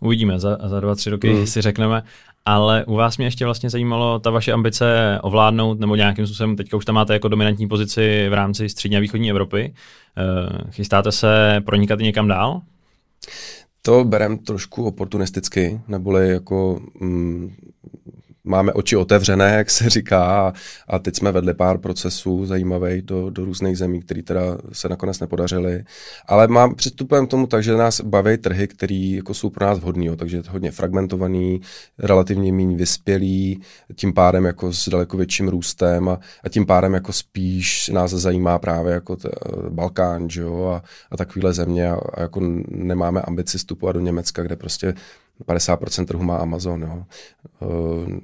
Uvidíme, 0.00 0.40
za, 0.40 0.58
za 0.68 0.80
dva, 0.80 0.94
tři 0.94 1.10
roky 1.10 1.30
mm. 1.30 1.46
si 1.46 1.60
řekneme. 1.60 2.02
Ale 2.44 2.84
u 2.84 2.94
vás 2.94 3.16
mě 3.16 3.26
ještě 3.26 3.44
vlastně 3.44 3.70
zajímalo 3.70 4.18
ta 4.18 4.30
vaše 4.30 4.52
ambice 4.52 5.18
ovládnout, 5.22 5.80
nebo 5.80 5.96
nějakým 5.96 6.26
způsobem, 6.26 6.56
teďka 6.56 6.76
už 6.76 6.84
tam 6.84 6.94
máte 6.94 7.12
jako 7.12 7.28
dominantní 7.28 7.68
pozici 7.68 8.28
v 8.28 8.32
rámci 8.32 8.68
střední 8.68 8.96
a 8.96 9.00
východní 9.00 9.30
Evropy. 9.30 9.74
Eh, 10.18 10.70
chystáte 10.70 11.12
se 11.12 11.62
pronikat 11.64 11.98
někam 11.98 12.28
dál? 12.28 12.62
To 13.82 14.04
berem 14.04 14.38
trošku 14.38 14.84
oportunisticky, 14.84 15.80
neboli 15.88 16.28
jako 16.28 16.80
mm, 17.00 17.54
máme 18.44 18.72
oči 18.72 18.96
otevřené, 18.96 19.54
jak 19.56 19.70
se 19.70 19.90
říká, 19.90 20.52
a 20.88 20.98
teď 20.98 21.16
jsme 21.16 21.32
vedli 21.32 21.54
pár 21.54 21.78
procesů 21.78 22.46
zajímavých 22.46 23.02
do, 23.02 23.30
do 23.30 23.44
různých 23.44 23.78
zemí, 23.78 24.00
které 24.00 24.22
teda 24.22 24.42
se 24.72 24.88
nakonec 24.88 25.20
nepodařily. 25.20 25.84
Ale 26.26 26.48
mám 26.48 26.74
přistupem 26.74 27.26
k 27.26 27.30
tomu 27.30 27.46
tak, 27.46 27.62
že 27.62 27.76
nás 27.76 28.00
baví 28.00 28.36
trhy, 28.36 28.68
které 28.68 28.94
jako 28.94 29.34
jsou 29.34 29.50
pro 29.50 29.66
nás 29.66 29.78
vhodný, 29.78 30.16
takže 30.16 30.36
je 30.36 30.42
to 30.42 30.52
hodně 30.52 30.70
fragmentovaný, 30.70 31.60
relativně 31.98 32.52
méně 32.52 32.76
vyspělý, 32.76 33.62
tím 33.94 34.12
pádem 34.12 34.44
jako 34.44 34.72
s 34.72 34.88
daleko 34.88 35.16
větším 35.16 35.48
růstem 35.48 36.08
a, 36.08 36.18
a 36.44 36.48
tím 36.48 36.66
pádem 36.66 36.94
jako 36.94 37.12
spíš 37.12 37.88
nás 37.88 38.10
zajímá 38.10 38.58
právě 38.58 38.92
jako 38.92 39.16
t, 39.16 39.28
Balkán, 39.68 40.30
že 40.30 40.40
jo, 40.40 40.64
a, 40.64 40.82
a 41.10 41.16
takovéhle 41.16 41.52
země 41.52 41.90
a, 41.90 42.00
a 42.14 42.20
jako 42.20 42.40
nemáme 42.68 43.22
ambici 43.22 43.58
vstupovat 43.58 43.92
do 43.92 44.00
Německa, 44.00 44.42
kde 44.42 44.56
prostě 44.56 44.94
50% 45.48 46.06
trhu 46.06 46.22
má 46.22 46.36
Amazon. 46.36 46.82
Jo. 46.82 47.04
Uh, 47.60 48.18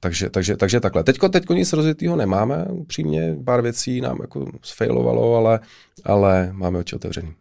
takže, 0.00 0.30
takže, 0.30 0.56
takže 0.56 0.80
takhle. 0.80 1.04
Teďko, 1.04 1.28
teďko 1.28 1.54
nic 1.54 1.72
rozjetého 1.72 2.16
nemáme, 2.16 2.64
upřímně, 2.64 3.36
pár 3.44 3.62
věcí 3.62 4.00
nám 4.00 4.18
jako 4.20 4.46
sfailovalo, 4.62 5.34
ale, 5.36 5.60
ale 6.04 6.48
máme 6.52 6.78
oči 6.78 6.96
otevřený 6.96 7.34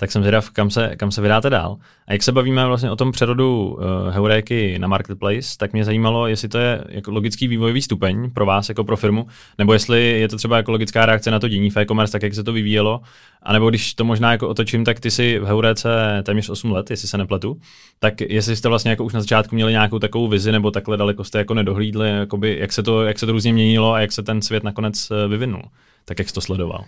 tak 0.00 0.12
jsem 0.12 0.22
zvědav, 0.22 0.50
kam 0.50 0.70
se, 0.70 0.96
kam 0.96 1.10
se 1.10 1.20
vydáte 1.20 1.50
dál. 1.50 1.76
A 2.06 2.12
jak 2.12 2.22
se 2.22 2.32
bavíme 2.32 2.66
vlastně 2.66 2.90
o 2.90 2.96
tom 2.96 3.12
přerodu 3.12 3.66
uh, 3.66 4.14
heuréky 4.14 4.78
na 4.78 4.88
marketplace, 4.88 5.58
tak 5.58 5.72
mě 5.72 5.84
zajímalo, 5.84 6.26
jestli 6.26 6.48
to 6.48 6.58
je 6.58 6.84
jako 6.88 7.10
logický 7.10 7.48
vývojový 7.48 7.82
stupeň 7.82 8.30
pro 8.30 8.46
vás 8.46 8.68
jako 8.68 8.84
pro 8.84 8.96
firmu, 8.96 9.26
nebo 9.58 9.72
jestli 9.72 10.20
je 10.20 10.28
to 10.28 10.36
třeba 10.36 10.56
jako 10.56 10.72
logická 10.72 11.06
reakce 11.06 11.30
na 11.30 11.38
to 11.38 11.48
dění 11.48 11.70
v 11.70 11.76
e-commerce, 11.76 12.12
tak 12.12 12.22
jak 12.22 12.34
se 12.34 12.44
to 12.44 12.52
vyvíjelo, 12.52 13.00
a 13.42 13.52
nebo 13.52 13.70
když 13.70 13.94
to 13.94 14.04
možná 14.04 14.32
jako 14.32 14.48
otočím, 14.48 14.84
tak 14.84 15.00
ty 15.00 15.10
si 15.10 15.38
v 15.38 15.44
heuréce 15.44 15.88
téměř 16.22 16.48
8 16.48 16.70
let, 16.72 16.90
jestli 16.90 17.08
se 17.08 17.18
nepletu, 17.18 17.60
tak 17.98 18.20
jestli 18.20 18.56
jste 18.56 18.68
vlastně 18.68 18.90
jako 18.90 19.04
už 19.04 19.12
na 19.12 19.20
začátku 19.20 19.54
měli 19.54 19.72
nějakou 19.72 19.98
takovou 19.98 20.28
vizi, 20.28 20.52
nebo 20.52 20.70
takhle 20.70 20.96
daleko 20.96 21.24
jste 21.24 21.38
jako 21.38 21.54
nedohlídli, 21.54 22.10
jakoby, 22.10 22.56
jak, 22.60 22.72
se 22.72 22.82
to, 22.82 23.04
jak 23.04 23.18
se 23.18 23.26
to 23.26 23.32
různě 23.32 23.52
měnilo 23.52 23.92
a 23.92 24.00
jak 24.00 24.12
se 24.12 24.22
ten 24.22 24.42
svět 24.42 24.64
nakonec 24.64 25.10
eh, 25.10 25.28
vyvinul, 25.28 25.62
tak 26.04 26.18
jak 26.18 26.28
jsi 26.28 26.34
to 26.34 26.40
sledoval? 26.40 26.84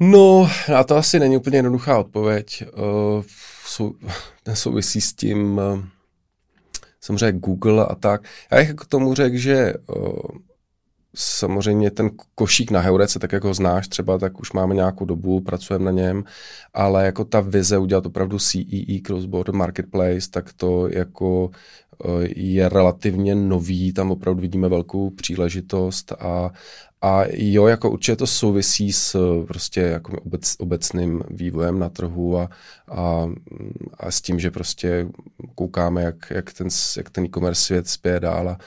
No, 0.00 0.50
na 0.68 0.84
to 0.84 0.96
asi 0.96 1.20
není 1.20 1.36
úplně 1.36 1.58
jednoduchá 1.58 1.98
odpověď. 1.98 2.64
Uh, 2.78 3.24
sou, 3.64 3.94
souvisí 4.54 5.00
s 5.00 5.14
tím 5.14 5.58
uh, 5.58 5.80
samozřejmě 7.00 7.38
Google 7.38 7.86
a 7.86 7.94
tak. 7.94 8.22
Já 8.52 8.58
bych 8.58 8.74
k 8.74 8.86
tomu 8.86 9.14
řekl, 9.14 9.36
že 9.36 9.74
uh, 9.96 10.16
samozřejmě 11.14 11.90
ten 11.90 12.10
košík 12.34 12.70
na 12.70 12.80
Heurece, 12.80 13.18
tak 13.18 13.32
jako 13.32 13.48
ho 13.48 13.54
znáš 13.54 13.88
třeba, 13.88 14.18
tak 14.18 14.40
už 14.40 14.52
máme 14.52 14.74
nějakou 14.74 15.04
dobu, 15.04 15.40
pracujeme 15.40 15.84
na 15.84 15.90
něm, 15.90 16.24
ale 16.74 17.06
jako 17.06 17.24
ta 17.24 17.40
vize 17.40 17.78
udělat 17.78 18.06
opravdu 18.06 18.38
CEE, 18.38 19.00
Cross 19.00 19.24
Border 19.24 19.54
Marketplace, 19.54 20.30
tak 20.30 20.52
to 20.52 20.88
jako 20.88 21.50
je 22.36 22.68
relativně 22.68 23.34
nový, 23.34 23.92
tam 23.92 24.10
opravdu 24.10 24.40
vidíme 24.40 24.68
velkou 24.68 25.10
příležitost 25.10 26.12
a, 26.12 26.50
a 27.02 27.22
jo, 27.32 27.66
jako 27.66 27.90
určitě 27.90 28.16
to 28.16 28.26
souvisí 28.26 28.92
s 28.92 29.16
prostě 29.46 29.80
jako 29.80 30.20
obec, 30.20 30.54
obecným 30.58 31.22
vývojem 31.30 31.78
na 31.78 31.88
trhu 31.88 32.38
a, 32.38 32.48
a, 32.88 33.26
a 34.00 34.10
s 34.10 34.20
tím, 34.20 34.40
že 34.40 34.50
prostě 34.50 35.06
koukáme, 35.54 36.02
jak, 36.02 36.16
jak 36.30 36.52
ten, 36.52 36.68
jak 36.96 37.10
ten 37.10 37.24
e-commerce 37.24 37.62
svět 37.62 37.88
spěje 37.88 38.20
dál. 38.20 38.48
A, 38.48 38.58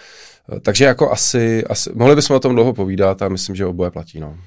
takže 0.62 0.86
jako 0.86 1.12
asi, 1.12 1.64
asi, 1.64 1.90
mohli 1.96 2.16
bychom 2.16 2.36
o 2.36 2.40
tom 2.40 2.54
dlouho 2.54 2.74
povídat 2.74 3.22
a 3.22 3.30
myslím, 3.30 3.56
že 3.56 3.66
oboje 3.66 3.92
platí. 3.92 4.20
No. 4.20 4.38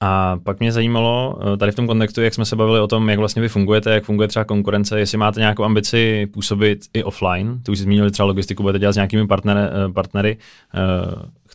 A 0.00 0.38
pak 0.44 0.60
mě 0.60 0.72
zajímalo 0.72 1.38
eh, 1.40 1.56
tady 1.56 1.72
v 1.72 1.74
tom 1.74 1.86
kontextu, 1.86 2.22
jak 2.22 2.34
jsme 2.34 2.44
se 2.44 2.56
bavili 2.56 2.80
o 2.80 2.86
tom, 2.86 3.08
jak 3.08 3.18
vlastně 3.18 3.42
vy 3.42 3.48
fungujete, 3.48 3.90
jak 3.90 4.04
funguje 4.04 4.28
třeba 4.28 4.44
konkurence, 4.44 4.98
jestli 4.98 5.18
máte 5.18 5.40
nějakou 5.40 5.64
ambici 5.64 6.26
působit 6.26 6.80
i 6.94 7.04
offline. 7.04 7.60
Ty 7.62 7.72
už 7.72 7.78
jsi 7.78 7.84
zmínili 7.84 8.10
třeba 8.10 8.26
logistiku, 8.26 8.62
budete 8.62 8.78
dělat 8.78 8.92
s 8.92 8.96
nějakými 8.96 9.26
partnery. 9.26 9.60
Eh, 9.60 9.92
partnery. 9.92 10.36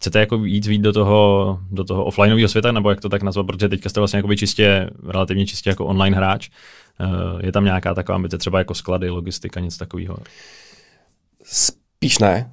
Eh, 0.04 0.10
chcete 0.10 0.20
jako 0.20 0.36
jít 0.36 0.66
víc 0.66 0.82
do 0.82 0.94
toho, 0.94 1.60
do 1.72 1.84
toho 1.84 2.06
offlineového 2.06 2.50
světa, 2.50 2.72
nebo 2.72 2.90
jak 2.90 3.02
to 3.02 3.10
tak 3.10 3.24
nazvat, 3.24 3.46
protože 3.46 3.70
teďka 3.70 3.90
jste 3.90 4.00
vlastně 4.00 4.24
čistě, 4.38 4.90
relativně 5.08 5.46
čistě 5.46 5.70
jako 5.70 5.86
online 5.86 6.18
hráč. 6.18 6.50
Je 7.44 7.52
tam 7.52 7.66
nějaká 7.66 7.94
taková 7.94 8.16
ambice, 8.16 8.38
třeba 8.38 8.60
jako 8.60 8.74
sklady, 8.74 9.10
logistika, 9.10 9.60
nic 9.60 9.78
takového? 9.78 10.18
Spíš 11.44 12.20
ne 12.20 12.52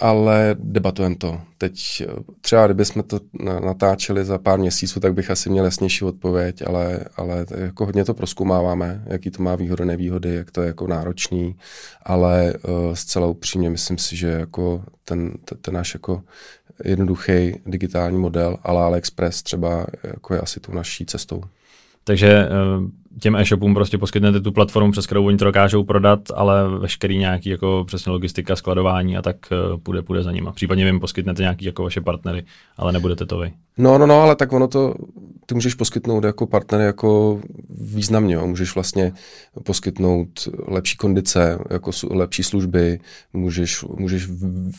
ale 0.00 0.56
debatujeme 0.58 1.16
to. 1.16 1.40
Teď 1.58 2.02
třeba, 2.40 2.66
kdybychom 2.66 3.02
to 3.02 3.20
natáčeli 3.64 4.24
za 4.24 4.38
pár 4.38 4.58
měsíců, 4.58 5.00
tak 5.00 5.14
bych 5.14 5.30
asi 5.30 5.50
měl 5.50 5.64
jasnější 5.64 6.04
odpověď, 6.04 6.62
ale, 6.66 7.04
ale 7.16 7.46
jako 7.56 7.86
hodně 7.86 8.04
to 8.04 8.14
proskoumáváme, 8.14 9.04
jaký 9.06 9.30
to 9.30 9.42
má 9.42 9.56
výhody, 9.56 9.84
nevýhody, 9.84 10.34
jak 10.34 10.50
to 10.50 10.60
je 10.62 10.66
jako 10.66 10.86
náročný, 10.86 11.56
ale 12.02 12.54
uh, 12.68 12.94
zcela 12.94 13.26
upřímně 13.26 13.70
myslím 13.70 13.98
si, 13.98 14.16
že 14.16 14.28
jako 14.28 14.84
ten, 15.04 15.32
ten, 15.44 15.58
ten 15.58 15.74
náš 15.74 15.94
jako 15.94 16.22
jednoduchý 16.84 17.54
digitální 17.66 18.18
model, 18.18 18.56
ale 18.62 18.82
AliExpress 18.82 19.42
třeba 19.42 19.86
jako 20.04 20.34
je 20.34 20.40
asi 20.40 20.60
tou 20.60 20.72
naší 20.72 21.06
cestou. 21.06 21.42
Takže 22.04 22.28
eh, 22.28 22.48
těm 23.18 23.36
e-shopům 23.36 23.74
prostě 23.74 23.98
poskytnete 23.98 24.40
tu 24.40 24.52
platformu, 24.52 24.92
přes 24.92 25.06
kterou 25.06 25.26
oni 25.26 25.36
to 25.36 25.44
dokážou 25.44 25.84
prodat, 25.84 26.20
ale 26.34 26.78
veškerý 26.78 27.18
nějaký 27.18 27.48
jako 27.48 27.84
přesně 27.86 28.12
logistika, 28.12 28.56
skladování 28.56 29.16
a 29.16 29.22
tak 29.22 29.36
eh, 29.52 29.56
půjde, 29.82 30.02
půjde 30.02 30.22
za 30.22 30.32
nima. 30.32 30.52
Případně 30.52 30.84
vy 30.84 30.88
jim 30.88 31.00
poskytnete 31.00 31.42
nějaký 31.42 31.64
jako 31.64 31.82
vaše 31.82 32.00
partnery, 32.00 32.44
ale 32.76 32.92
nebudete 32.92 33.26
to 33.26 33.38
vy. 33.38 33.52
No, 33.78 33.98
no, 33.98 34.06
no, 34.06 34.22
ale 34.22 34.36
tak 34.36 34.52
ono 34.52 34.68
to, 34.68 34.94
ty 35.46 35.54
můžeš 35.54 35.74
poskytnout 35.74 36.24
jako 36.24 36.46
partner 36.46 36.80
jako 36.80 37.40
významně, 37.70 38.34
jo. 38.34 38.46
můžeš 38.46 38.74
vlastně 38.74 39.12
poskytnout 39.64 40.28
lepší 40.68 40.96
kondice, 40.96 41.58
jako 41.70 41.90
lepší 42.10 42.42
služby, 42.42 43.00
můžeš, 43.32 43.84
můžeš 43.96 44.26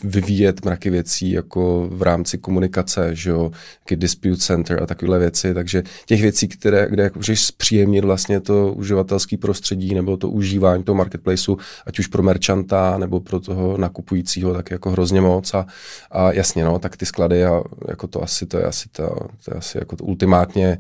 vyvíjet 0.04 0.66
mraky 0.66 0.90
věcí 0.90 1.32
jako 1.32 1.90
v 1.92 2.02
rámci 2.02 2.38
komunikace, 2.38 3.16
že 3.16 3.30
jo, 3.30 3.52
dispute 3.96 4.38
center 4.38 4.84
a 4.84 4.86
takovéhle 4.86 5.20
věci, 5.20 5.54
takže 5.54 5.84
těch 6.06 6.22
věcí, 6.22 6.48
které, 6.48 6.88
kde 6.90 7.04
jako 7.04 7.20
můžeš 7.20 7.46
zpříjemnit 7.46 8.04
vlastně 8.04 8.21
to 8.42 8.74
uživatelské 8.74 9.38
prostředí 9.38 9.96
nebo 9.96 10.18
to 10.18 10.30
užívání 10.30 10.84
toho 10.84 10.96
marketplaceu, 10.96 11.58
ať 11.86 12.00
už 12.00 12.08
pro 12.08 12.24
merchanta 12.24 12.98
nebo 12.98 13.20
pro 13.20 13.40
toho 13.40 13.78
nakupujícího, 13.78 14.54
tak 14.54 14.72
jako 14.72 14.92
hrozně 14.92 15.22
moc 15.22 15.54
a, 15.54 15.66
a 16.12 16.32
jasně, 16.32 16.64
no, 16.64 16.80
tak 16.80 16.98
ty 16.98 17.06
sklady 17.06 17.46
a 17.46 17.62
jako 17.88 18.08
to 18.08 18.24
asi, 18.24 18.46
to 18.46 18.58
je 18.58 18.64
asi 18.64 18.90
to, 18.90 19.08
to 19.46 19.52
je 19.52 19.58
asi 19.58 19.78
jako 19.78 19.96
to 19.96 20.04
ultimátně 20.04 20.78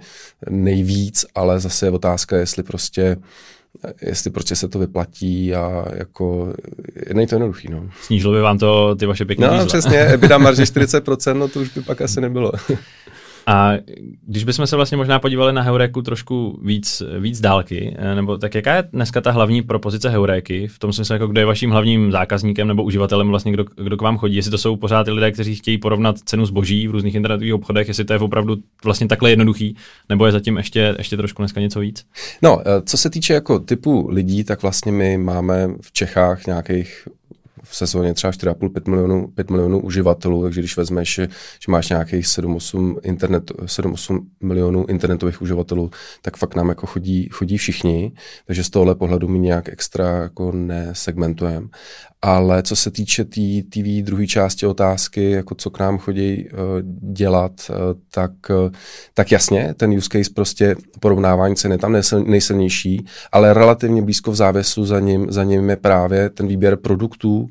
nejvíc, 0.50 1.26
ale 1.36 1.60
zase 1.60 1.86
je 1.86 1.92
otázka, 1.92 2.38
jestli 2.38 2.64
prostě 2.64 3.18
jestli 4.02 4.30
prostě 4.30 4.56
se 4.56 4.68
to 4.68 4.80
vyplatí 4.80 5.56
a 5.56 5.86
jako 5.94 6.54
není 7.14 7.28
to 7.28 7.36
jednoduchý. 7.36 7.70
No. 7.72 7.90
Snížilo 8.02 8.34
by 8.34 8.42
vám 8.42 8.58
to 8.58 8.96
ty 8.96 9.06
vaše 9.06 9.26
pěkné 9.26 9.48
No 9.48 9.54
dízla. 9.54 9.66
přesně, 9.66 9.98
EBITDA 10.00 10.38
marže 10.38 10.64
40%, 10.64 11.38
no 11.38 11.48
to 11.48 11.60
už 11.60 11.70
by 11.70 11.82
pak 11.82 12.02
asi 12.02 12.22
nebylo. 12.22 12.52
A 13.48 13.74
když 14.28 14.44
bychom 14.44 14.68
se 14.68 14.76
vlastně 14.76 14.98
možná 14.98 15.20
podívali 15.20 15.54
na 15.54 15.62
Heuréku 15.62 16.02
trošku 16.02 16.60
víc, 16.64 17.04
víc 17.20 17.42
dálky, 17.42 17.96
eh, 17.98 18.16
nebo 18.16 18.38
tak 18.38 18.56
jaká 18.56 18.76
je 18.76 18.84
dneska 18.94 19.22
ta 19.22 19.32
hlavní 19.32 19.62
propozice 19.62 20.10
Heuréky, 20.10 20.68
v 20.68 20.80
tom 20.80 20.94
smyslu, 20.94 21.14
jako 21.14 21.28
kdo 21.28 21.40
je 21.40 21.46
vaším 21.46 21.72
hlavním 21.72 22.12
zákazníkem 22.12 22.68
nebo 22.68 22.84
uživatelem, 22.84 23.28
vlastně 23.28 23.52
kdo, 23.52 23.66
kdo 23.76 23.98
k 23.98 24.02
vám 24.02 24.18
chodí, 24.18 24.36
jestli 24.36 24.52
to 24.52 24.58
jsou 24.58 24.76
pořád 24.76 25.04
ty 25.04 25.12
lidé, 25.12 25.32
kteří 25.32 25.56
chtějí 25.56 25.78
porovnat 25.78 26.20
cenu 26.20 26.46
zboží 26.46 26.88
v 26.88 26.92
různých 26.92 27.16
internetových 27.16 27.54
obchodech, 27.54 27.88
jestli 27.88 28.06
to 28.06 28.14
je 28.14 28.20
opravdu 28.20 28.58
vlastně 28.84 29.08
takhle 29.08 29.30
jednoduchý, 29.30 29.76
nebo 30.10 30.26
je 30.26 30.32
zatím 30.32 30.58
ještě, 30.58 30.96
ještě 30.98 31.18
trošku 31.18 31.42
dneska 31.42 31.62
něco 31.62 31.80
víc? 31.80 32.06
No, 32.42 32.62
eh, 32.62 32.82
co 32.86 32.98
se 32.98 33.10
týče 33.10 33.34
jako 33.34 33.60
typu 33.60 34.08
lidí, 34.12 34.44
tak 34.44 34.62
vlastně 34.62 34.92
my 34.92 35.18
máme 35.18 35.68
v 35.82 35.92
Čechách 35.92 36.48
nějakých 36.48 37.08
v 37.64 37.76
sezóně 37.76 38.14
třeba 38.14 38.32
4,5-5 38.32 38.90
milionů, 38.90 39.28
5 39.28 39.50
milionů 39.50 39.80
uživatelů, 39.80 40.44
takže 40.44 40.62
když 40.62 40.78
vezmeš, 40.78 41.14
že, 41.14 41.28
máš 41.68 41.90
nějakých 41.90 42.26
7-8, 42.26 43.00
internet, 43.04 43.52
7-8 43.52 44.20
milionů 44.42 44.86
internetových 44.86 45.42
uživatelů, 45.42 45.92
tak 46.22 46.38
fakt 46.38 46.56
nám 46.56 46.70
jako 46.70 46.88
chodí, 46.88 47.30
chodí 47.32 47.58
všichni, 47.58 48.12
takže 48.46 48.64
z 48.64 48.70
tohohle 48.70 48.96
pohledu 48.96 49.28
my 49.28 49.40
nějak 49.40 49.70
extra 49.70 50.10
jako 50.10 50.52
nesegmentujeme. 50.52 51.68
Ale 52.22 52.64
co 52.64 52.76
se 52.76 52.92
týče 52.92 53.26
té 53.26 53.32
tý, 53.32 53.64
TV 53.64 54.06
druhé 54.06 54.28
části 54.28 54.66
otázky, 54.66 55.32
jako 55.32 55.56
co 55.56 55.70
k 55.70 55.80
nám 55.80 55.98
chodí 55.98 56.50
uh, 56.50 56.60
dělat, 57.14 57.52
uh, 57.70 57.76
tak, 58.12 58.32
uh, 58.50 58.72
tak 59.14 59.32
jasně, 59.32 59.74
ten 59.78 59.92
use 59.92 60.10
case 60.12 60.30
prostě 60.36 60.76
porovnávání 61.00 61.56
ceny 61.56 61.78
tam 61.78 61.92
nejsil, 61.92 62.24
nejsilnější, 62.24 63.06
ale 63.32 63.54
relativně 63.54 64.02
blízko 64.02 64.32
v 64.32 64.36
závěsu 64.36 64.86
za 64.86 65.00
ním, 65.00 65.32
za 65.32 65.44
ním 65.44 65.70
je 65.70 65.76
právě 65.76 66.30
ten 66.30 66.48
výběr 66.48 66.76
produktů, 66.76 67.50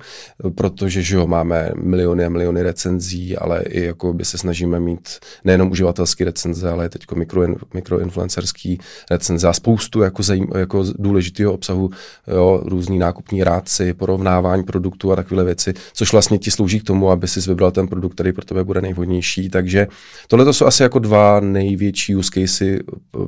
protože 0.54 1.02
že 1.02 1.16
jo, 1.16 1.26
máme 1.26 1.70
miliony 1.82 2.24
a 2.24 2.28
miliony 2.28 2.62
recenzí, 2.62 3.36
ale 3.36 3.62
i 3.62 3.84
jako 3.84 4.12
by 4.12 4.24
se 4.24 4.38
snažíme 4.38 4.80
mít 4.80 5.08
nejenom 5.44 5.70
uživatelský 5.70 6.24
recenze, 6.24 6.70
ale 6.70 6.88
teď 6.88 7.02
mikro, 7.14 7.42
mikroinfluencerský 7.74 8.78
recenze 9.10 9.48
a 9.48 9.52
spoustu 9.52 10.02
jako, 10.02 10.22
zajím, 10.22 10.46
jako 10.58 10.84
důležitého 10.98 11.52
obsahu, 11.52 11.90
jo, 12.26 12.62
různý 12.64 12.98
nákupní 12.98 13.44
rádci, 13.44 13.94
porovnávání 13.94 14.59
produktů 14.62 15.12
a 15.12 15.16
takové 15.16 15.44
věci, 15.44 15.74
což 15.92 16.12
vlastně 16.12 16.38
ti 16.38 16.50
slouží 16.50 16.80
k 16.80 16.84
tomu, 16.84 17.10
aby 17.10 17.28
si 17.28 17.40
vybral 17.40 17.70
ten 17.70 17.88
produkt, 17.88 18.14
který 18.14 18.32
pro 18.32 18.44
tebe 18.44 18.64
bude 18.64 18.80
nejvhodnější. 18.80 19.50
Takže 19.50 19.86
tohle 20.28 20.44
to 20.44 20.52
jsou 20.52 20.66
asi 20.66 20.82
jako 20.82 20.98
dva 20.98 21.40
největší 21.40 22.16
use 22.16 22.30
casey, 22.34 22.78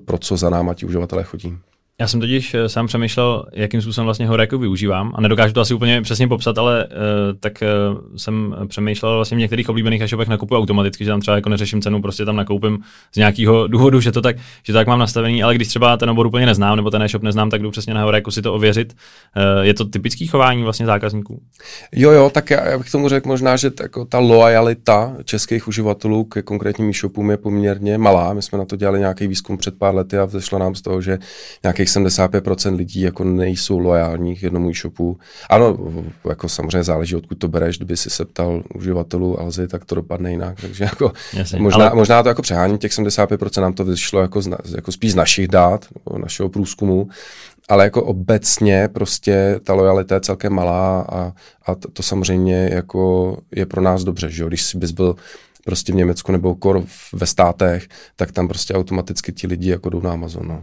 pro 0.04 0.18
co 0.18 0.36
za 0.36 0.50
náma 0.50 0.74
ti 0.74 0.86
uživatelé 0.86 1.24
chodí. 1.24 1.56
Já 2.00 2.08
jsem 2.08 2.20
totiž 2.20 2.54
eh, 2.54 2.68
sám 2.68 2.86
přemýšlel, 2.86 3.44
jakým 3.52 3.82
způsobem 3.82 4.04
vlastně 4.04 4.26
Horeku 4.26 4.58
využívám 4.58 5.12
a 5.14 5.20
nedokážu 5.20 5.52
to 5.52 5.60
asi 5.60 5.74
úplně 5.74 6.02
přesně 6.02 6.28
popsat, 6.28 6.58
ale 6.58 6.84
uh, 6.84 6.92
tak 7.40 7.62
uh, 7.62 8.16
jsem 8.16 8.54
přemýšlel 8.68 9.16
vlastně 9.16 9.36
v 9.36 9.40
některých 9.40 9.68
oblíbených 9.68 10.00
e-shopech 10.00 10.28
nakupuji 10.28 10.58
automaticky, 10.58 11.04
že 11.04 11.10
tam 11.10 11.20
třeba 11.20 11.34
jako 11.34 11.48
neřeším 11.48 11.82
cenu, 11.82 12.02
prostě 12.02 12.24
tam 12.24 12.36
nakoupím 12.36 12.78
z 13.14 13.16
nějakého 13.16 13.66
důvodu, 13.66 14.00
že 14.00 14.12
to 14.12 14.22
tak, 14.22 14.36
že 14.62 14.72
to 14.72 14.78
tak 14.78 14.86
mám 14.86 14.98
nastavený, 14.98 15.42
ale 15.42 15.54
když 15.54 15.68
třeba 15.68 15.96
ten 15.96 16.10
obor 16.10 16.26
úplně 16.26 16.46
neznám 16.46 16.76
nebo 16.76 16.90
ten 16.90 17.02
e-shop 17.02 17.22
neznám, 17.22 17.50
tak 17.50 17.62
jdu 17.62 17.70
přesně 17.70 17.94
na 17.94 18.02
Horeku 18.02 18.30
si 18.30 18.42
to 18.42 18.54
ověřit. 18.54 18.96
Uh, 19.36 19.64
je 19.66 19.74
to 19.74 19.84
typický 19.84 20.26
chování 20.26 20.62
vlastně 20.62 20.86
zákazníků? 20.86 21.42
Jo, 21.92 22.10
jo, 22.10 22.30
tak 22.34 22.50
já, 22.50 22.68
já 22.68 22.78
bych 22.78 22.90
tomu 22.90 23.08
řekl 23.08 23.28
možná, 23.28 23.56
že 23.56 23.70
jako 23.82 24.04
ta 24.04 24.18
lojalita 24.18 25.16
českých 25.24 25.68
uživatelů 25.68 26.24
ke 26.24 26.42
konkrétním 26.42 26.90
e-shopům 26.90 27.30
je 27.30 27.36
poměrně 27.36 27.98
malá. 27.98 28.32
My 28.32 28.42
jsme 28.42 28.58
na 28.58 28.64
to 28.64 28.76
dělali 28.76 28.98
nějaký 28.98 29.26
výzkum 29.26 29.58
před 29.58 29.78
pár 29.78 29.94
lety 29.94 30.18
a 30.18 30.24
vzešlo 30.24 30.58
nám 30.58 30.74
z 30.74 30.82
toho, 30.82 31.02
že 31.02 31.18
nějakých 31.62 31.91
75% 31.92 32.76
lidí 32.76 33.00
jako 33.00 33.24
nejsou 33.24 33.78
lojální 33.78 34.36
k 34.36 34.42
jednomu 34.42 34.70
e-shopu. 34.70 35.18
Ano, 35.50 35.78
jako 36.28 36.48
samozřejmě 36.48 36.84
záleží, 36.84 37.16
odkud 37.16 37.38
to 37.38 37.48
bereš, 37.48 37.76
kdyby 37.76 37.96
si 37.96 38.10
se 38.10 38.24
ptal 38.24 38.62
uživatelů 38.74 39.40
Alzy, 39.40 39.68
tak 39.68 39.84
to 39.84 39.94
dopadne 39.94 40.30
jinak. 40.30 40.60
Takže 40.60 40.84
jako 40.84 41.12
Jasně, 41.32 41.60
možná, 41.60 41.86
ale... 41.86 41.96
možná 41.96 42.22
to 42.22 42.28
jako 42.28 42.42
přehání 42.42 42.78
těch 42.78 42.92
75% 42.92 43.62
nám 43.62 43.72
to 43.72 43.84
vyšlo 43.84 44.20
jako, 44.20 44.42
z, 44.42 44.50
jako 44.74 44.92
spíš 44.92 45.12
z 45.12 45.16
našich 45.16 45.48
dát, 45.48 45.86
našeho 46.16 46.48
průzkumu, 46.48 47.08
ale 47.68 47.84
jako 47.84 48.04
obecně 48.04 48.88
prostě 48.92 49.60
ta 49.64 49.74
lojalita 49.74 50.14
je 50.14 50.20
celkem 50.20 50.52
malá 50.52 51.00
a, 51.00 51.32
a 51.66 51.74
to, 51.74 51.90
to 51.90 52.02
samozřejmě 52.02 52.70
jako 52.72 53.36
je 53.54 53.66
pro 53.66 53.80
nás 53.80 54.04
dobře, 54.04 54.30
že 54.30 54.42
jo? 54.42 54.48
když 54.48 54.74
bys 54.74 54.90
byl 54.90 55.16
prostě 55.64 55.92
v 55.92 55.96
Německu 55.96 56.32
nebo 56.32 56.54
kor 56.54 56.84
ve 57.12 57.26
státech, 57.26 57.88
tak 58.16 58.32
tam 58.32 58.48
prostě 58.48 58.74
automaticky 58.74 59.32
ti 59.32 59.46
lidi 59.46 59.70
jako 59.70 59.90
jdou 59.90 60.00
na 60.00 60.12
Amazon. 60.12 60.48
No. 60.48 60.62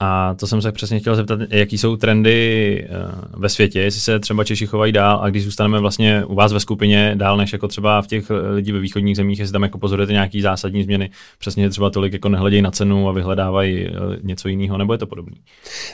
A 0.00 0.34
to 0.34 0.46
jsem 0.46 0.62
se 0.62 0.72
přesně 0.72 0.98
chtěl 0.98 1.16
zeptat, 1.16 1.40
jaký 1.50 1.78
jsou 1.78 1.96
trendy 1.96 2.88
uh, 2.90 3.40
ve 3.40 3.48
světě, 3.48 3.80
jestli 3.80 4.00
se 4.00 4.18
třeba 4.18 4.44
Češi 4.44 4.66
chovají 4.66 4.92
dál 4.92 5.20
a 5.22 5.30
když 5.30 5.44
zůstaneme 5.44 5.80
vlastně 5.80 6.24
u 6.24 6.34
vás 6.34 6.52
ve 6.52 6.60
skupině 6.60 7.12
dál 7.14 7.36
než 7.36 7.52
jako 7.52 7.68
třeba 7.68 8.02
v 8.02 8.06
těch 8.06 8.30
eh, 8.30 8.50
lidí 8.54 8.72
ve 8.72 8.78
východních 8.78 9.16
zemích, 9.16 9.38
jestli 9.38 9.52
tam 9.52 9.62
jako 9.62 9.78
pozorujete 9.78 10.12
nějaký 10.12 10.40
zásadní 10.40 10.82
změny, 10.82 11.10
přesně 11.38 11.70
třeba 11.70 11.90
tolik 11.90 12.12
jako 12.12 12.28
nehledějí 12.28 12.62
na 12.62 12.70
cenu 12.70 13.08
a 13.08 13.12
vyhledávají 13.12 13.88
uh, 13.88 13.94
něco 14.22 14.48
jiného, 14.48 14.78
nebo 14.78 14.92
je 14.92 14.98
to 14.98 15.06
podobný? 15.06 15.36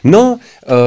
No, 0.04 0.38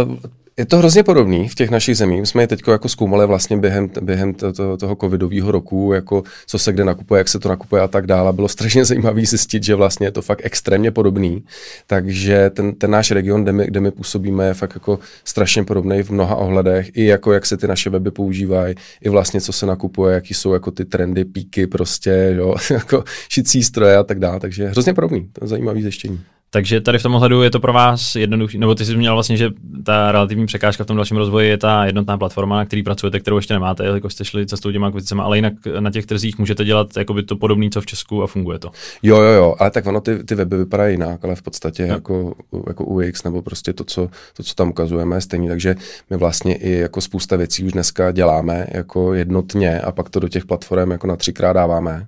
uh, 0.06 0.16
je 0.58 0.66
to 0.66 0.78
hrozně 0.78 1.04
podobný 1.04 1.50
v 1.50 1.56
těch 1.56 1.70
našich 1.70 1.98
zemích. 1.98 2.28
Jsme 2.28 2.44
je 2.44 2.48
teď 2.48 2.62
jako 2.68 2.90
zkoumali 2.90 3.28
vlastně 3.28 3.58
během, 3.58 3.90
během 4.02 4.34
to, 4.34 4.54
to, 4.54 4.78
toho 4.78 4.96
covidového 4.96 5.52
roku, 5.52 5.92
jako 5.94 6.24
co 6.48 6.60
se 6.60 6.74
kde 6.74 6.84
nakupuje, 6.84 7.18
jak 7.18 7.28
se 7.28 7.40
to 7.40 7.50
nakupuje 7.50 7.82
a 7.82 7.88
tak 7.88 8.08
dále. 8.08 8.34
Bylo 8.34 8.48
strašně 8.48 8.86
zajímavé 8.86 9.26
zjistit, 9.26 9.64
že 9.64 9.76
vlastně 9.76 10.08
je 10.08 10.12
to 10.12 10.22
fakt 10.22 10.42
extrémně 10.44 10.92
podobný. 10.92 11.44
Takže 11.88 12.50
ten, 12.50 12.76
ten 12.76 12.92
náš 12.92 13.12
region, 13.12 13.44
kde 13.44 13.52
my, 13.52 13.66
kde 13.66 13.80
my 13.80 13.92
působíme, 13.92 14.48
je 14.48 14.54
fakt 14.54 14.76
jako 14.76 15.00
strašně 15.24 15.64
podobný 15.64 16.04
v 16.04 16.10
mnoha 16.10 16.36
ohledech. 16.36 16.92
I 16.94 17.06
jako 17.06 17.34
jak 17.34 17.46
se 17.46 17.58
ty 17.58 17.68
naše 17.68 17.90
weby 17.90 18.12
používají, 18.12 18.76
i 19.02 19.10
vlastně 19.10 19.42
co 19.42 19.52
se 19.52 19.66
nakupuje, 19.66 20.16
jaký 20.16 20.34
jsou 20.34 20.54
jako 20.54 20.72
ty 20.72 20.86
trendy, 20.86 21.26
píky 21.26 21.68
prostě, 21.68 22.34
jo, 22.38 22.56
jako 22.72 23.04
šicí 23.30 23.64
stroje 23.64 23.98
a 23.98 24.04
tak 24.04 24.20
dále. 24.20 24.40
Takže 24.40 24.68
hrozně 24.68 24.94
podobný. 24.94 25.30
To 25.34 25.44
je 25.44 25.48
zajímavé 25.48 25.82
zjištění. 25.82 26.20
Takže 26.56 26.82
tady 26.82 27.00
v 27.00 27.04
tom 27.04 27.16
ohledu 27.16 27.42
je 27.42 27.50
to 27.52 27.60
pro 27.60 27.74
vás 27.74 28.16
jednoduché, 28.16 28.58
nebo 28.58 28.76
ty 28.76 28.86
jsi 28.86 28.92
zmínil 28.92 29.14
vlastně, 29.14 29.38
že 29.38 29.50
ta 29.86 30.12
relativní 30.12 30.46
překážka 30.46 30.84
v 30.84 30.88
tom 30.88 30.96
dalším 30.96 31.18
rozvoji 31.18 31.50
je 31.50 31.58
ta 31.58 31.86
jednotná 31.86 32.18
platforma, 32.18 32.58
na 32.58 32.66
který 32.66 32.84
pracujete, 32.84 33.20
kterou 33.20 33.36
ještě 33.36 33.54
nemáte, 33.54 33.86
jako 33.86 34.10
jste 34.10 34.26
šli 34.26 34.46
cestou 34.46 34.72
těma 34.72 34.88
akvizicemi, 34.88 35.22
ale 35.22 35.38
jinak 35.38 35.54
na 35.80 35.92
těch 35.92 36.06
trzích 36.06 36.40
můžete 36.40 36.66
dělat 36.66 36.98
jakoby 36.98 37.24
to 37.24 37.36
podobné, 37.36 37.70
co 37.70 37.82
v 37.82 37.86
Česku 37.86 38.24
a 38.24 38.28
funguje 38.28 38.60
to. 38.60 38.72
Jo, 39.04 39.18
jo, 39.18 39.32
jo, 39.32 39.56
ale 39.60 39.72
tak 39.72 39.86
ono 39.86 40.02
ty, 40.02 40.24
ty 40.24 40.36
weby 40.36 40.58
vypadají 40.58 40.94
jinak, 40.94 41.26
ale 41.26 41.36
v 41.36 41.42
podstatě 41.42 41.84
jo. 41.84 41.90
jako, 41.90 42.34
jako 42.68 42.86
UX 42.86 43.24
nebo 43.24 43.42
prostě 43.42 43.74
to 43.74 43.84
co, 43.84 44.10
to, 44.38 44.44
co 44.44 44.56
tam 44.56 44.70
ukazujeme, 44.70 45.18
je 45.18 45.22
stejný, 45.22 45.48
takže 45.48 45.76
my 46.10 46.18
vlastně 46.18 46.56
i 46.56 46.72
jako 46.72 47.02
spousta 47.02 47.36
věcí 47.36 47.64
už 47.64 47.72
dneska 47.72 48.12
děláme 48.12 48.68
jako 48.72 49.14
jednotně 49.14 49.80
a 49.80 49.92
pak 49.92 50.10
to 50.10 50.20
do 50.20 50.28
těch 50.28 50.46
platform 50.46 50.92
jako 50.92 51.08
na 51.08 51.16
třikrát 51.16 51.54
dáváme 51.54 52.08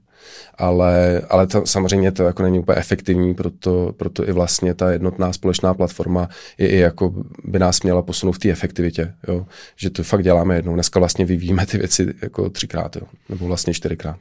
ale, 0.56 1.22
ale 1.30 1.48
to, 1.48 1.66
samozřejmě 1.66 2.12
to 2.12 2.24
jako 2.24 2.44
není 2.44 2.60
úplně 2.60 2.78
efektivní, 2.78 3.34
proto, 3.34 3.94
proto 3.98 4.30
i 4.30 4.32
vlastně 4.32 4.74
ta 4.74 4.92
jednotná 4.92 5.34
společná 5.34 5.74
platforma 5.74 6.30
je 6.58 6.68
i 6.68 6.78
jako 6.78 7.14
by 7.44 7.60
nás 7.60 7.82
měla 7.82 8.02
posunout 8.02 8.32
v 8.32 8.40
té 8.40 8.50
efektivitě, 8.50 9.14
jo? 9.28 9.46
že 9.76 9.90
to 9.90 10.04
fakt 10.04 10.24
děláme 10.24 10.56
jednou. 10.56 10.74
Dneska 10.74 11.00
vlastně 11.00 11.26
vyvíjíme 11.26 11.66
ty 11.66 11.78
věci 11.78 12.14
jako 12.22 12.50
třikrát, 12.50 12.96
jo? 12.96 13.02
nebo 13.30 13.46
vlastně 13.46 13.74
čtyřikrát. 13.74 14.18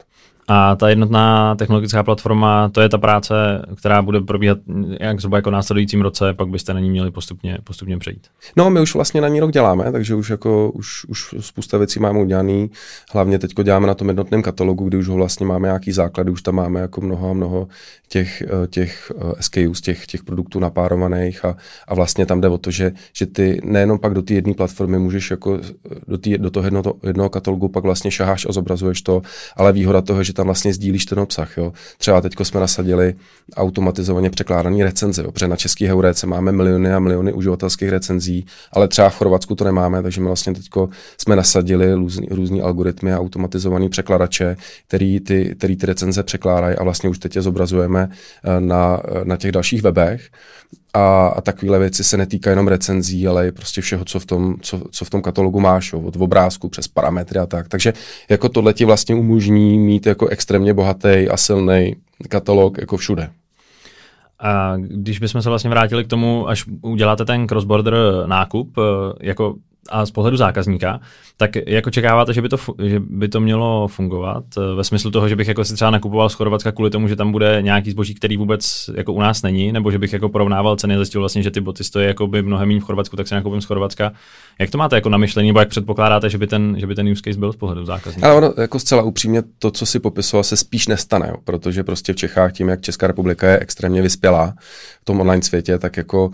A 0.48 0.76
ta 0.76 0.88
jednotná 0.88 1.54
technologická 1.54 2.02
platforma, 2.02 2.68
to 2.68 2.80
je 2.80 2.88
ta 2.88 2.98
práce, 2.98 3.34
která 3.76 4.02
bude 4.02 4.20
probíhat 4.20 4.58
jak 5.00 5.20
zhruba 5.20 5.38
jako 5.38 5.50
následujícím 5.50 6.02
roce, 6.02 6.34
pak 6.34 6.48
byste 6.48 6.74
na 6.74 6.80
ní 6.80 6.90
měli 6.90 7.10
postupně, 7.10 7.58
postupně 7.64 7.98
přejít. 7.98 8.26
No, 8.56 8.70
my 8.70 8.80
už 8.80 8.94
vlastně 8.94 9.20
na 9.20 9.28
ní 9.28 9.40
rok 9.40 9.52
děláme, 9.52 9.92
takže 9.92 10.14
už 10.14 10.30
jako 10.30 10.70
už, 10.70 11.04
už 11.04 11.34
spousta 11.40 11.78
věcí 11.78 12.00
máme 12.00 12.20
udělaný. 12.20 12.70
Hlavně 13.12 13.38
teď 13.38 13.54
děláme 13.62 13.86
na 13.86 13.94
tom 13.94 14.08
jednotném 14.08 14.42
katalogu, 14.42 14.88
kdy 14.88 14.96
už 14.96 15.08
ho 15.08 15.14
vlastně 15.14 15.46
máme 15.46 15.68
nějaký 15.68 15.92
základy, 15.92 16.30
už 16.30 16.42
tam 16.42 16.54
máme 16.54 16.80
jako 16.80 17.00
mnoho 17.00 17.30
a 17.30 17.32
mnoho 17.32 17.68
těch, 18.08 18.42
eh, 18.42 18.66
těch 18.66 19.12
eh, 19.16 19.42
SKUs, 19.42 19.80
těch, 19.80 20.06
těch 20.06 20.24
produktů 20.24 20.60
napárovaných 20.60 21.44
a, 21.44 21.56
a 21.88 21.94
vlastně 21.94 22.26
tam 22.26 22.40
jde 22.40 22.48
o 22.48 22.58
to, 22.58 22.70
že, 22.70 22.92
že 23.12 23.26
ty 23.26 23.60
nejenom 23.64 23.98
pak 23.98 24.14
do 24.14 24.22
té 24.22 24.34
jedné 24.34 24.54
platformy 24.54 24.98
můžeš 24.98 25.30
jako 25.30 25.60
do, 26.08 26.18
tý, 26.18 26.38
do 26.38 26.50
toho 26.50 26.66
jednoho, 26.66 26.94
jednoho 27.02 27.28
katalogu 27.28 27.68
pak 27.68 27.84
vlastně 27.84 28.10
šaháš 28.10 28.46
a 28.48 28.52
zobrazuješ 28.52 29.02
to, 29.02 29.22
ale 29.56 29.72
výhoda 29.72 30.02
toho, 30.02 30.22
že 30.22 30.32
tam 30.36 30.46
vlastně 30.46 30.74
sdílíš 30.74 31.04
ten 31.06 31.20
obsah. 31.20 31.56
Jo. 31.56 31.72
Třeba 31.98 32.20
teď 32.20 32.32
jsme 32.42 32.60
nasadili 32.60 33.14
automatizovaně 33.56 34.30
překládaný 34.30 34.82
recenze, 34.82 35.22
jo, 35.22 35.32
protože 35.32 35.48
na 35.48 35.56
český 35.56 35.86
heuréce 35.86 36.26
máme 36.26 36.52
miliony 36.52 36.92
a 36.92 36.98
miliony 36.98 37.32
uživatelských 37.32 37.88
recenzí, 37.88 38.46
ale 38.72 38.88
třeba 38.88 39.08
v 39.08 39.16
Chorvatsku 39.16 39.54
to 39.54 39.64
nemáme, 39.64 40.02
takže 40.02 40.20
my 40.20 40.26
vlastně 40.26 40.54
teď 40.54 40.66
jsme 41.18 41.36
nasadili 41.36 41.94
různý, 42.30 42.62
algoritmy 42.62 43.12
a 43.12 43.20
automatizovaný 43.20 43.88
překladače, 43.88 44.56
který 44.86 45.20
ty, 45.20 45.54
který 45.58 45.76
ty 45.76 45.86
recenze 45.86 46.22
překládají 46.22 46.76
a 46.76 46.84
vlastně 46.84 47.10
už 47.10 47.18
teď 47.18 47.36
je 47.36 47.42
zobrazujeme 47.42 48.08
eh, 48.10 48.60
na, 48.60 49.00
eh, 49.04 49.24
na 49.24 49.36
těch 49.36 49.52
dalších 49.52 49.82
webech 49.82 50.30
a, 50.96 51.26
a 51.26 51.40
takovéhle 51.40 51.78
věci 51.78 52.04
se 52.04 52.16
netýkají 52.16 52.52
jenom 52.52 52.68
recenzí, 52.68 53.28
ale 53.28 53.48
i 53.48 53.52
prostě 53.52 53.80
všeho, 53.80 54.04
co 54.04 54.20
v 54.20 54.26
tom, 54.26 54.54
co, 54.60 54.80
co 54.90 55.04
v 55.04 55.10
tom 55.10 55.22
katalogu 55.22 55.60
máš, 55.60 55.92
jo, 55.92 56.00
od 56.00 56.16
obrázku 56.16 56.68
přes 56.68 56.88
parametry 56.88 57.38
a 57.38 57.46
tak. 57.46 57.68
Takže 57.68 57.92
jako 58.30 58.48
tohle 58.48 58.72
ti 58.74 58.84
vlastně 58.84 59.14
umožní 59.14 59.78
mít 59.78 60.06
jako 60.06 60.28
extrémně 60.28 60.74
bohatý 60.74 61.28
a 61.30 61.36
silný 61.36 61.96
katalog 62.28 62.78
jako 62.78 62.96
všude. 62.96 63.30
A 64.40 64.76
když 64.76 65.18
bychom 65.18 65.42
se 65.42 65.48
vlastně 65.48 65.70
vrátili 65.70 66.04
k 66.04 66.08
tomu, 66.08 66.48
až 66.48 66.64
uděláte 66.82 67.24
ten 67.24 67.46
cross-border 67.46 68.26
nákup, 68.26 68.78
eh, 68.78 68.82
jako 69.20 69.54
a 69.88 70.06
z 70.06 70.10
pohledu 70.10 70.36
zákazníka, 70.36 71.00
tak 71.36 71.50
jak 71.66 71.86
očekáváte, 71.86 72.32
že 72.32 72.42
by 72.42 72.48
to, 72.48 72.56
že 72.82 73.00
by 73.00 73.28
to 73.28 73.40
mělo 73.40 73.88
fungovat? 73.88 74.44
Eh, 74.58 74.74
ve 74.74 74.84
smyslu 74.84 75.10
toho, 75.10 75.28
že 75.28 75.36
bych 75.36 75.48
jako 75.48 75.64
si 75.64 75.74
třeba 75.74 75.90
nakupoval 75.90 76.28
z 76.28 76.34
Chorvatska 76.34 76.72
kvůli 76.72 76.90
tomu, 76.90 77.08
že 77.08 77.16
tam 77.16 77.32
bude 77.32 77.58
nějaký 77.60 77.90
zboží, 77.90 78.14
který 78.14 78.36
vůbec 78.36 78.90
jako 78.94 79.12
u 79.12 79.20
nás 79.20 79.42
není, 79.42 79.72
nebo 79.72 79.90
že 79.90 79.98
bych 79.98 80.12
jako 80.12 80.28
porovnával 80.28 80.76
ceny 80.76 80.94
a 80.94 80.98
zjistil 80.98 81.20
vlastně, 81.20 81.42
že 81.42 81.50
ty 81.50 81.60
boty 81.60 81.84
stojí 81.84 82.06
jako 82.06 82.26
by 82.26 82.42
mnohem 82.42 82.68
méně 82.68 82.80
v 82.80 82.84
Chorvatsku, 82.84 83.16
tak 83.16 83.28
se 83.28 83.34
nakoupím 83.34 83.60
z 83.60 83.64
Chorvatska. 83.64 84.12
Jak 84.58 84.70
to 84.70 84.78
máte 84.78 84.96
jako 84.96 85.08
na 85.08 85.18
myšlení, 85.18 85.48
nebo 85.48 85.58
jak 85.58 85.68
předpokládáte, 85.68 86.30
že 86.30 86.38
by 86.38 86.46
ten, 86.46 86.76
že 86.78 86.86
by 86.86 86.94
ten 86.94 87.08
use 87.08 87.22
case 87.24 87.38
byl 87.38 87.52
z 87.52 87.56
pohledu 87.56 87.84
zákazníka? 87.84 88.26
Ale 88.26 88.36
ono, 88.36 88.54
jako 88.60 88.78
zcela 88.78 89.02
upřímně, 89.02 89.42
to, 89.58 89.70
co 89.70 89.86
si 89.86 90.00
popisoval, 90.00 90.44
se 90.44 90.56
spíš 90.56 90.88
nestane, 90.88 91.26
jo, 91.28 91.36
protože 91.44 91.84
prostě 91.84 92.12
v 92.12 92.16
Čechách 92.16 92.52
tím, 92.52 92.68
jak 92.68 92.80
Česká 92.80 93.06
republika 93.06 93.48
je 93.48 93.58
extrémně 93.58 94.02
vyspělá 94.02 94.54
v 95.02 95.04
tom 95.04 95.20
online 95.20 95.42
světě, 95.42 95.78
tak 95.78 95.96
jako 95.96 96.26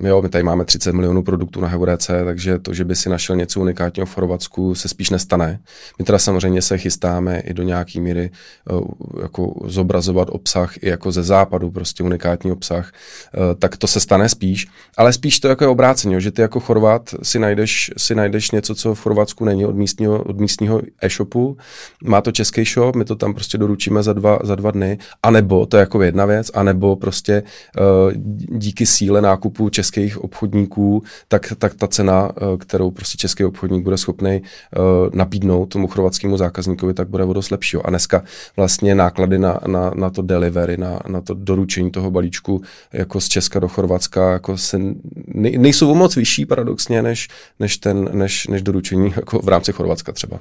uh, 0.00 0.08
jo, 0.08 0.22
my 0.22 0.28
tady 0.28 0.44
máme 0.44 0.64
30 0.64 0.92
milionů 0.92 1.22
produktů 1.22 1.60
na 1.60 1.68
HVDC, 1.68 2.10
takže 2.24 2.58
to, 2.58 2.74
že 2.80 2.84
by 2.84 2.96
si 2.96 3.08
našel 3.08 3.36
něco 3.36 3.60
unikátního 3.60 4.06
v 4.06 4.14
Chorvatsku, 4.14 4.74
se 4.74 4.88
spíš 4.88 5.10
nestane. 5.10 5.60
My 5.98 6.04
teda 6.04 6.18
samozřejmě 6.18 6.62
se 6.62 6.78
chystáme 6.78 7.40
i 7.40 7.54
do 7.54 7.62
nějaký 7.62 8.00
míry 8.00 8.30
uh, 8.70 8.80
jako 9.22 9.54
zobrazovat 9.64 10.28
obsah 10.30 10.82
i 10.82 10.88
jako 10.88 11.12
ze 11.12 11.22
západu, 11.22 11.70
prostě 11.70 12.02
unikátní 12.02 12.52
obsah, 12.52 12.92
uh, 12.92 13.42
tak 13.58 13.76
to 13.76 13.86
se 13.86 14.00
stane 14.00 14.28
spíš, 14.28 14.66
ale 14.96 15.12
spíš 15.12 15.40
to 15.40 15.48
jako 15.48 15.64
je 15.64 15.68
obráceně, 15.68 16.20
že 16.20 16.30
ty 16.30 16.42
jako 16.42 16.60
Chorvat 16.60 17.14
si 17.22 17.38
najdeš, 17.38 17.90
si 17.96 18.14
najdeš 18.14 18.50
něco, 18.50 18.74
co 18.74 18.94
v 18.94 19.00
Chorvatsku 19.00 19.44
není 19.44 19.66
od 19.66 19.76
místního, 19.76 20.22
od 20.22 20.40
místního 20.40 20.82
e-shopu, 21.02 21.56
má 22.04 22.20
to 22.20 22.32
český 22.32 22.64
shop, 22.64 22.96
my 22.96 23.04
to 23.04 23.16
tam 23.16 23.34
prostě 23.34 23.58
doručíme 23.58 24.02
za 24.02 24.12
dva, 24.12 24.38
za 24.44 24.54
dva 24.54 24.70
dny, 24.70 24.98
anebo, 25.22 25.66
to 25.66 25.76
je 25.76 25.80
jako 25.80 26.02
jedna 26.02 26.26
věc, 26.26 26.50
anebo 26.54 26.96
prostě 26.96 27.42
uh, 27.42 28.12
díky 28.58 28.86
síle 28.86 29.20
nákupu 29.20 29.68
českých 29.68 30.24
obchodníků, 30.24 31.02
tak, 31.28 31.52
tak 31.58 31.74
ta 31.74 31.86
cena, 31.86 32.32
kterou 32.70 32.90
prostě 32.90 33.18
český 33.18 33.44
obchodník 33.44 33.84
bude 33.84 33.98
schopný 33.98 34.42
uh, 34.42 34.84
nabídnout 35.14 35.66
tomu 35.66 35.86
chorvatskému 35.86 36.36
zákazníkovi, 36.36 36.94
tak 36.94 37.08
bude 37.08 37.24
o 37.24 37.32
dost. 37.32 37.52
A 37.84 37.90
dneska 37.90 38.22
vlastně 38.56 38.94
náklady 38.94 39.38
na, 39.38 39.60
na, 39.66 39.90
na 39.94 40.10
to 40.10 40.22
delivery, 40.22 40.76
na, 40.76 41.00
na 41.08 41.20
to 41.20 41.34
doručení 41.34 41.90
toho 41.90 42.10
balíčku 42.10 42.62
jako 42.92 43.20
z 43.20 43.28
Česka 43.28 43.58
do 43.58 43.68
Chorvatska 43.68 44.32
jako 44.32 44.58
se 44.58 44.78
ne, 44.78 45.50
nejsou 45.58 45.90
o 45.90 45.94
moc 45.94 46.16
vyšší 46.16 46.46
paradoxně, 46.46 47.02
než, 47.02 47.28
než, 47.60 47.76
ten, 47.76 48.08
než, 48.12 48.46
než 48.46 48.62
doručení 48.62 49.12
jako 49.16 49.38
v 49.38 49.48
rámci 49.48 49.72
Chorvatska 49.72 50.12
třeba. 50.12 50.38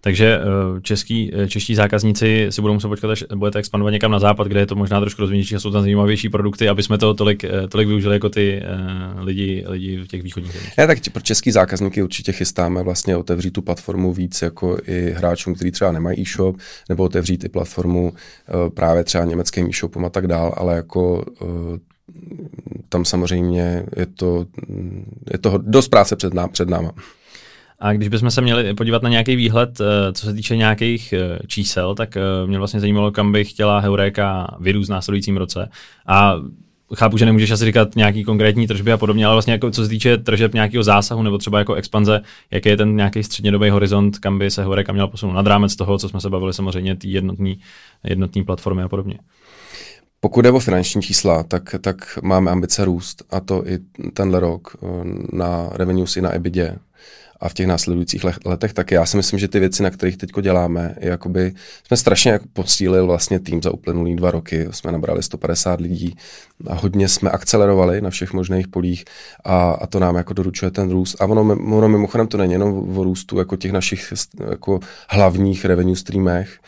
Takže 0.00 0.40
eh, 0.40 0.80
český, 0.80 1.30
eh, 1.34 1.48
čeští 1.48 1.74
zákazníci 1.74 2.46
si 2.50 2.60
budou 2.60 2.74
muset 2.74 2.88
počkat, 2.88 3.10
až 3.10 3.24
budete 3.34 3.58
expandovat 3.58 3.92
někam 3.92 4.10
na 4.10 4.18
západ, 4.18 4.46
kde 4.46 4.60
je 4.60 4.66
to 4.66 4.74
možná 4.74 5.00
trošku 5.00 5.20
rozvinější 5.20 5.54
a 5.54 5.60
jsou 5.60 5.70
tam 5.70 5.82
zajímavější 5.82 6.28
produkty, 6.28 6.68
aby 6.68 6.82
jsme 6.82 6.98
to 6.98 7.14
tolik, 7.14 7.44
eh, 7.44 7.68
tolik 7.68 7.88
využili 7.88 8.14
jako 8.14 8.28
ty 8.28 8.62
lidi, 9.18 9.64
lidi 9.66 9.96
v 9.96 10.06
těch 10.06 10.22
východních 10.22 10.52
zemích. 10.52 10.76
Ne, 10.78 10.86
tak 10.86 10.98
pro 11.12 11.22
český 11.22 11.50
zákazníky 11.50 12.02
určitě 12.02 12.32
chystáme 12.32 12.82
vlastně 12.82 13.16
otevřít 13.16 13.50
tu 13.50 13.62
platformu 13.62 14.12
víc 14.12 14.42
jako 14.42 14.78
i 14.86 15.10
hráčům, 15.10 15.54
kteří 15.54 15.70
třeba 15.70 15.92
nemají 15.92 16.20
e-shop, 16.20 16.56
nebo 16.88 17.04
otevřít 17.04 17.44
i 17.44 17.48
platformu 17.48 18.12
právě 18.74 19.04
třeba 19.04 19.24
německým 19.24 19.66
e-shopům 19.66 20.04
a 20.04 20.10
tak 20.10 20.26
dál, 20.26 20.54
ale 20.56 20.76
jako 20.76 21.24
tam 22.88 23.04
samozřejmě 23.04 23.86
je 23.96 24.06
to, 24.06 24.46
je 25.32 25.38
to 25.38 25.58
dost 25.58 25.88
práce 25.88 26.16
před, 26.16 26.34
ná, 26.34 26.48
před 26.48 26.68
náma. 26.68 26.92
A 27.78 27.92
když 27.92 28.08
bychom 28.08 28.30
se 28.30 28.40
měli 28.40 28.74
podívat 28.74 29.02
na 29.02 29.08
nějaký 29.08 29.36
výhled, 29.36 29.80
eh, 29.80 30.12
co 30.12 30.26
se 30.26 30.34
týče 30.34 30.56
nějakých 30.56 31.12
eh, 31.12 31.38
čísel, 31.46 31.94
tak 31.94 32.16
eh, 32.16 32.20
mě 32.46 32.58
vlastně 32.58 32.80
zajímalo, 32.80 33.12
kam 33.12 33.32
by 33.32 33.44
chtěla 33.44 33.78
Heureka 33.78 34.56
vyrůst 34.60 34.88
v 34.88 34.92
následujícím 34.92 35.36
roce. 35.36 35.68
A 36.06 36.34
chápu, 36.94 37.18
že 37.18 37.26
nemůžeš 37.26 37.50
asi 37.50 37.64
říkat 37.64 37.96
nějaký 37.96 38.24
konkrétní 38.24 38.66
tržby 38.66 38.92
a 38.92 38.96
podobně, 38.96 39.26
ale 39.26 39.34
vlastně 39.34 39.52
jako 39.52 39.70
co 39.70 39.82
se 39.82 39.88
týče 39.88 40.18
tržeb 40.18 40.54
nějakého 40.54 40.82
zásahu 40.82 41.22
nebo 41.22 41.38
třeba 41.38 41.58
jako 41.58 41.74
expanze, 41.74 42.20
jaký 42.50 42.68
je 42.68 42.76
ten 42.76 42.96
nějaký 42.96 43.22
střednědobý 43.22 43.70
horizont, 43.70 44.18
kam 44.18 44.38
by 44.38 44.50
se 44.50 44.62
Heureka 44.62 44.92
měla 44.92 45.08
posunout 45.08 45.32
nad 45.32 45.46
rámec 45.46 45.76
toho, 45.76 45.98
co 45.98 46.08
jsme 46.08 46.20
se 46.20 46.30
bavili 46.30 46.54
samozřejmě, 46.54 46.96
ty 46.96 47.08
jednotní, 47.08 47.58
jednotní 48.04 48.44
platformy 48.44 48.82
a 48.82 48.88
podobně. 48.88 49.18
Pokud 50.20 50.42
jde 50.42 50.50
o 50.50 50.58
finanční 50.58 51.02
čísla, 51.02 51.42
tak, 51.42 51.74
tak 51.80 52.18
máme 52.22 52.50
ambice 52.50 52.84
růst 52.84 53.22
a 53.30 53.40
to 53.40 53.68
i 53.68 53.78
tenhle 54.12 54.40
rok 54.40 54.76
na 55.32 55.68
revenues 55.72 56.16
i 56.16 56.20
na 56.20 56.30
EBITDA 56.30 56.76
a 57.40 57.48
v 57.48 57.54
těch 57.54 57.66
následujících 57.66 58.24
letech 58.44 58.72
taky. 58.72 58.94
Já 58.94 59.06
si 59.06 59.16
myslím, 59.16 59.38
že 59.38 59.48
ty 59.48 59.60
věci, 59.60 59.82
na 59.82 59.90
kterých 59.90 60.16
teď 60.16 60.30
děláme, 60.42 60.94
jakoby, 60.98 61.54
jsme 61.86 61.96
strašně 61.96 62.30
jako 62.30 62.46
posílili 62.52 63.06
vlastně 63.06 63.40
tým 63.40 63.62
za 63.62 63.70
uplynulý 63.70 64.16
dva 64.16 64.30
roky. 64.30 64.68
Jsme 64.70 64.92
nabrali 64.92 65.22
150 65.22 65.80
lidí 65.80 66.16
a 66.66 66.74
hodně 66.74 67.08
jsme 67.08 67.30
akcelerovali 67.30 68.00
na 68.00 68.10
všech 68.10 68.32
možných 68.32 68.68
polích 68.68 69.04
a, 69.44 69.70
a 69.70 69.86
to 69.86 70.00
nám 70.00 70.16
jako 70.16 70.32
doručuje 70.32 70.70
ten 70.70 70.90
růst. 70.90 71.16
A 71.20 71.24
ono, 71.26 71.40
ono 71.76 71.88
mimochodem 71.88 72.26
to 72.26 72.38
není 72.38 72.52
jenom 72.52 72.98
o 72.98 73.04
růstu 73.04 73.38
jako 73.38 73.56
těch 73.56 73.72
našich 73.72 74.12
jako 74.50 74.80
hlavních 75.08 75.64
revenue 75.64 75.96
streamech, 75.96 76.58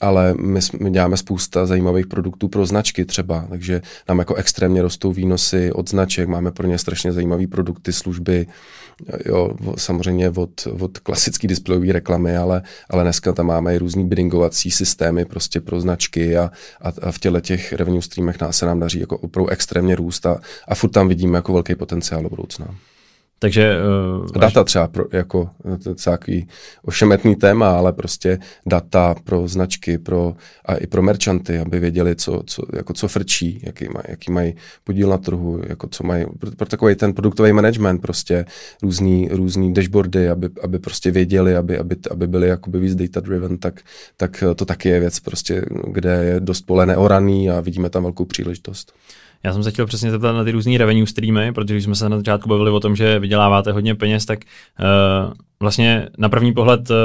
ale 0.00 0.34
my, 0.34 0.60
my 0.80 0.90
děláme 0.90 1.16
spousta 1.16 1.66
zajímavých 1.66 2.06
produktů 2.06 2.48
pro 2.48 2.66
značky 2.66 3.04
třeba, 3.04 3.46
takže 3.48 3.82
nám 4.08 4.18
jako 4.18 4.34
extrémně 4.34 4.82
rostou 4.82 5.12
výnosy 5.12 5.72
od 5.72 5.90
značek, 5.90 6.28
máme 6.28 6.52
pro 6.52 6.66
ně 6.66 6.78
strašně 6.78 7.12
zajímavé 7.12 7.46
produkty, 7.46 7.92
služby, 7.92 8.46
jo, 9.26 9.50
samozřejmě 9.76 10.30
od, 10.30 10.68
od 10.80 10.98
klasické 10.98 11.48
displejové 11.48 11.92
reklamy, 11.92 12.36
ale, 12.36 12.62
ale 12.90 13.02
dneska 13.02 13.32
tam 13.32 13.46
máme 13.46 13.74
i 13.74 13.78
různý 13.78 14.08
biddingovací 14.08 14.70
systémy 14.70 15.24
prostě 15.24 15.60
pro 15.60 15.80
značky 15.80 16.36
a, 16.36 16.50
a, 16.80 16.92
a 17.02 17.12
v 17.12 17.18
těle 17.18 17.40
těch 17.40 17.72
revenue 17.72 18.02
streamech 18.02 18.40
nás 18.40 18.56
se 18.56 18.66
nám 18.66 18.80
daří 18.80 19.00
jako 19.00 19.18
opravdu 19.18 19.50
extrémně 19.50 19.96
růst 19.96 20.26
a, 20.26 20.40
a 20.68 20.74
furt 20.74 20.90
tam 20.90 21.08
vidíme 21.08 21.38
jako 21.38 21.52
velký 21.52 21.74
potenciál 21.74 22.22
do 22.22 22.28
budoucna. 22.28 22.74
Takže 23.42 23.76
uh, 24.22 24.26
data 24.40 24.64
třeba 24.64 24.88
pro, 24.88 25.04
jako 25.12 25.50
je 25.88 25.94
takový 26.04 26.48
ošemetný 26.82 27.36
téma, 27.36 27.70
ale 27.70 27.92
prostě 27.92 28.38
data 28.66 29.14
pro 29.24 29.48
značky 29.48 29.98
pro, 29.98 30.34
a 30.66 30.74
i 30.74 30.86
pro 30.86 31.02
merchanty, 31.02 31.58
aby 31.58 31.80
věděli, 31.80 32.16
co, 32.16 32.42
co, 32.46 32.62
jako 32.76 32.92
co 32.92 33.08
frčí, 33.08 33.60
jaký, 33.62 33.88
maj, 33.94 34.02
jaký 34.08 34.32
mají 34.32 34.54
podíl 34.84 35.08
na 35.08 35.18
trhu, 35.18 35.60
jako 35.66 35.88
co 35.88 36.04
mají, 36.04 36.24
pro, 36.38 36.50
pro 36.50 36.68
takový 36.68 36.94
ten 36.94 37.12
produktový 37.12 37.52
management, 37.52 37.98
prostě 37.98 38.44
různý, 38.82 39.28
různý 39.32 39.74
dashboardy, 39.74 40.28
aby, 40.28 40.48
aby 40.62 40.78
prostě 40.78 41.10
věděli, 41.10 41.56
aby, 41.56 41.78
aby, 41.78 41.96
aby 42.10 42.26
byli 42.26 42.48
jakoby 42.48 42.78
víc 42.78 42.94
data 42.94 43.20
driven, 43.20 43.58
tak, 43.58 43.80
tak 44.16 44.44
to 44.56 44.64
taky 44.64 44.88
je 44.88 45.00
věc 45.00 45.20
prostě, 45.20 45.64
kde 45.86 46.24
je 46.24 46.40
dost 46.40 46.60
pole 46.60 46.86
neoraný 46.86 47.50
a 47.50 47.60
vidíme 47.60 47.90
tam 47.90 48.02
velkou 48.02 48.24
příležitost. 48.24 48.92
Já 49.44 49.52
jsem 49.52 49.62
se 49.62 49.70
chtěl 49.70 49.86
přesně 49.86 50.10
zeptat 50.10 50.32
na 50.32 50.44
ty 50.44 50.50
různé 50.50 50.78
revenue 50.78 51.06
streamy, 51.06 51.52
protože 51.52 51.80
jsme 51.80 51.94
se 51.94 52.08
na 52.08 52.16
začátku 52.16 52.48
bavili 52.48 52.70
o 52.70 52.80
tom, 52.80 52.96
že 52.96 53.18
vyděláváte 53.18 53.72
hodně 53.72 53.94
peněz, 53.94 54.26
tak 54.26 54.38
uh, 54.80 55.32
vlastně 55.60 56.08
na 56.18 56.28
první 56.28 56.52
pohled 56.52 56.90
uh, 56.90 56.96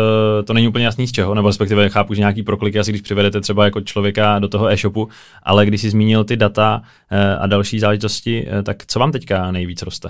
to 0.46 0.54
není 0.54 0.68
úplně 0.68 0.86
jasný 0.86 1.08
z 1.08 1.12
čeho, 1.12 1.36
nebo 1.36 1.48
respektive 1.48 1.90
chápu, 1.90 2.14
že 2.14 2.20
nějaký 2.20 2.44
prokliky 2.44 2.80
asi 2.80 2.92
když 2.92 3.02
přivedete 3.02 3.42
třeba 3.42 3.66
jako 3.66 3.82
člověka 3.82 4.40
do 4.40 4.48
toho 4.48 4.68
e-shopu, 4.68 5.10
ale 5.44 5.66
když 5.66 5.82
si 5.82 5.90
zmínil 5.90 6.24
ty 6.24 6.38
data 6.38 6.82
uh, 7.12 7.18
a 7.44 7.48
další 7.48 7.80
záležitosti, 7.80 8.48
uh, 8.48 8.62
tak 8.64 8.86
co 8.86 9.00
vám 9.00 9.12
teďka 9.12 9.52
nejvíc 9.52 9.82
roste? 9.82 10.10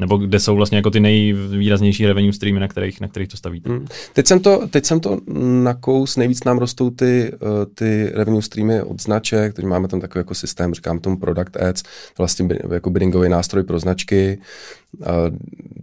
Nebo 0.00 0.16
kde 0.16 0.40
jsou 0.40 0.56
vlastně 0.56 0.78
jako 0.78 0.90
ty 0.90 1.00
nejvýraznější 1.00 2.06
revenue 2.06 2.32
streamy, 2.32 2.60
na 2.60 2.68
kterých, 2.68 3.00
na 3.00 3.08
kterých 3.08 3.28
to 3.28 3.36
stavíte? 3.36 3.70
Hmm. 3.70 3.86
Teď, 4.12 4.26
jsem 4.26 4.40
to, 4.40 4.68
teď 4.70 4.84
jsem 4.84 5.00
to 5.00 5.18
nakous, 5.62 6.16
nejvíc 6.16 6.44
nám 6.44 6.58
rostou 6.58 6.90
ty, 6.90 7.32
uh, 7.32 7.48
ty 7.74 8.10
revenue 8.14 8.42
streamy 8.42 8.82
od 8.82 9.02
značek, 9.02 9.54
teď 9.54 9.64
máme 9.64 9.88
tam 9.88 10.00
takový 10.00 10.20
jako 10.20 10.34
systém, 10.34 10.74
říkám 10.74 10.98
tomu 10.98 11.18
product 11.18 11.56
ads, 11.56 11.82
vlastně 12.18 12.48
jako 12.70 12.90
biddingový 12.90 13.28
nástroj 13.28 13.62
pro 13.62 13.78
značky, 13.78 14.38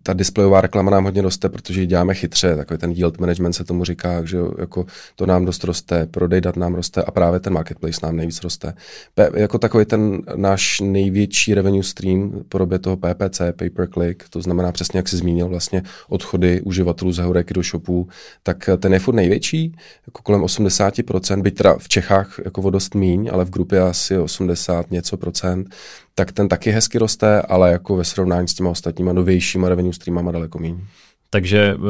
ta 0.03 0.13
displejová 0.13 0.61
reklama 0.61 0.91
nám 0.91 1.03
hodně 1.03 1.21
roste, 1.21 1.49
protože 1.49 1.81
ji 1.81 1.87
děláme 1.87 2.13
chytře, 2.13 2.55
takový 2.55 2.77
ten 2.77 2.91
yield 2.91 3.19
management 3.19 3.53
se 3.53 3.63
tomu 3.63 3.83
říká, 3.83 4.25
že 4.25 4.37
jako 4.59 4.85
to 5.15 5.25
nám 5.25 5.45
dost 5.45 5.63
roste, 5.63 6.05
prodej 6.05 6.41
dat 6.41 6.55
nám 6.55 6.75
roste 6.75 7.03
a 7.03 7.11
právě 7.11 7.39
ten 7.39 7.53
marketplace 7.53 7.99
nám 8.03 8.15
nejvíc 8.15 8.43
roste. 8.43 8.73
P- 9.15 9.29
jako 9.35 9.57
takový 9.57 9.85
ten 9.85 10.21
náš 10.35 10.79
největší 10.79 11.53
revenue 11.53 11.83
stream 11.83 12.43
podobě 12.49 12.79
toho 12.79 12.97
PPC, 12.97 13.41
pay 13.55 13.69
per 13.69 13.89
click, 13.89 14.29
to 14.29 14.41
znamená 14.41 14.71
přesně, 14.71 14.99
jak 14.99 15.07
jsi 15.07 15.17
zmínil, 15.17 15.47
vlastně 15.47 15.83
odchody 16.09 16.61
uživatelů 16.61 17.11
z 17.11 17.17
Heureky 17.17 17.53
do 17.53 17.63
shopů, 17.63 18.07
tak 18.43 18.69
ten 18.79 18.93
je 18.93 18.99
furt 18.99 19.15
největší, 19.15 19.75
jako 20.07 20.21
kolem 20.21 20.41
80%, 20.41 21.41
byť 21.41 21.55
teda 21.57 21.77
v 21.77 21.87
Čechách 21.87 22.39
jako 22.45 22.61
o 22.61 22.69
dost 22.69 22.95
míň, 22.95 23.29
ale 23.33 23.45
v 23.45 23.49
grupě 23.49 23.81
asi 23.81 24.17
80 24.17 24.91
něco 24.91 25.17
procent, 25.17 25.75
tak 26.19 26.31
ten 26.31 26.47
taky 26.47 26.71
hezky 26.71 26.97
roste, 26.97 27.41
ale 27.41 27.71
jako 27.71 27.95
ve 27.95 28.03
srovnání 28.03 28.47
s 28.47 28.53
těma 28.53 28.69
ostatníma 28.69 29.13
novějšíma 29.13 29.69
revenue 29.69 29.93
streamama 29.93 30.31
daleko 30.31 30.59
méně. 30.59 30.81
Takže 31.29 31.75
uh, 31.75 31.83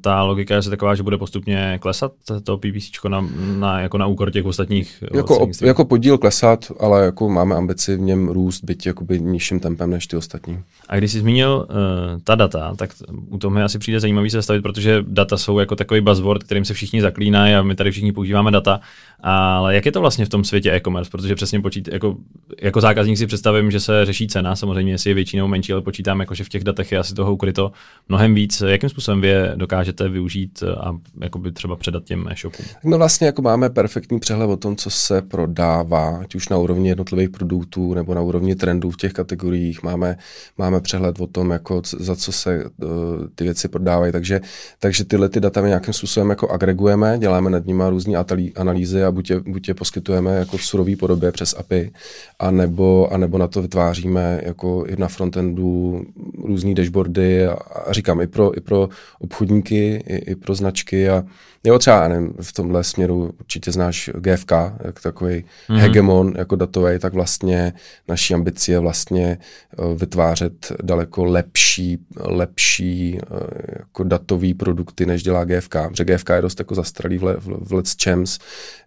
ta 0.00 0.22
logika 0.22 0.54
je 0.54 0.62
taková, 0.62 0.94
že 0.94 1.02
bude 1.02 1.18
postupně 1.18 1.78
klesat 1.82 2.12
to 2.44 2.58
PPC 2.58 2.90
na, 3.08 3.28
na, 3.58 3.80
jako 3.80 3.98
na 3.98 4.06
úkor 4.06 4.30
těch 4.30 4.44
ostatních. 4.44 5.04
Jako, 5.14 5.48
jako 5.62 5.84
podíl 5.84 6.18
klesat, 6.18 6.72
ale 6.80 7.04
jako 7.04 7.28
máme 7.28 7.54
ambici 7.54 7.96
v 7.96 8.00
něm 8.00 8.28
růst, 8.28 8.64
byť 8.64 8.86
jakoby 8.86 9.20
nižším 9.20 9.60
tempem 9.60 9.90
než 9.90 10.06
ty 10.06 10.16
ostatní. 10.16 10.58
A 10.88 10.96
když 10.96 11.12
jsi 11.12 11.20
zmínil 11.20 11.66
uh, 11.70 11.76
ta 12.24 12.34
data, 12.34 12.74
tak 12.76 12.90
u 13.28 13.38
toho 13.38 13.50
mi 13.50 13.62
asi 13.62 13.78
přijde 13.78 14.00
zajímavý 14.00 14.30
se 14.30 14.36
zastavit, 14.36 14.62
protože 14.62 15.04
data 15.08 15.36
jsou 15.36 15.58
jako 15.58 15.76
takový 15.76 16.00
buzzword, 16.00 16.44
kterým 16.44 16.64
se 16.64 16.74
všichni 16.74 17.00
zaklínají 17.00 17.54
a 17.54 17.62
my 17.62 17.74
tady 17.74 17.90
všichni 17.90 18.12
používáme 18.12 18.50
data. 18.50 18.80
Ale 19.20 19.74
jak 19.74 19.86
je 19.86 19.92
to 19.92 20.00
vlastně 20.00 20.24
v 20.24 20.28
tom 20.28 20.44
světě 20.44 20.72
e-commerce? 20.72 21.10
Protože 21.10 21.34
přesně 21.34 21.60
počít, 21.60 21.88
jako, 21.92 22.16
jako 22.60 22.80
zákazník 22.80 23.18
si 23.18 23.26
představím, 23.26 23.70
že 23.70 23.80
se 23.80 24.04
řeší 24.04 24.28
cena, 24.28 24.56
samozřejmě 24.56 24.92
jestli 24.92 25.10
je 25.10 25.14
větší 25.14 25.36
nebo 25.36 25.48
menší, 25.48 25.72
ale 25.72 25.82
počítám, 25.82 26.20
jako, 26.20 26.34
že 26.34 26.44
v 26.44 26.48
těch 26.48 26.64
datech 26.64 26.92
je 26.92 26.98
asi 26.98 27.14
toho 27.14 27.34
ukryto 27.34 27.72
mnohem 28.08 28.34
víc. 28.34 28.62
Jakým 28.82 28.90
způsobem 28.90 29.20
vy 29.20 29.28
je 29.28 29.52
dokážete 29.56 30.08
využít 30.08 30.62
a 30.62 30.96
jakoby 31.20 31.52
třeba 31.52 31.76
předat 31.76 32.04
těm 32.04 32.28
e-shopům? 32.28 32.66
No 32.84 32.98
vlastně 32.98 33.26
jako 33.26 33.42
máme 33.42 33.70
perfektní 33.70 34.20
přehled 34.20 34.46
o 34.46 34.56
tom, 34.56 34.76
co 34.76 34.90
se 34.90 35.22
prodává, 35.22 36.18
ať 36.18 36.34
už 36.34 36.48
na 36.48 36.56
úrovni 36.56 36.88
jednotlivých 36.88 37.30
produktů 37.30 37.94
nebo 37.94 38.14
na 38.14 38.20
úrovni 38.20 38.54
trendů 38.54 38.90
v 38.90 38.96
těch 38.96 39.12
kategoriích. 39.12 39.82
Máme, 39.82 40.16
máme 40.58 40.80
přehled 40.80 41.20
o 41.20 41.26
tom, 41.26 41.50
jako 41.50 41.82
za 41.98 42.16
co 42.16 42.32
se 42.32 42.64
uh, 42.64 42.90
ty 43.34 43.44
věci 43.44 43.68
prodávají, 43.68 44.12
takže, 44.12 44.40
takže 44.78 45.04
tyhle 45.04 45.28
ty 45.28 45.40
data 45.40 45.60
my 45.60 45.68
nějakým 45.68 45.94
způsobem 45.94 46.30
jako 46.30 46.48
agregujeme, 46.48 47.18
děláme 47.18 47.50
nad 47.50 47.66
nimi 47.66 47.82
různé 47.88 48.14
analýzy 48.56 49.04
a 49.04 49.12
buď 49.12 49.30
je, 49.30 49.40
buď 49.40 49.68
je 49.68 49.74
poskytujeme 49.74 50.36
jako 50.36 50.56
v 50.56 50.64
surové 50.64 50.96
podobě 50.96 51.32
přes 51.32 51.54
API, 51.58 51.92
anebo, 52.38 53.12
anebo 53.12 53.38
na 53.38 53.48
to 53.48 53.62
vytváříme 53.62 54.40
jako 54.44 54.84
i 54.88 54.96
na 54.96 55.08
frontendu 55.08 56.02
různé 56.44 56.74
dashboardy 56.74 57.46
a, 57.46 57.52
a 57.52 57.92
říkám 57.92 58.20
i 58.20 58.26
pro, 58.26 58.56
i 58.56 58.60
pro 58.60 58.71
pro 58.72 58.88
obchodníky 59.18 60.02
i, 60.06 60.16
i 60.16 60.34
pro 60.34 60.54
značky 60.54 61.08
a 61.08 61.24
Jo, 61.64 61.78
třeba 61.78 62.08
nevím, 62.08 62.34
v 62.40 62.52
tomhle 62.52 62.84
směru 62.84 63.34
určitě 63.40 63.72
znáš 63.72 64.10
GFK, 64.14 64.52
jak 64.84 65.00
takový 65.00 65.34
mm-hmm. 65.34 65.76
hegemon 65.76 66.34
jako 66.38 66.56
datový, 66.56 66.98
tak 66.98 67.14
vlastně 67.14 67.72
naší 68.08 68.34
ambici 68.34 68.72
je 68.72 68.78
vlastně 68.78 69.38
uh, 69.78 69.98
vytvářet 69.98 70.72
daleko 70.82 71.24
lepší, 71.24 71.98
lepší 72.20 73.18
uh, 73.30 73.38
jako 73.78 74.04
datový 74.04 74.54
produkty, 74.54 75.06
než 75.06 75.22
dělá 75.22 75.44
GFK, 75.44 75.76
protože 75.88 76.04
GFK 76.04 76.28
je 76.28 76.42
dost 76.42 76.58
jako 76.58 76.74
zastralý 76.74 77.18
v, 77.18 77.24
le, 77.24 77.36
v, 77.36 77.68
v 77.68 77.72
Let's 77.72 77.96
Champs, 78.04 78.38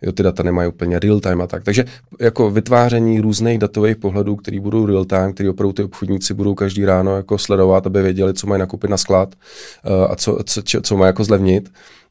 jo, 0.01 0.11
ty 0.11 0.23
data 0.23 0.43
nemají 0.43 0.69
úplně 0.69 0.99
real 0.99 1.19
time 1.19 1.41
a 1.41 1.47
tak. 1.47 1.63
Takže 1.63 1.85
jako 2.19 2.51
vytváření 2.51 3.19
různých 3.19 3.59
datových 3.59 3.95
pohledů, 3.95 4.35
který 4.35 4.59
budou 4.59 4.85
real 4.85 5.05
time, 5.05 5.33
který 5.33 5.49
opravdu 5.49 5.73
ty 5.73 5.83
obchodníci 5.83 6.33
budou 6.33 6.55
každý 6.55 6.85
ráno 6.85 7.15
jako 7.15 7.37
sledovat, 7.37 7.87
aby 7.87 8.01
věděli, 8.01 8.33
co 8.33 8.47
mají 8.47 8.59
nakoupit 8.59 8.89
na 8.89 8.97
sklad 8.97 9.35
a 10.09 10.15
co, 10.15 10.43
co, 10.43 10.81
co, 10.81 10.97
mají 10.97 11.07
jako 11.09 11.23
zlevnit? 11.23 11.69
Eh, 11.69 12.04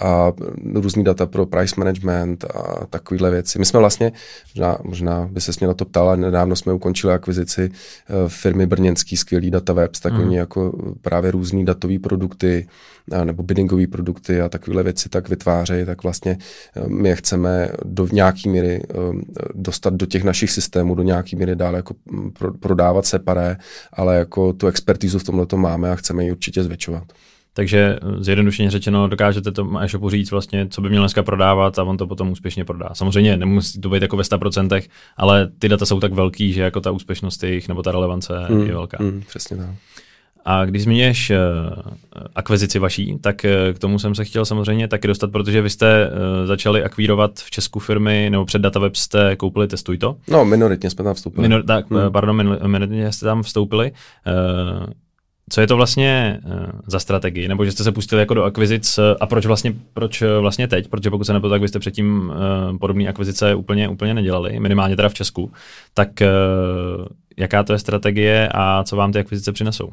a 0.00 0.32
různý 0.74 1.04
data 1.04 1.26
pro 1.26 1.46
price 1.46 1.74
management 1.78 2.44
a 2.44 2.86
takovéhle 2.86 3.30
věci. 3.30 3.58
My 3.58 3.64
jsme 3.64 3.78
vlastně, 3.78 4.12
možná, 4.54 4.78
možná 4.84 5.28
by 5.30 5.40
se 5.40 5.52
mě 5.60 5.66
na 5.66 5.74
to 5.74 5.84
ptala, 5.84 6.16
nedávno 6.16 6.56
jsme 6.56 6.72
ukončili 6.72 7.12
akvizici 7.12 7.70
eh, 7.70 8.28
firmy 8.28 8.66
brněnský 8.66 9.16
skvělý 9.16 9.50
webs, 9.72 10.00
tak 10.00 10.12
mm. 10.12 10.20
oni 10.20 10.36
jako 10.36 10.72
právě 11.00 11.30
různý 11.30 11.64
datové 11.64 11.98
produkty 11.98 12.68
nebo 13.24 13.42
biddingové 13.42 13.86
produkty 13.86 14.40
a 14.40 14.48
takovéhle 14.48 14.82
věci 14.82 15.08
tak 15.08 15.28
vytvářejí, 15.28 15.86
tak 15.86 16.02
vlastně 16.02 16.38
eh, 16.76 16.88
my 16.88 17.08
je 17.08 17.16
chceme 17.16 17.68
do 17.84 18.08
nějaký 18.12 18.48
míry 18.48 18.82
dostat 19.54 19.94
do 19.94 20.06
těch 20.06 20.24
našich 20.24 20.50
systémů, 20.50 20.94
do 20.94 21.02
nějaký 21.02 21.36
míry 21.36 21.56
dále 21.56 21.78
jako 21.78 21.94
mm, 22.10 22.32
prodávat 22.60 23.06
separé, 23.06 23.56
ale 23.92 24.16
jako 24.16 24.52
tu 24.52 24.66
expertizu 24.66 25.18
v 25.18 25.24
tomhle 25.24 25.46
máme 25.56 25.90
a 25.90 25.94
chceme 25.94 26.24
ji 26.24 26.32
určitě 26.32 26.62
zvětšovat. 26.62 27.04
Takže 27.54 27.98
eh, 28.02 28.22
zjednodušeně 28.24 28.70
řečeno, 28.70 29.08
dokážete 29.08 29.52
to 29.52 29.78
e-shopu 29.80 30.10
říct 30.10 30.30
vlastně, 30.30 30.66
co 30.70 30.80
by 30.80 30.88
měl 30.88 31.02
dneska 31.02 31.22
prodávat 31.22 31.78
a 31.78 31.84
on 31.84 31.96
to 31.96 32.06
potom 32.06 32.30
úspěšně 32.30 32.64
prodá. 32.64 32.88
Samozřejmě 32.92 33.36
nemusí 33.36 33.80
to 33.80 33.88
být 33.88 34.02
jako 34.02 34.16
ve 34.16 34.22
100%, 34.22 34.82
ale 35.16 35.48
ty 35.58 35.68
data 35.68 35.86
jsou 35.86 36.00
tak 36.00 36.12
velký, 36.12 36.52
že 36.52 36.62
jako 36.62 36.80
ta 36.80 36.90
úspěšnost 36.90 37.42
jejich 37.42 37.68
nebo 37.68 37.82
ta 37.82 37.92
relevance 37.92 38.32
mm, 38.48 38.66
je 38.66 38.72
velká. 38.72 38.98
Mm, 39.00 39.22
přesně 39.28 39.56
tak. 39.56 39.66
A 40.44 40.64
když 40.64 40.82
zmíníš 40.82 41.30
uh, 41.30 41.36
akvizici 42.34 42.78
vaší, 42.78 43.18
tak 43.20 43.44
uh, 43.44 43.74
k 43.74 43.78
tomu 43.78 43.98
jsem 43.98 44.14
se 44.14 44.24
chtěl 44.24 44.44
samozřejmě 44.44 44.88
taky 44.88 45.08
dostat, 45.08 45.32
protože 45.32 45.62
vy 45.62 45.70
jste 45.70 46.10
uh, 46.10 46.46
začali 46.46 46.84
akvírovat 46.84 47.38
v 47.38 47.50
Česku 47.50 47.78
firmy, 47.78 48.28
nebo 48.30 48.44
před 48.44 48.62
Dataweb 48.62 48.96
jste 48.96 49.36
koupili 49.36 49.68
Testuj 49.68 49.98
to. 49.98 50.16
No, 50.30 50.44
minoritně 50.44 50.90
jsme 50.90 51.04
tam 51.04 51.14
vstoupili. 51.14 51.48
Minor, 51.48 51.62
tak, 51.62 51.90
hmm. 51.90 52.12
Pardon, 52.12 52.66
minoritně 52.66 53.12
jste 53.12 53.26
tam 53.26 53.42
vstoupili. 53.42 53.92
Uh, 54.80 54.86
co 55.52 55.60
je 55.60 55.66
to 55.66 55.76
vlastně 55.76 56.40
uh, 56.44 56.52
za 56.86 56.98
strategii, 56.98 57.48
nebo 57.48 57.64
že 57.64 57.72
jste 57.72 57.84
se 57.84 57.92
pustili 57.92 58.22
jako 58.22 58.34
do 58.34 58.44
akvizic 58.44 58.98
uh, 58.98 59.04
a 59.20 59.26
proč 59.26 59.46
vlastně, 59.46 59.74
proč 59.94 60.22
uh, 60.22 60.28
vlastně 60.40 60.68
teď, 60.68 60.88
protože 60.88 61.10
pokud 61.10 61.24
se 61.24 61.32
nepletu, 61.32 61.50
tak 61.50 61.60
byste 61.60 61.78
předtím 61.78 62.32
podobné 62.80 63.08
akvizice 63.08 63.54
úplně, 63.54 63.88
úplně 63.88 64.14
nedělali, 64.14 64.60
minimálně 64.60 64.96
teda 64.96 65.08
v 65.08 65.14
Česku, 65.14 65.52
tak 65.94 66.08
jaká 67.36 67.62
to 67.62 67.72
je 67.72 67.78
strategie 67.78 68.48
a 68.54 68.84
co 68.84 68.96
vám 68.96 69.12
ty 69.12 69.18
akvizice 69.18 69.52
přinesou? 69.52 69.92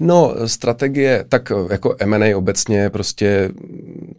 No, 0.00 0.34
strategie, 0.46 1.24
tak 1.28 1.52
jako 1.70 1.96
M&A 1.98 2.36
obecně 2.36 2.78
je 2.78 2.90
prostě 2.90 3.50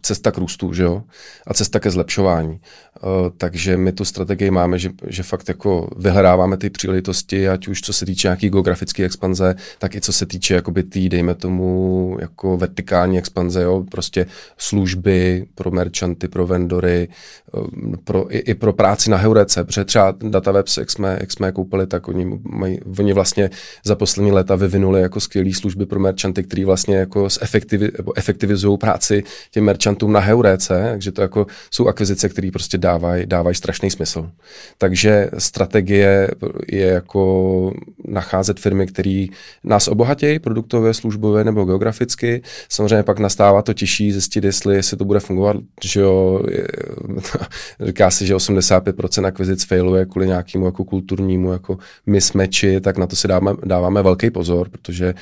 cesta 0.02 0.30
k 0.30 0.38
růstu, 0.38 0.72
že 0.72 0.82
jo? 0.82 1.02
A 1.46 1.54
cesta 1.54 1.80
ke 1.80 1.90
zlepšování. 1.90 2.60
Uh, 3.02 3.30
takže 3.38 3.76
my 3.76 3.92
tu 3.92 4.04
strategii 4.04 4.50
máme, 4.50 4.78
že, 4.78 4.90
že 5.06 5.22
fakt 5.22 5.48
jako 5.48 5.90
vyhledáváme 5.96 6.56
ty 6.56 6.70
příležitosti, 6.70 7.48
ať 7.48 7.68
už 7.68 7.80
co 7.80 7.92
se 7.92 8.06
týče 8.06 8.28
nějaký 8.28 8.50
geografické 8.50 9.04
expanze, 9.04 9.54
tak 9.78 9.94
i 9.94 10.00
co 10.00 10.12
se 10.12 10.26
týče 10.26 10.54
jakoby 10.54 10.82
tý, 10.82 11.08
dejme 11.08 11.34
tomu, 11.34 12.16
jako 12.20 12.56
vertikální 12.56 13.18
expanze, 13.18 13.62
jo? 13.62 13.84
Prostě 13.90 14.26
služby 14.58 15.46
pro 15.54 15.70
merchanty, 15.70 16.28
pro 16.28 16.46
vendory, 16.46 17.08
uh, 17.52 17.96
pro, 18.04 18.34
i, 18.34 18.38
i, 18.38 18.54
pro 18.54 18.72
práci 18.72 19.10
na 19.10 19.16
Heurece, 19.16 19.64
protože 19.64 19.84
třeba 19.84 20.14
Datawebs, 20.22 20.76
jak 20.76 20.90
jsme, 20.90 21.16
jak 21.20 21.32
jsme 21.32 21.52
koupili, 21.52 21.86
tak 21.86 22.08
oni, 22.08 22.40
mají, 22.42 22.80
oni 22.98 23.12
vlastně 23.12 23.50
za 23.84 23.94
poslední 23.94 24.32
léta 24.32 24.56
vyvinuli 24.56 25.00
jako 25.00 25.20
skvělé 25.20 25.52
služby 25.56 25.86
pro 25.86 26.00
merchanty, 26.00 26.42
které 26.42 26.64
vlastně 26.64 26.96
jako 26.96 27.28
efektivi, 27.40 27.90
efektivizují 28.16 28.78
práci 28.78 29.24
těm 29.50 29.64
merchantům 29.64 30.12
na 30.12 30.20
Heurece, 30.20 30.88
takže 30.90 31.12
to 31.12 31.22
jako 31.22 31.46
jsou 31.70 31.88
akvizice, 31.88 32.28
které 32.28 32.50
prostě 32.50 32.78
dávají 32.78 33.26
dávaj 33.26 33.54
strašný 33.54 33.90
smysl. 33.90 34.30
Takže 34.78 35.30
strategie 35.38 36.30
je 36.68 36.86
jako 36.86 37.72
nacházet 38.04 38.60
firmy, 38.60 38.86
které 38.86 39.26
nás 39.64 39.88
obohatějí 39.88 40.38
produktově, 40.38 40.94
službově 40.94 41.44
nebo 41.44 41.64
geograficky. 41.64 42.42
Samozřejmě 42.68 43.02
pak 43.02 43.18
nastává 43.18 43.62
to 43.62 43.74
těžší 43.74 44.12
zjistit, 44.12 44.44
jestli, 44.44 44.76
jestli 44.76 44.96
to 44.96 45.04
bude 45.04 45.20
fungovat, 45.20 45.56
že 45.84 46.00
jo, 46.00 46.42
říká 47.80 48.10
se, 48.10 48.26
že 48.26 48.34
85% 48.34 49.26
akvizic 49.26 49.64
failuje 49.64 50.06
kvůli 50.06 50.26
nějakému 50.26 50.66
jako 50.66 50.84
kulturnímu 50.84 51.52
jako 51.52 51.78
mismatchi, 52.06 52.80
tak 52.80 52.98
na 52.98 53.06
to 53.06 53.16
si 53.16 53.28
dáme, 53.28 53.52
dáváme 53.64 54.02
velký 54.02 54.30
pozor, 54.30 54.68
protože 54.68 55.14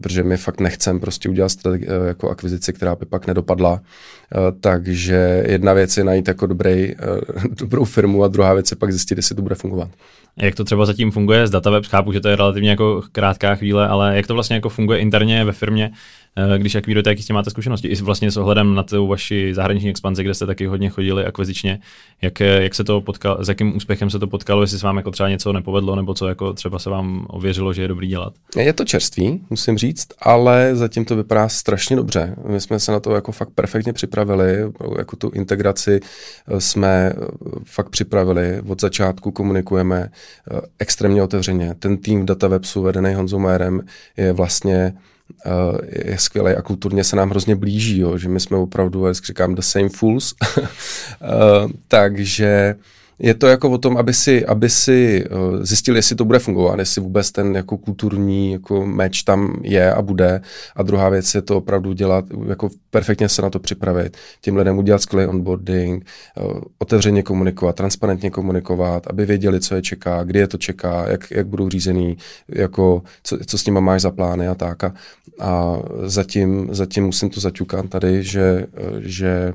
protože 0.00 0.22
my 0.22 0.36
fakt 0.36 0.60
nechceme 0.60 1.00
prostě 1.00 1.28
udělat 1.28 1.48
strategi- 1.48 1.86
eh, 1.88 2.08
jako 2.08 2.30
akvizici, 2.30 2.72
která 2.72 2.94
by 2.94 3.06
pak 3.06 3.26
nedopadla. 3.26 3.80
Eh, 3.80 4.52
takže 4.60 5.44
jedna 5.48 5.72
věc 5.72 5.96
je 5.96 6.04
najít 6.04 6.28
jako 6.28 6.46
dobrý, 6.46 6.90
eh, 6.90 6.96
dobrou 7.60 7.84
firmu 7.84 8.24
a 8.24 8.28
druhá 8.28 8.54
věc 8.54 8.70
je 8.70 8.76
pak 8.76 8.92
zjistit, 8.92 9.18
jestli 9.18 9.34
to 9.34 9.42
bude 9.42 9.54
fungovat. 9.54 9.88
Jak 10.36 10.54
to 10.54 10.64
třeba 10.64 10.86
zatím 10.86 11.10
funguje 11.10 11.46
s 11.46 11.50
Dataweb? 11.50 11.86
Chápu, 11.86 12.12
že 12.12 12.20
to 12.20 12.28
je 12.28 12.36
relativně 12.36 12.70
jako 12.70 13.02
krátká 13.12 13.54
chvíle, 13.54 13.88
ale 13.88 14.16
jak 14.16 14.26
to 14.26 14.34
vlastně 14.34 14.56
jako 14.56 14.68
funguje 14.68 14.98
interně 14.98 15.44
ve 15.44 15.52
firmě? 15.52 15.92
Eh, 16.36 16.58
když 16.58 16.74
akvírujete, 16.74 17.10
jaký 17.10 17.22
s 17.22 17.26
tím 17.26 17.34
máte 17.34 17.50
zkušenosti. 17.50 17.88
I 17.88 17.94
vlastně 17.94 18.30
s 18.30 18.36
ohledem 18.36 18.74
na 18.74 18.82
tu 18.82 19.06
vaši 19.06 19.54
zahraniční 19.54 19.90
expanzi, 19.90 20.24
kde 20.24 20.34
jste 20.34 20.46
taky 20.46 20.66
hodně 20.66 20.90
chodili 20.90 21.24
akvizičně, 21.24 21.78
jak, 22.22 22.40
eh, 22.40 22.62
jak 22.62 22.74
se 22.74 22.84
to 22.84 23.00
potkalo, 23.00 23.44
s 23.44 23.48
jakým 23.48 23.76
úspěchem 23.76 24.10
se 24.10 24.18
to 24.18 24.26
potkalo, 24.26 24.62
jestli 24.62 24.78
se 24.78 24.86
vám 24.86 24.96
jako 24.96 25.10
třeba 25.10 25.28
něco 25.28 25.52
nepovedlo, 25.52 25.96
nebo 25.96 26.14
co 26.14 26.28
jako 26.28 26.52
třeba 26.52 26.78
se 26.78 26.90
vám 26.90 27.26
ověřilo, 27.28 27.72
že 27.72 27.82
je 27.82 27.88
dobrý 27.88 28.08
dělat? 28.08 28.34
Je 28.56 28.72
to 28.72 28.84
čerstvý, 28.84 29.40
musím 29.50 29.78
říct, 29.78 30.08
ale 30.18 30.76
zatím 30.76 31.04
to 31.04 31.16
vypadá 31.16 31.48
strašně 31.48 31.96
dobře. 31.96 32.36
My 32.46 32.60
jsme 32.60 32.78
se 32.80 32.92
na 32.92 33.00
to 33.00 33.14
jako 33.14 33.32
fakt 33.32 33.50
perfektně 33.54 33.92
připravili, 33.92 34.58
jako 34.98 35.16
tu 35.16 35.30
integraci 35.30 36.00
eh, 36.48 36.60
jsme 36.60 37.12
fakt 37.64 37.88
připravili, 37.88 38.62
od 38.68 38.80
začátku 38.80 39.30
komunikujeme 39.30 40.08
extrémně 40.78 41.22
otevřeně. 41.22 41.74
Ten 41.78 41.96
tým 41.96 42.22
v 42.22 42.24
Datawebsu 42.24 42.82
vedený 42.82 43.14
Honzou 43.14 43.38
Majerem 43.38 43.80
je 44.16 44.32
vlastně 44.32 44.92
je 46.06 46.18
skvělý 46.18 46.52
a 46.52 46.62
kulturně 46.62 47.04
se 47.04 47.16
nám 47.16 47.30
hrozně 47.30 47.56
blíží, 47.56 47.98
jo, 47.98 48.18
že 48.18 48.28
my 48.28 48.40
jsme 48.40 48.56
opravdu, 48.56 49.06
jak 49.06 49.16
říkám, 49.16 49.54
the 49.54 49.60
same 49.60 49.88
fools. 49.88 50.34
uh, 50.58 51.70
takže 51.88 52.74
je 53.22 53.34
to 53.34 53.46
jako 53.46 53.70
o 53.70 53.78
tom, 53.78 53.96
aby 53.96 54.14
si, 54.14 54.46
aby 54.46 54.70
si 54.70 55.24
uh, 55.24 55.62
zjistil, 55.62 55.96
jestli 55.96 56.16
to 56.16 56.24
bude 56.24 56.38
fungovat, 56.38 56.78
jestli 56.78 57.00
vůbec 57.02 57.32
ten 57.32 57.56
jako 57.56 57.78
kulturní 57.78 58.52
jako 58.52 58.86
meč 58.86 59.22
tam 59.22 59.60
je 59.62 59.92
a 59.92 60.02
bude. 60.02 60.40
A 60.76 60.82
druhá 60.82 61.08
věc 61.08 61.34
je 61.34 61.42
to 61.42 61.56
opravdu 61.56 61.92
dělat, 61.92 62.24
jako 62.48 62.68
perfektně 62.90 63.28
se 63.28 63.42
na 63.42 63.50
to 63.50 63.58
připravit, 63.58 64.16
těm 64.40 64.56
lidem 64.56 64.78
udělat 64.78 65.02
skvělý 65.02 65.26
onboarding, 65.26 66.06
uh, 66.40 66.60
otevřeně 66.78 67.22
komunikovat, 67.22 67.76
transparentně 67.76 68.30
komunikovat, 68.30 69.06
aby 69.06 69.26
věděli, 69.26 69.60
co 69.60 69.74
je 69.74 69.82
čeká, 69.82 70.24
kdy 70.24 70.38
je 70.38 70.48
to 70.48 70.58
čeká, 70.58 71.10
jak, 71.10 71.30
jak 71.30 71.46
budou 71.46 71.68
řízený, 71.68 72.16
jako, 72.48 73.02
co, 73.22 73.38
co 73.46 73.58
s 73.58 73.66
nimi 73.66 73.80
máš 73.80 74.02
za 74.02 74.10
plány 74.10 74.48
a 74.48 74.54
tak. 74.54 74.84
A, 74.84 74.92
a 75.40 75.78
zatím, 76.02 76.68
zatím 76.70 77.04
musím 77.04 77.30
to 77.30 77.40
zaťukat 77.40 77.88
tady, 77.88 78.22
že, 78.22 78.66
že 78.98 79.52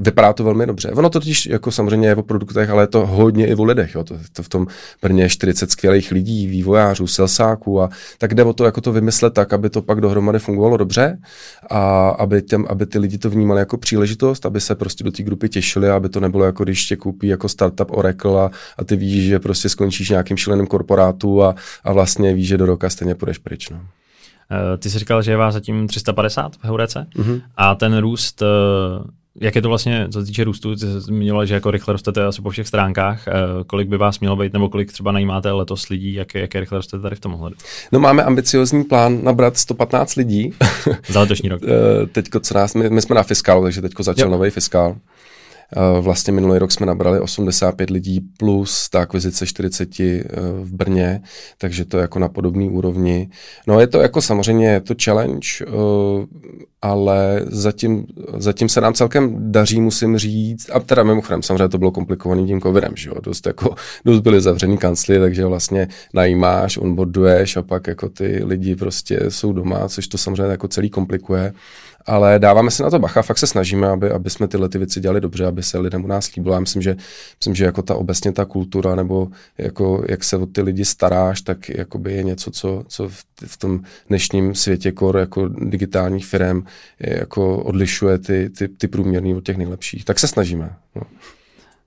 Vypadá 0.00 0.32
to 0.32 0.44
velmi 0.44 0.66
dobře. 0.66 0.90
Ono 0.90 1.10
to 1.10 1.20
totiž 1.20 1.46
jako 1.46 1.72
samozřejmě 1.72 2.08
je 2.08 2.16
o 2.16 2.22
produktech, 2.22 2.70
ale 2.70 2.82
je 2.82 2.86
to 2.86 3.06
hodně 3.06 3.46
i 3.46 3.54
o 3.54 3.64
lidech. 3.64 3.94
Jo. 3.94 4.04
To, 4.04 4.14
to 4.32 4.42
v 4.42 4.48
tom 4.48 4.66
Brně 5.02 5.28
40 5.28 5.70
skvělých 5.70 6.10
lidí, 6.10 6.46
vývojářů, 6.46 7.06
selsáků 7.06 7.82
a 7.82 7.90
tak 8.18 8.34
jde 8.34 8.44
o 8.44 8.52
to, 8.52 8.64
jako 8.64 8.80
to 8.80 8.92
vymyslet 8.92 9.34
tak, 9.34 9.52
aby 9.52 9.70
to 9.70 9.82
pak 9.82 10.00
dohromady 10.00 10.38
fungovalo 10.38 10.76
dobře 10.76 11.18
a 11.70 12.08
aby, 12.08 12.42
těm, 12.42 12.66
aby 12.68 12.86
ty 12.86 12.98
lidi 12.98 13.18
to 13.18 13.30
vnímali 13.30 13.60
jako 13.60 13.76
příležitost, 13.76 14.46
aby 14.46 14.60
se 14.60 14.74
prostě 14.74 15.04
do 15.04 15.10
té 15.10 15.22
grupy 15.22 15.48
těšili, 15.48 15.90
aby 15.90 16.08
to 16.08 16.20
nebylo 16.20 16.44
jako 16.44 16.64
když 16.64 16.86
tě 16.86 16.96
koupí 16.96 17.26
jako 17.26 17.48
startup 17.48 17.90
Oracle 17.90 18.42
a, 18.42 18.50
a 18.78 18.84
ty 18.84 18.96
víš, 18.96 19.24
že 19.24 19.38
prostě 19.38 19.68
skončíš 19.68 20.10
nějakým 20.10 20.36
šíleným 20.36 20.66
korporátu 20.66 21.42
a, 21.42 21.54
a 21.84 21.92
vlastně 21.92 22.34
víš, 22.34 22.48
že 22.48 22.58
do 22.58 22.66
roka 22.66 22.90
stejně 22.90 23.14
půjdeš 23.14 23.38
pryč. 23.38 23.70
No. 23.70 23.80
Eh, 24.50 24.78
ty 24.78 24.90
jsi 24.90 24.98
říkal, 24.98 25.22
že 25.22 25.30
je 25.30 25.36
vás 25.36 25.54
zatím 25.54 25.86
350 25.86 26.56
v 26.56 26.64
Heurece 26.64 27.06
mm-hmm. 27.16 27.42
a 27.56 27.74
ten 27.74 27.98
růst 27.98 28.42
eh, 28.42 28.46
jak 29.40 29.54
je 29.54 29.62
to 29.62 29.68
vlastně, 29.68 30.06
co 30.12 30.20
se 30.20 30.26
týče 30.26 30.44
růstu, 30.44 30.74
ty 30.74 30.80
jsi 30.80 31.00
zmiňoval, 31.00 31.46
že 31.46 31.54
jako 31.54 31.70
rychle 31.70 31.92
rostete 31.92 32.24
asi 32.24 32.42
po 32.42 32.50
všech 32.50 32.68
stránkách. 32.68 33.28
Eh, 33.28 33.32
kolik 33.66 33.88
by 33.88 33.96
vás 33.96 34.20
mělo 34.20 34.36
být, 34.36 34.52
nebo 34.52 34.68
kolik 34.68 34.92
třeba 34.92 35.12
najímáte 35.12 35.52
letos 35.52 35.88
lidí, 35.88 36.14
jak, 36.14 36.34
jak 36.34 36.54
rychle 36.54 36.78
rostete 36.78 37.02
tady 37.02 37.16
v 37.16 37.20
tom 37.20 37.34
ohledu? 37.34 37.56
No 37.92 38.00
máme 38.00 38.22
ambiciozní 38.22 38.84
plán 38.84 39.24
nabrat 39.24 39.56
115 39.56 40.14
lidí. 40.14 40.54
Za 41.08 41.20
letošní 41.20 41.48
rok. 41.48 41.62
teďko, 42.12 42.40
co 42.40 42.54
nás, 42.54 42.74
my, 42.74 42.90
my, 42.90 43.02
jsme 43.02 43.14
na 43.14 43.22
fiskálu, 43.22 43.62
takže 43.62 43.80
teďko 43.80 44.02
začal 44.02 44.30
nový 44.30 44.50
fiskál. 44.50 44.96
Vlastně 46.00 46.32
minulý 46.32 46.58
rok 46.58 46.72
jsme 46.72 46.86
nabrali 46.86 47.20
85 47.20 47.90
lidí 47.90 48.20
plus 48.36 48.88
ta 48.88 49.00
akvizice 49.00 49.46
40 49.46 49.98
v 50.60 50.72
Brně, 50.72 51.20
takže 51.58 51.84
to 51.84 51.96
je 51.96 52.02
jako 52.02 52.18
na 52.18 52.28
podobné 52.28 52.64
úrovni. 52.64 53.30
No 53.66 53.80
je 53.80 53.86
to 53.86 54.00
jako 54.00 54.22
samozřejmě 54.22 54.68
je 54.68 54.80
to 54.80 54.94
challenge, 55.04 55.48
ale 56.82 57.40
zatím, 57.46 58.06
zatím 58.36 58.68
se 58.68 58.80
nám 58.80 58.94
celkem 58.94 59.52
daří, 59.52 59.80
musím 59.80 60.18
říct, 60.18 60.70
a 60.72 60.80
teda 60.80 61.02
mimochodem 61.02 61.42
samozřejmě 61.42 61.68
to 61.68 61.78
bylo 61.78 61.90
komplikovaný 61.90 62.46
tím 62.46 62.60
covidem, 62.60 62.92
že 62.96 63.08
jo, 63.08 63.14
dost 63.22 63.46
jako, 63.46 63.74
dost 64.04 64.20
byly 64.20 64.40
zavřený 64.40 64.78
kancly, 64.78 65.18
takže 65.18 65.44
vlastně 65.46 65.88
najímáš, 66.14 66.76
onboarduješ 66.76 67.56
a 67.56 67.62
pak 67.62 67.86
jako 67.86 68.08
ty 68.08 68.40
lidi 68.44 68.76
prostě 68.76 69.20
jsou 69.28 69.52
doma, 69.52 69.88
což 69.88 70.08
to 70.08 70.18
samozřejmě 70.18 70.42
jako 70.42 70.68
celý 70.68 70.90
komplikuje 70.90 71.52
ale 72.06 72.38
dáváme 72.38 72.70
se 72.70 72.82
na 72.82 72.90
to 72.90 72.98
bacha, 72.98 73.22
fakt 73.22 73.38
se 73.38 73.46
snažíme, 73.46 73.88
aby, 73.88 74.10
aby 74.10 74.30
jsme 74.30 74.48
tyhle 74.48 74.68
ty 74.68 74.78
věci 74.78 75.00
dělali 75.00 75.20
dobře, 75.20 75.46
aby 75.46 75.62
se 75.62 75.78
lidem 75.78 76.04
u 76.04 76.06
nás 76.06 76.34
líbilo. 76.34 76.54
Já 76.54 76.60
myslím, 76.60 76.82
že, 76.82 76.96
myslím, 77.40 77.54
že 77.54 77.64
jako 77.64 77.82
ta 77.82 77.94
obecně 77.94 78.32
ta 78.32 78.44
kultura, 78.44 78.94
nebo 78.94 79.28
jako 79.58 80.04
jak 80.08 80.24
se 80.24 80.36
o 80.36 80.46
ty 80.46 80.62
lidi 80.62 80.84
staráš, 80.84 81.40
tak 81.40 81.68
jakoby 81.68 82.12
je 82.12 82.22
něco, 82.22 82.50
co, 82.50 82.84
co 82.88 83.08
v, 83.08 83.24
v 83.46 83.56
tom 83.56 83.80
dnešním 84.08 84.54
světě 84.54 84.92
kor 84.92 85.16
jako 85.16 85.48
digitálních 85.48 86.26
firm 86.26 86.62
jako 87.00 87.62
odlišuje 87.62 88.18
ty, 88.18 88.50
ty, 88.50 88.68
ty 88.68 88.88
průměrný 88.88 89.34
od 89.34 89.44
těch 89.44 89.56
nejlepších. 89.56 90.04
Tak 90.04 90.18
se 90.18 90.28
snažíme. 90.28 90.76
No. 90.94 91.02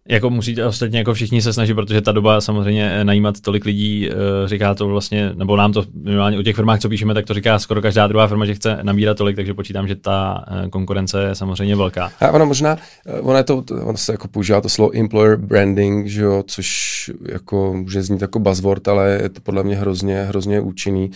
Jako 0.10 0.30
musíte 0.30 0.66
ostatně 0.66 1.00
jako 1.00 1.14
všichni 1.14 1.42
se 1.42 1.54
snažit, 1.54 1.74
protože 1.74 2.02
ta 2.02 2.12
doba 2.12 2.42
samozřejmě 2.42 2.92
eh, 2.92 3.04
najímat 3.04 3.42
tolik 3.42 3.66
lidí, 3.66 4.10
eh, 4.10 4.14
říká 4.48 4.74
to 4.74 4.88
vlastně, 4.88 5.32
nebo 5.36 5.56
nám 5.56 5.74
to 5.74 5.84
minimálně 6.04 6.40
o 6.40 6.44
těch 6.44 6.56
firmách, 6.56 6.80
co 6.80 6.90
píšeme, 6.90 7.14
tak 7.14 7.26
to 7.26 7.34
říká 7.34 7.60
skoro 7.60 7.82
každá 7.82 8.08
druhá 8.08 8.28
firma, 8.28 8.46
že 8.46 8.56
chce 8.56 8.80
nabírat 8.82 9.18
tolik, 9.18 9.36
takže 9.36 9.54
počítám, 9.54 9.88
že 9.88 9.96
ta 9.96 10.46
eh, 10.48 10.70
konkurence 10.70 11.24
je 11.24 11.36
samozřejmě 11.36 11.76
velká. 11.76 12.12
A 12.20 12.32
ona 12.32 12.46
možná, 12.46 12.78
ona, 13.22 13.44
to, 13.44 13.64
ona 13.84 13.98
se 13.98 14.12
jako 14.12 14.28
používá 14.28 14.62
to 14.62 14.70
slovo 14.70 14.92
employer 14.98 15.38
branding, 15.38 16.08
že 16.08 16.22
jo, 16.22 16.44
což 16.48 16.68
jako 17.26 17.74
může 17.74 18.04
znít 18.04 18.22
jako 18.22 18.40
buzzword, 18.40 18.88
ale 18.88 19.20
je 19.24 19.30
to 19.30 19.42
podle 19.42 19.64
mě 19.64 19.76
hrozně, 19.76 20.24
hrozně 20.24 20.62
účinný. 20.62 21.12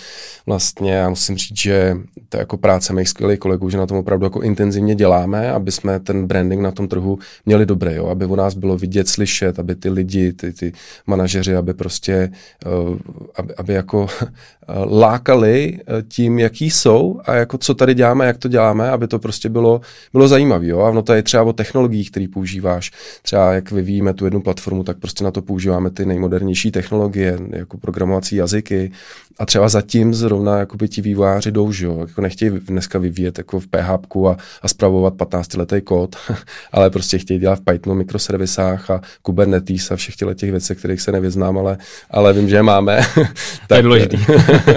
Vlastně 0.46 0.94
já 0.94 1.10
musím 1.10 1.38
říct, 1.38 1.58
že 1.58 1.98
to 2.30 2.38
je 2.38 2.40
jako 2.40 2.58
práce 2.58 2.94
mých 2.94 3.10
skvělých 3.10 3.40
kolegů, 3.40 3.70
že 3.70 3.78
na 3.78 3.86
tom 3.86 3.98
opravdu 3.98 4.26
jako 4.26 4.42
intenzivně 4.42 4.96
děláme, 4.96 5.52
aby 5.52 5.72
jsme 5.72 6.00
ten 6.00 6.28
branding 6.28 6.62
na 6.62 6.72
tom 6.72 6.88
trhu 6.88 7.20
měli 7.46 7.66
dobrý, 7.66 7.96
jo, 7.96 8.08
aby 8.08 8.26
u 8.26 8.36
nás 8.36 8.54
bylo 8.54 8.78
vidět, 8.82 9.08
slyšet, 9.08 9.60
aby 9.60 9.76
ty 9.76 9.90
lidi, 9.90 10.34
ty, 10.34 10.54
ty 10.54 10.74
manažeři, 11.08 11.56
aby 11.56 11.74
prostě, 11.74 12.32
uh, 12.66 12.98
aby, 13.36 13.56
aby 13.56 13.74
jako 13.74 14.08
lákali 14.90 15.80
eh, 15.80 16.04
tím, 16.08 16.40
jaký 16.40 16.72
jsou 16.72 17.20
a 17.26 17.36
jako 17.36 17.58
co 17.58 17.74
tady 17.74 17.94
děláme, 17.94 18.26
jak 18.26 18.38
to 18.38 18.48
děláme, 18.48 18.90
aby 18.90 19.08
to 19.08 19.20
prostě 19.20 19.50
bylo, 19.50 19.82
bylo 20.14 20.28
zajímavé. 20.28 20.68
Jo? 20.68 20.80
A 20.80 20.90
ono 20.90 21.02
to 21.02 21.14
je 21.14 21.24
třeba 21.24 21.44
o 21.44 21.54
technologiích, 21.54 22.12
které 22.12 22.28
používáš. 22.34 22.92
Třeba 23.22 23.54
jak 23.54 23.72
vyvíjíme 23.72 24.14
tu 24.14 24.26
jednu 24.26 24.42
platformu, 24.42 24.84
tak 24.84 24.98
prostě 24.98 25.24
na 25.24 25.32
to 25.32 25.42
používáme 25.42 25.90
ty 25.90 26.06
nejmodernější 26.06 26.72
technologie, 26.72 27.38
jako 27.50 27.78
programovací 27.78 28.36
jazyky. 28.36 28.92
A 29.40 29.46
třeba 29.46 29.70
zatím 29.70 30.14
zrovna 30.14 30.60
jakoby 30.60 30.88
ti 30.88 31.02
vývojáři 31.02 31.52
jdou, 31.52 31.72
že 31.72 31.86
jo? 31.86 32.00
Jako 32.00 32.22
nechtějí 32.22 32.52
dneska 32.52 33.00
vyvíjet 33.00 33.38
jako 33.38 33.60
v 33.60 33.68
PHP 33.68 34.16
a, 34.16 34.38
a 34.62 34.68
spravovat 34.68 35.14
15 35.14 35.54
letý 35.54 35.82
kód, 35.82 36.16
ale 36.72 36.90
prostě 36.90 37.18
chtějí 37.18 37.40
dělat 37.40 37.60
v 37.60 37.62
Pythonu, 37.62 37.96
mikroservisách 37.96 38.71
a 38.90 39.02
Kubernetes 39.22 39.92
a 39.92 39.96
všech 39.96 40.16
těch 40.16 40.52
věcí, 40.52 40.76
kterých 40.76 41.02
se 41.02 41.12
nevyznám, 41.12 41.58
ale, 41.58 41.78
ale 42.10 42.34
vím, 42.34 42.50
že 42.50 42.56
je 42.56 42.64
máme. 42.64 43.02
tak, 43.68 43.78
je 43.78 43.84
důležitý. 43.84 44.18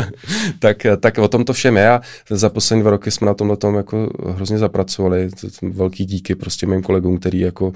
tak, 0.58 0.86
tak 1.00 1.18
o 1.18 1.28
tom 1.28 1.44
to 1.44 1.52
všem 1.52 1.76
je 1.76 1.90
a 1.90 2.00
za 2.30 2.48
poslední 2.48 2.82
dva 2.82 2.90
roky 2.90 3.10
jsme 3.10 3.26
na 3.26 3.34
tomhle 3.34 3.56
tom 3.56 3.74
jako 3.74 4.10
hrozně 4.34 4.58
zapracovali. 4.58 5.28
Velký 5.62 6.04
díky 6.04 6.34
prostě 6.34 6.66
mým 6.66 6.82
kolegům, 6.82 7.18
který, 7.18 7.40
jako, 7.40 7.72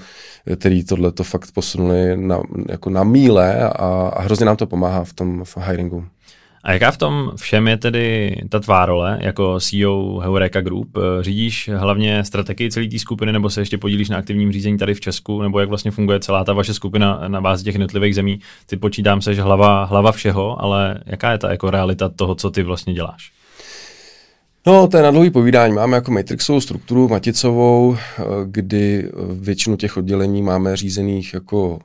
který 0.55 0.83
tohle 0.83 1.11
to 1.11 1.23
fakt 1.23 1.51
posunuli 1.51 2.17
na, 2.17 2.41
jako 2.69 2.89
na 2.89 3.03
míle 3.03 3.69
a, 3.69 4.11
a 4.15 4.21
hrozně 4.21 4.45
nám 4.45 4.55
to 4.55 4.67
pomáhá 4.67 5.03
v 5.03 5.13
tom 5.13 5.43
v 5.43 5.57
hiringu. 5.57 6.05
A 6.63 6.71
jaká 6.71 6.91
v 6.91 6.97
tom 6.97 7.31
všem 7.35 7.67
je 7.67 7.77
tedy 7.77 8.35
ta 8.49 8.59
tvá 8.59 8.85
role 8.85 9.19
jako 9.21 9.59
CEO 9.59 10.19
Heureka 10.19 10.61
Group? 10.61 10.97
Řídíš 11.21 11.69
hlavně 11.73 12.23
strategii 12.23 12.71
celé 12.71 12.87
té 12.87 12.99
skupiny 12.99 13.31
nebo 13.31 13.49
se 13.49 13.61
ještě 13.61 13.77
podílíš 13.77 14.09
na 14.09 14.17
aktivním 14.17 14.51
řízení 14.51 14.77
tady 14.77 14.93
v 14.93 14.99
Česku? 14.99 15.41
Nebo 15.41 15.59
jak 15.59 15.69
vlastně 15.69 15.91
funguje 15.91 16.19
celá 16.19 16.43
ta 16.43 16.53
vaše 16.53 16.73
skupina 16.73 17.23
na 17.27 17.41
bázi 17.41 17.63
těch 17.63 17.75
jednotlivých 17.75 18.15
zemí? 18.15 18.39
Ty 18.65 18.77
počítám 18.77 19.21
se, 19.21 19.35
že 19.35 19.41
hlava, 19.41 19.83
hlava 19.83 20.11
všeho, 20.11 20.61
ale 20.61 20.99
jaká 21.05 21.31
je 21.31 21.37
ta 21.37 21.51
jako 21.51 21.71
realita 21.71 22.09
toho, 22.09 22.35
co 22.35 22.51
ty 22.51 22.63
vlastně 22.63 22.93
děláš? 22.93 23.31
No, 24.67 24.87
to 24.87 24.97
je 24.97 25.03
na 25.03 25.11
dlouhý 25.11 25.29
povídání. 25.29 25.73
Máme 25.73 25.97
jako 25.97 26.11
matrixovou 26.11 26.61
strukturu, 26.61 27.07
maticovou, 27.07 27.97
kdy 28.45 29.09
většinu 29.33 29.75
těch 29.75 29.97
oddělení 29.97 30.41
máme 30.41 30.75
řízených 30.75 31.33
jako 31.33 31.79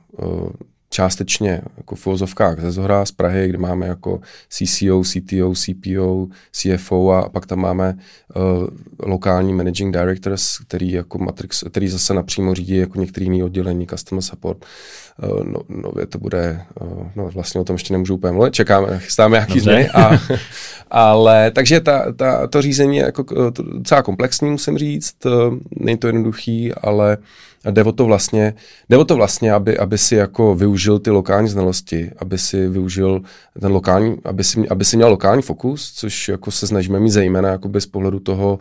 částečně 0.95 1.61
jako 1.77 1.95
v 1.95 2.07
uvozovkách 2.07 2.59
ze 2.59 2.71
Zohra 2.71 3.05
z 3.05 3.11
Prahy, 3.11 3.47
kde 3.49 3.57
máme 3.57 3.87
jako 3.87 4.19
CCO, 4.49 5.03
CTO, 5.03 5.53
CPO, 5.53 6.27
CFO 6.51 7.11
a 7.11 7.29
pak 7.29 7.45
tam 7.45 7.59
máme 7.59 7.97
uh, 8.35 8.67
lokální 8.99 9.53
managing 9.53 9.93
directors, 9.93 10.57
který 10.57 10.91
jako 10.91 11.17
Matrix, 11.17 11.63
který 11.69 11.87
zase 11.87 12.13
napřímo 12.13 12.55
řídí 12.55 12.77
jako 12.77 12.99
některý 12.99 13.25
jiný 13.25 13.43
oddělení, 13.43 13.87
customer 13.87 14.21
support. 14.21 14.65
Uh, 15.23 15.43
no, 15.43 15.59
nově 15.69 16.05
to 16.05 16.19
bude, 16.19 16.61
uh, 16.81 17.07
no 17.15 17.29
vlastně 17.29 17.61
o 17.61 17.63
tom 17.63 17.73
ještě 17.73 17.93
nemůžu 17.93 18.15
úplně 18.15 18.33
mluvit, 18.33 18.53
čekáme, 18.53 18.99
chystáme 18.99 19.37
nějaký 19.37 19.59
změny. 19.59 19.89
A, 19.89 20.19
ale 20.91 21.51
takže 21.51 21.79
ta, 21.79 22.11
ta, 22.13 22.47
to 22.47 22.61
řízení 22.61 22.97
je 22.97 23.03
jako 23.03 23.51
docela 23.77 24.01
komplexní, 24.01 24.51
musím 24.51 24.77
říct, 24.77 25.15
není 25.79 25.97
to 25.97 26.07
jednoduchý, 26.07 26.73
ale 26.73 27.17
jde 27.71 27.83
o 27.83 27.91
to 27.91 28.05
vlastně, 28.05 28.53
jde 28.89 28.97
o 28.97 29.05
to 29.05 29.15
vlastně 29.15 29.53
aby, 29.53 29.77
aby 29.77 29.97
si 29.97 30.15
jako 30.15 30.55
využil 30.55 30.99
ty 30.99 31.09
lokální 31.09 31.49
znalosti, 31.49 32.11
aby 32.17 32.37
si 32.37 32.67
využil 32.67 33.21
ten 33.61 33.71
lokální, 33.71 34.17
aby 34.25 34.43
si, 34.43 34.69
aby 34.69 34.85
si 34.85 34.97
měl 34.97 35.09
lokální 35.09 35.41
fokus, 35.41 35.93
což 35.95 36.29
jako 36.29 36.51
se 36.51 36.67
snažíme 36.67 36.99
mít 36.99 37.09
zejména 37.09 37.49
jakoby 37.49 37.81
z 37.81 37.85
pohledu 37.85 38.19
toho, 38.19 38.59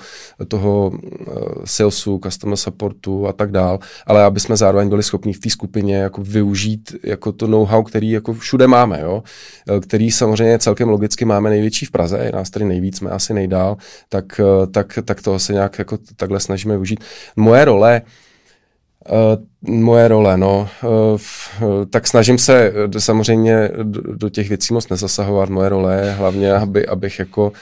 toho 0.49 0.89
uh, 0.91 1.65
salesu, 1.65 2.21
customer 2.25 2.57
supportu 2.57 3.27
a 3.27 3.33
tak 3.33 3.51
dál, 3.51 3.79
ale 4.07 4.25
aby 4.25 4.41
jsme 4.41 4.57
zároveň 4.57 4.89
byli 4.89 5.03
schopni 5.03 5.33
v 5.33 5.41
té 5.41 5.51
skupině 5.51 5.97
jako 5.97 6.23
využít 6.23 6.97
jako 7.03 7.33
to 7.33 7.47
know-how, 7.47 7.83
který 7.83 8.11
jako 8.11 8.35
všude 8.35 8.67
máme, 8.67 9.01
jo? 9.01 9.23
Eh, 9.69 9.81
který 9.81 10.11
samozřejmě 10.11 10.59
celkem 10.59 10.89
logicky 10.89 11.25
máme 11.25 11.51
největší 11.51 11.87
v 11.87 11.91
Praze, 11.91 12.19
je 12.19 12.33
nás 12.33 12.51
tady 12.51 12.65
nejvíc, 12.65 12.97
jsme 12.97 13.11
asi 13.11 13.35
nejdál, 13.35 13.77
tak, 14.09 14.41
eh, 14.41 14.67
tak, 14.67 14.99
tak 15.05 15.23
toho 15.23 15.39
se 15.39 15.53
nějak 15.53 15.79
jako 15.79 15.99
takhle 16.17 16.41
snažíme 16.41 16.75
využít. 16.75 17.01
Moje 17.37 17.65
role 17.65 18.03
moje 19.63 20.09
role, 20.09 20.37
no, 20.37 20.69
uh, 20.83 21.19
tak 21.91 22.07
snažím 22.07 22.39
se 22.39 22.73
samozřejmě 22.99 23.71
do, 23.83 24.17
do 24.17 24.29
těch 24.29 24.49
věcí 24.49 24.75
moc 24.75 24.89
nezasahovat. 24.89 25.49
Moje 25.49 25.69
role 25.69 26.01
je 26.05 26.11
hlavně, 26.11 26.53
aby, 26.53 26.87
abych 26.87 27.19
jako 27.19 27.53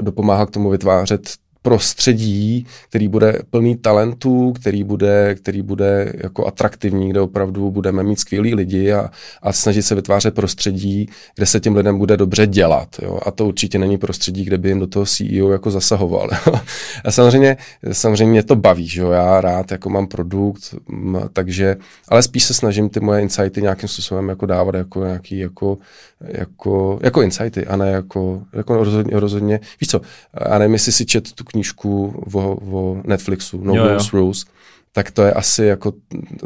dopomáhal 0.00 0.46
k 0.46 0.50
tomu 0.50 0.70
vytvářet 0.70 1.22
prostředí, 1.62 2.66
který 2.88 3.08
bude 3.08 3.38
plný 3.50 3.76
talentů, 3.76 4.52
který 4.52 4.84
bude, 4.84 5.34
který 5.34 5.62
bude 5.62 6.12
jako 6.14 6.46
atraktivní, 6.46 7.10
kde 7.10 7.20
opravdu 7.20 7.70
budeme 7.70 8.02
mít 8.02 8.20
skvělý 8.20 8.54
lidi 8.54 8.92
a, 8.92 9.10
a 9.42 9.52
snažit 9.52 9.82
se 9.82 9.94
vytvářet 9.94 10.34
prostředí, 10.34 11.08
kde 11.34 11.46
se 11.46 11.60
těm 11.60 11.76
lidem 11.76 11.98
bude 11.98 12.16
dobře 12.16 12.46
dělat. 12.46 12.88
Jo? 13.02 13.18
A 13.26 13.30
to 13.30 13.46
určitě 13.46 13.78
není 13.78 13.98
prostředí, 13.98 14.44
kde 14.44 14.58
by 14.58 14.68
jim 14.68 14.80
do 14.80 14.86
toho 14.86 15.06
CEO 15.06 15.50
jako 15.50 15.70
zasahoval. 15.70 16.30
a 17.04 17.10
samozřejmě, 17.10 17.56
samozřejmě 17.92 18.30
mě 18.32 18.42
to 18.42 18.56
baví, 18.56 18.88
že 18.88 19.00
jo? 19.00 19.10
já 19.10 19.40
rád 19.40 19.72
jako 19.72 19.90
mám 19.90 20.06
produkt, 20.06 20.74
takže, 21.32 21.76
ale 22.08 22.22
spíš 22.22 22.44
se 22.44 22.54
snažím 22.54 22.88
ty 22.88 23.00
moje 23.00 23.22
insighty 23.22 23.62
nějakým 23.62 23.88
způsobem 23.88 24.28
jako 24.28 24.46
dávat 24.46 24.74
jako 24.74 25.04
nějaký 25.04 25.38
jako, 25.38 25.78
jako, 26.24 26.98
jako 27.02 27.22
insighty 27.22 27.66
a 27.66 27.76
ne 27.76 27.90
jako, 27.90 28.42
jako 28.52 28.76
rozhodně, 28.76 29.20
rozhodně, 29.20 29.60
víš 29.80 29.90
co, 29.90 30.00
a 30.34 30.58
nevím, 30.58 30.72
jestli 30.72 30.92
si 30.92 31.06
čet 31.06 31.32
tu 31.32 31.44
knížku 31.44 32.22
o, 32.34 32.56
o 32.70 33.02
Netflixu, 33.04 33.64
No 33.64 33.74
jo, 33.74 33.88
Rules 33.88 34.12
jo. 34.12 34.18
Rules, 34.18 34.44
tak 34.94 35.10
to 35.10 35.22
je 35.22 35.32
asi 35.32 35.64
jako, 35.64 35.92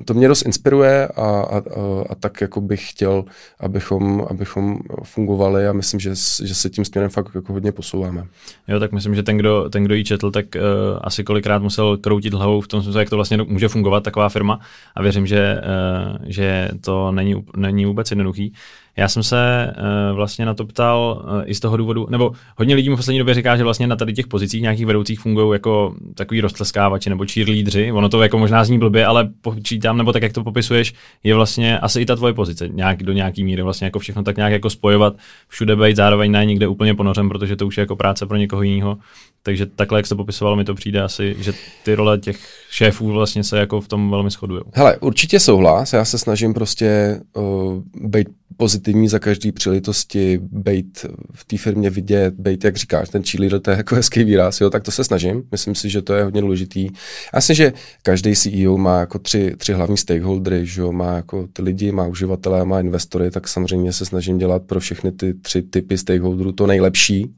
to 0.05 0.15
mě 0.15 0.29
dost 0.29 0.43
inspiruje 0.43 1.09
a, 1.09 1.23
a, 1.23 1.63
a, 2.11 2.15
tak 2.21 2.41
jako 2.41 2.61
bych 2.61 2.91
chtěl, 2.91 3.25
abychom, 3.61 4.27
abychom 4.31 4.79
fungovali 5.03 5.69
a 5.69 5.73
myslím, 5.73 6.01
že, 6.01 6.11
že 6.45 6.55
se 6.55 6.71
tím 6.71 6.85
směrem 6.85 7.11
fakt 7.11 7.31
jako 7.35 7.53
hodně 7.53 7.73
posouváme. 7.73 8.27
Jo, 8.69 8.81
tak 8.81 8.93
myslím, 8.93 9.15
že 9.15 9.23
ten, 9.23 9.37
kdo, 9.37 9.71
ten, 9.71 9.85
kdo 9.85 9.95
ji 9.95 10.05
četl, 10.05 10.31
tak 10.31 10.47
uh, 10.55 10.61
asi 11.01 11.25
kolikrát 11.25 11.63
musel 11.63 11.97
kroutit 11.97 12.35
hlavou 12.35 12.61
v 12.61 12.69
tom 12.69 12.83
smyslu, 12.83 13.01
jak 13.01 13.11
to 13.11 13.17
vlastně 13.17 13.37
může 13.37 13.69
fungovat 13.69 14.05
taková 14.05 14.29
firma 14.29 14.61
a 14.95 15.03
věřím, 15.03 15.27
že, 15.27 15.61
uh, 15.61 16.17
že 16.27 16.69
to 16.81 17.13
není, 17.13 17.45
není 17.57 17.87
vůbec 17.87 18.11
jednoduchý. 18.11 18.53
Já 18.99 19.09
jsem 19.09 19.23
se 19.23 19.73
uh, 20.11 20.17
vlastně 20.17 20.47
na 20.47 20.55
to 20.55 20.67
ptal 20.67 21.25
uh, 21.25 21.43
i 21.45 21.55
z 21.55 21.61
toho 21.61 21.77
důvodu, 21.77 22.07
nebo 22.11 22.33
hodně 22.57 22.75
lidí 22.75 22.91
mi 22.91 22.97
v 22.97 22.99
poslední 22.99 23.19
době 23.19 23.35
říká, 23.35 23.57
že 23.57 23.65
vlastně 23.65 23.87
na 23.87 23.97
tady 23.97 24.13
těch 24.13 24.27
pozicích 24.27 24.63
nějakých 24.63 24.87
vedoucích 24.87 25.21
fungují 25.21 25.53
jako 25.53 25.95
takový 26.15 26.41
roztleskávači 26.41 27.11
nebo 27.11 27.25
cheerleadři. 27.33 27.93
Ono 27.93 28.09
to 28.09 28.23
jako 28.23 28.39
možná 28.39 28.65
zní 28.65 28.79
blbě, 28.79 29.07
ale 29.07 29.29
počítám, 29.41 29.99
nebo 29.99 30.13
tak, 30.13 30.23
jak 30.23 30.33
to 30.33 30.45
popisuješ, 30.45 30.95
je 31.25 31.35
vlastně 31.35 31.79
asi 31.79 32.01
i 32.01 32.07
ta 32.07 32.17
tvoje 32.17 32.35
pozice 32.35 32.69
nějak, 32.69 33.03
do 33.03 33.13
nějaký 33.13 33.45
míry 33.45 33.63
vlastně 33.63 33.85
jako 33.85 33.99
všechno 33.99 34.23
tak 34.23 34.37
nějak 34.37 34.53
jako 34.53 34.71
spojovat, 34.71 35.15
všude 35.49 35.77
být, 35.77 35.97
zároveň 35.97 36.31
ne 36.31 36.45
někde 36.45 36.69
úplně 36.69 36.95
ponořem, 36.95 37.29
protože 37.29 37.57
to 37.57 37.67
už 37.67 37.77
je 37.77 37.83
jako 37.83 37.97
práce 37.97 38.27
pro 38.27 38.37
někoho 38.37 38.63
jiného. 38.63 38.99
Takže 39.43 39.67
takhle, 39.67 39.99
jak 39.99 40.07
se 40.07 40.15
popisoval, 40.15 40.57
mi 40.57 40.65
to 40.65 40.75
přijde 40.75 41.03
asi, 41.03 41.37
že 41.39 41.53
ty 41.85 41.95
role 41.95 42.19
těch 42.19 42.37
šéfů 42.71 43.13
vlastně 43.13 43.45
se 43.45 43.59
jako 43.59 43.81
v 43.81 43.89
tom 43.89 44.11
velmi 44.11 44.31
shodují. 44.31 44.61
Hele, 44.75 44.97
určitě 44.97 45.41
souhlas. 45.41 45.93
Já 45.93 46.05
se 46.05 46.19
snažím 46.19 46.55
prostě 46.55 47.21
uh, 47.33 47.83
být 47.95 48.29
pozitivní 48.57 48.86
za 49.07 49.19
každý 49.19 49.53
příležitosti, 49.53 50.41
být 50.43 51.07
v 51.33 51.45
té 51.45 51.59
firmě 51.59 51.91
vidět, 51.91 52.35
být, 52.35 52.65
jak 52.65 52.77
říkáš, 52.77 53.09
ten 53.09 53.23
cheerleader, 53.23 53.61
to 53.61 53.71
je 53.71 53.77
jako 53.77 53.95
hezký 53.95 54.25
výraz, 54.25 54.61
jo, 54.61 54.71
tak 54.71 54.83
to 54.83 54.91
se 54.91 55.05
snažím. 55.05 55.43
Myslím 55.53 55.75
si, 55.75 55.91
že 55.91 56.03
to 56.03 56.15
je 56.15 56.25
hodně 56.25 56.41
důležitý. 56.41 56.85
Já 56.85 57.37
myslím, 57.37 57.57
že 57.57 57.73
každý 58.03 58.37
CEO 58.37 58.79
má 58.79 59.01
jako 59.01 59.19
tři, 59.19 59.55
tři 59.57 59.73
hlavní 59.73 59.97
stakeholdery, 59.97 60.67
že 60.67 60.81
jo, 60.81 60.93
má 60.93 61.17
jako 61.17 61.49
ty 61.53 61.63
lidi, 61.63 61.93
má 61.93 62.07
uživatele, 62.07 62.65
má 62.65 62.81
investory, 62.81 63.31
tak 63.31 63.49
samozřejmě 63.49 63.93
se 63.93 64.05
snažím 64.05 64.39
dělat 64.39 64.63
pro 64.63 64.81
všechny 64.81 65.13
ty 65.13 65.35
tři 65.35 65.63
typy 65.63 65.99
stakeholderů 65.99 66.53
to 66.53 66.67
nejlepší, 66.67 67.25
uh, 67.25 67.29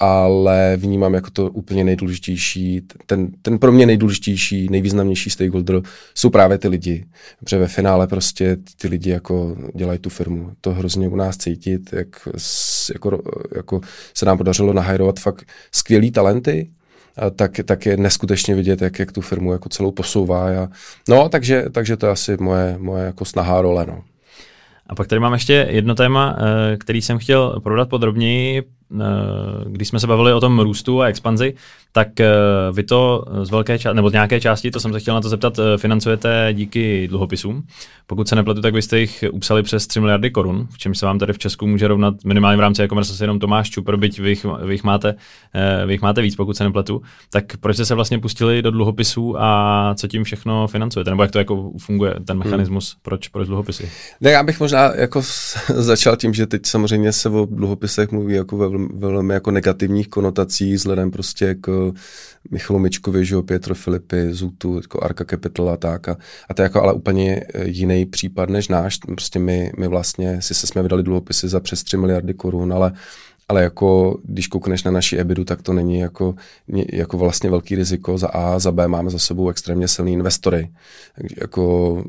ale 0.00 0.76
vnímám 0.76 1.14
jako 1.14 1.30
to 1.30 1.50
úplně 1.50 1.84
nejdůležitější, 1.84 2.82
ten, 3.06 3.28
ten 3.42 3.58
pro 3.58 3.72
mě 3.72 3.86
nejdůležitější, 3.86 4.68
nejvýznamnější 4.70 5.30
stakeholder 5.30 5.82
jsou 6.14 6.30
právě 6.30 6.58
ty 6.58 6.68
lidi, 6.68 7.06
protože 7.40 7.58
ve 7.58 7.68
finále 7.68 8.06
prostě 8.06 8.56
ty 8.80 8.88
lidi 8.88 9.10
jako 9.10 9.56
dělají 9.74 9.98
tu 9.98 10.10
firmu. 10.10 10.35
To 10.60 10.72
hrozně 10.72 11.08
u 11.08 11.16
nás 11.16 11.36
cítit, 11.36 11.92
jak, 11.92 12.28
jako, 12.92 13.22
jako 13.56 13.80
se 14.14 14.26
nám 14.26 14.38
podařilo 14.38 14.72
nahajrovat 14.72 15.20
fakt 15.20 15.44
skvělý 15.72 16.10
talenty, 16.10 16.70
tak, 17.36 17.60
tak 17.64 17.86
je 17.86 17.96
neskutečně 17.96 18.54
vidět, 18.54 18.82
jak, 18.82 18.98
jak 18.98 19.12
tu 19.12 19.20
firmu 19.20 19.52
jako 19.52 19.68
celou 19.68 19.92
posouvá. 19.92 20.62
A, 20.62 20.68
no, 21.08 21.28
takže, 21.28 21.64
takže 21.72 21.96
to 21.96 22.06
je 22.06 22.12
asi 22.12 22.36
moje, 22.40 22.76
moje 22.78 23.04
jako 23.04 23.24
snahá 23.24 23.62
role. 23.62 23.86
No. 23.88 24.02
A 24.86 24.94
pak 24.94 25.06
tady 25.06 25.20
mám 25.20 25.32
ještě 25.32 25.66
jedno 25.70 25.94
téma, 25.94 26.36
eh, 26.38 26.76
který 26.76 27.02
jsem 27.02 27.18
chtěl 27.18 27.60
prodat 27.60 27.88
podrobněji, 27.88 28.62
eh, 28.62 29.04
když 29.66 29.88
jsme 29.88 30.00
se 30.00 30.06
bavili 30.06 30.32
o 30.32 30.40
tom 30.40 30.60
růstu 30.60 31.02
a 31.02 31.08
expanzi, 31.08 31.54
tak 31.96 32.20
eh, 32.20 32.28
vy 32.72 32.82
to 32.82 33.24
z 33.42 33.50
velké 33.50 33.78
části, 33.78 33.96
nebo 33.96 34.10
z 34.10 34.12
nějaké 34.12 34.40
části, 34.40 34.70
to 34.70 34.80
jsem 34.80 34.92
se 34.92 35.00
chtěl 35.00 35.14
na 35.14 35.20
to 35.20 35.28
zeptat, 35.28 35.60
financujete 35.76 36.48
díky 36.52 37.08
dluhopisům. 37.08 37.66
Pokud 38.06 38.28
se 38.28 38.36
nepletu, 38.36 38.60
tak 38.60 38.74
vy 38.74 38.82
jste 38.82 39.00
jich 39.00 39.24
upsali 39.32 39.62
přes 39.62 39.86
3 39.86 40.00
miliardy 40.00 40.30
korun, 40.30 40.66
v 40.70 40.78
čem 40.78 40.94
se 40.94 41.06
vám 41.06 41.18
tady 41.18 41.32
v 41.32 41.38
Česku 41.38 41.66
může 41.66 41.88
rovnat 41.88 42.14
minimálně 42.24 42.56
v 42.56 42.60
rámci 42.60 42.82
e-commerce 42.82 43.24
jenom 43.24 43.38
Tomáš 43.38 43.70
Čupr, 43.70 43.96
byť 43.96 44.20
vy 44.20 44.28
jich, 44.28 44.46
vy 44.64 44.74
jich, 44.74 44.84
máte, 44.84 45.14
vy 45.86 45.92
jich 45.92 46.02
máte 46.02 46.22
víc, 46.22 46.36
pokud 46.36 46.56
se 46.56 46.64
nepletu. 46.64 47.02
Tak 47.30 47.56
proč 47.56 47.76
jste 47.76 47.84
se 47.84 47.94
vlastně 47.94 48.18
pustili 48.18 48.62
do 48.62 48.70
dluhopisů 48.70 49.34
a 49.38 49.94
co 49.94 50.08
tím 50.08 50.24
všechno 50.24 50.66
financujete? 50.66 51.10
Nebo 51.10 51.22
jak 51.22 51.30
to 51.30 51.38
jako 51.38 51.72
funguje, 51.78 52.14
ten 52.26 52.38
mechanismus, 52.38 52.92
hmm. 52.92 53.00
proč, 53.02 53.28
proč 53.28 53.48
dluhopisy? 53.48 53.90
Ne, 54.20 54.30
já 54.30 54.42
bych 54.42 54.60
možná 54.60 54.94
jako 54.94 55.22
začal 55.74 56.16
tím, 56.16 56.34
že 56.34 56.46
teď 56.46 56.66
samozřejmě 56.66 57.12
se 57.12 57.28
o 57.28 57.46
dluhopisech 57.50 58.10
mluví 58.10 58.34
jako 58.34 58.56
ve 58.56 58.68
velmi 58.94 59.34
jako 59.34 59.50
negativních 59.50 60.08
konotacích 60.08 60.74
vzhledem 60.74 61.10
prostě 61.10 61.54
k 61.54 61.85
Michalu 62.50 62.78
Mičkovi, 62.78 63.24
že 63.24 63.34
jo, 63.34 63.42
Pietro 63.42 63.74
Filipy, 63.74 64.32
Zutu, 64.32 64.76
jako 64.76 65.04
Arka 65.04 65.24
Capital 65.24 65.70
a 65.70 65.76
tak. 65.76 66.08
A, 66.08 66.16
a 66.48 66.54
to 66.54 66.62
je 66.62 66.64
jako 66.64 66.82
ale 66.82 66.92
úplně 66.92 67.44
jiný 67.64 68.06
případ 68.06 68.50
než 68.50 68.68
náš. 68.68 68.96
Prostě 68.96 69.38
my, 69.38 69.72
my 69.78 69.88
vlastně 69.88 70.42
si 70.42 70.54
se 70.54 70.66
jsme 70.66 70.82
vydali 70.82 71.02
dluhopisy 71.02 71.48
za 71.48 71.60
přes 71.60 71.82
3 71.82 71.96
miliardy 71.96 72.34
korun, 72.34 72.72
ale 72.72 72.92
ale 73.48 73.62
jako 73.62 74.18
když 74.24 74.46
koukneš 74.46 74.84
na 74.84 74.90
naši 74.90 75.16
EBITu, 75.16 75.44
tak 75.44 75.62
to 75.62 75.72
není 75.72 75.98
jako, 75.98 76.34
jako 76.92 77.18
vlastně 77.18 77.50
velký 77.50 77.74
riziko. 77.74 78.18
Za 78.18 78.28
A, 78.28 78.58
za 78.58 78.72
B 78.72 78.88
máme 78.88 79.10
za 79.10 79.18
sebou 79.18 79.48
extrémně 79.48 79.88
silný 79.88 80.12
investory. 80.12 80.70
Jako, 81.40 82.04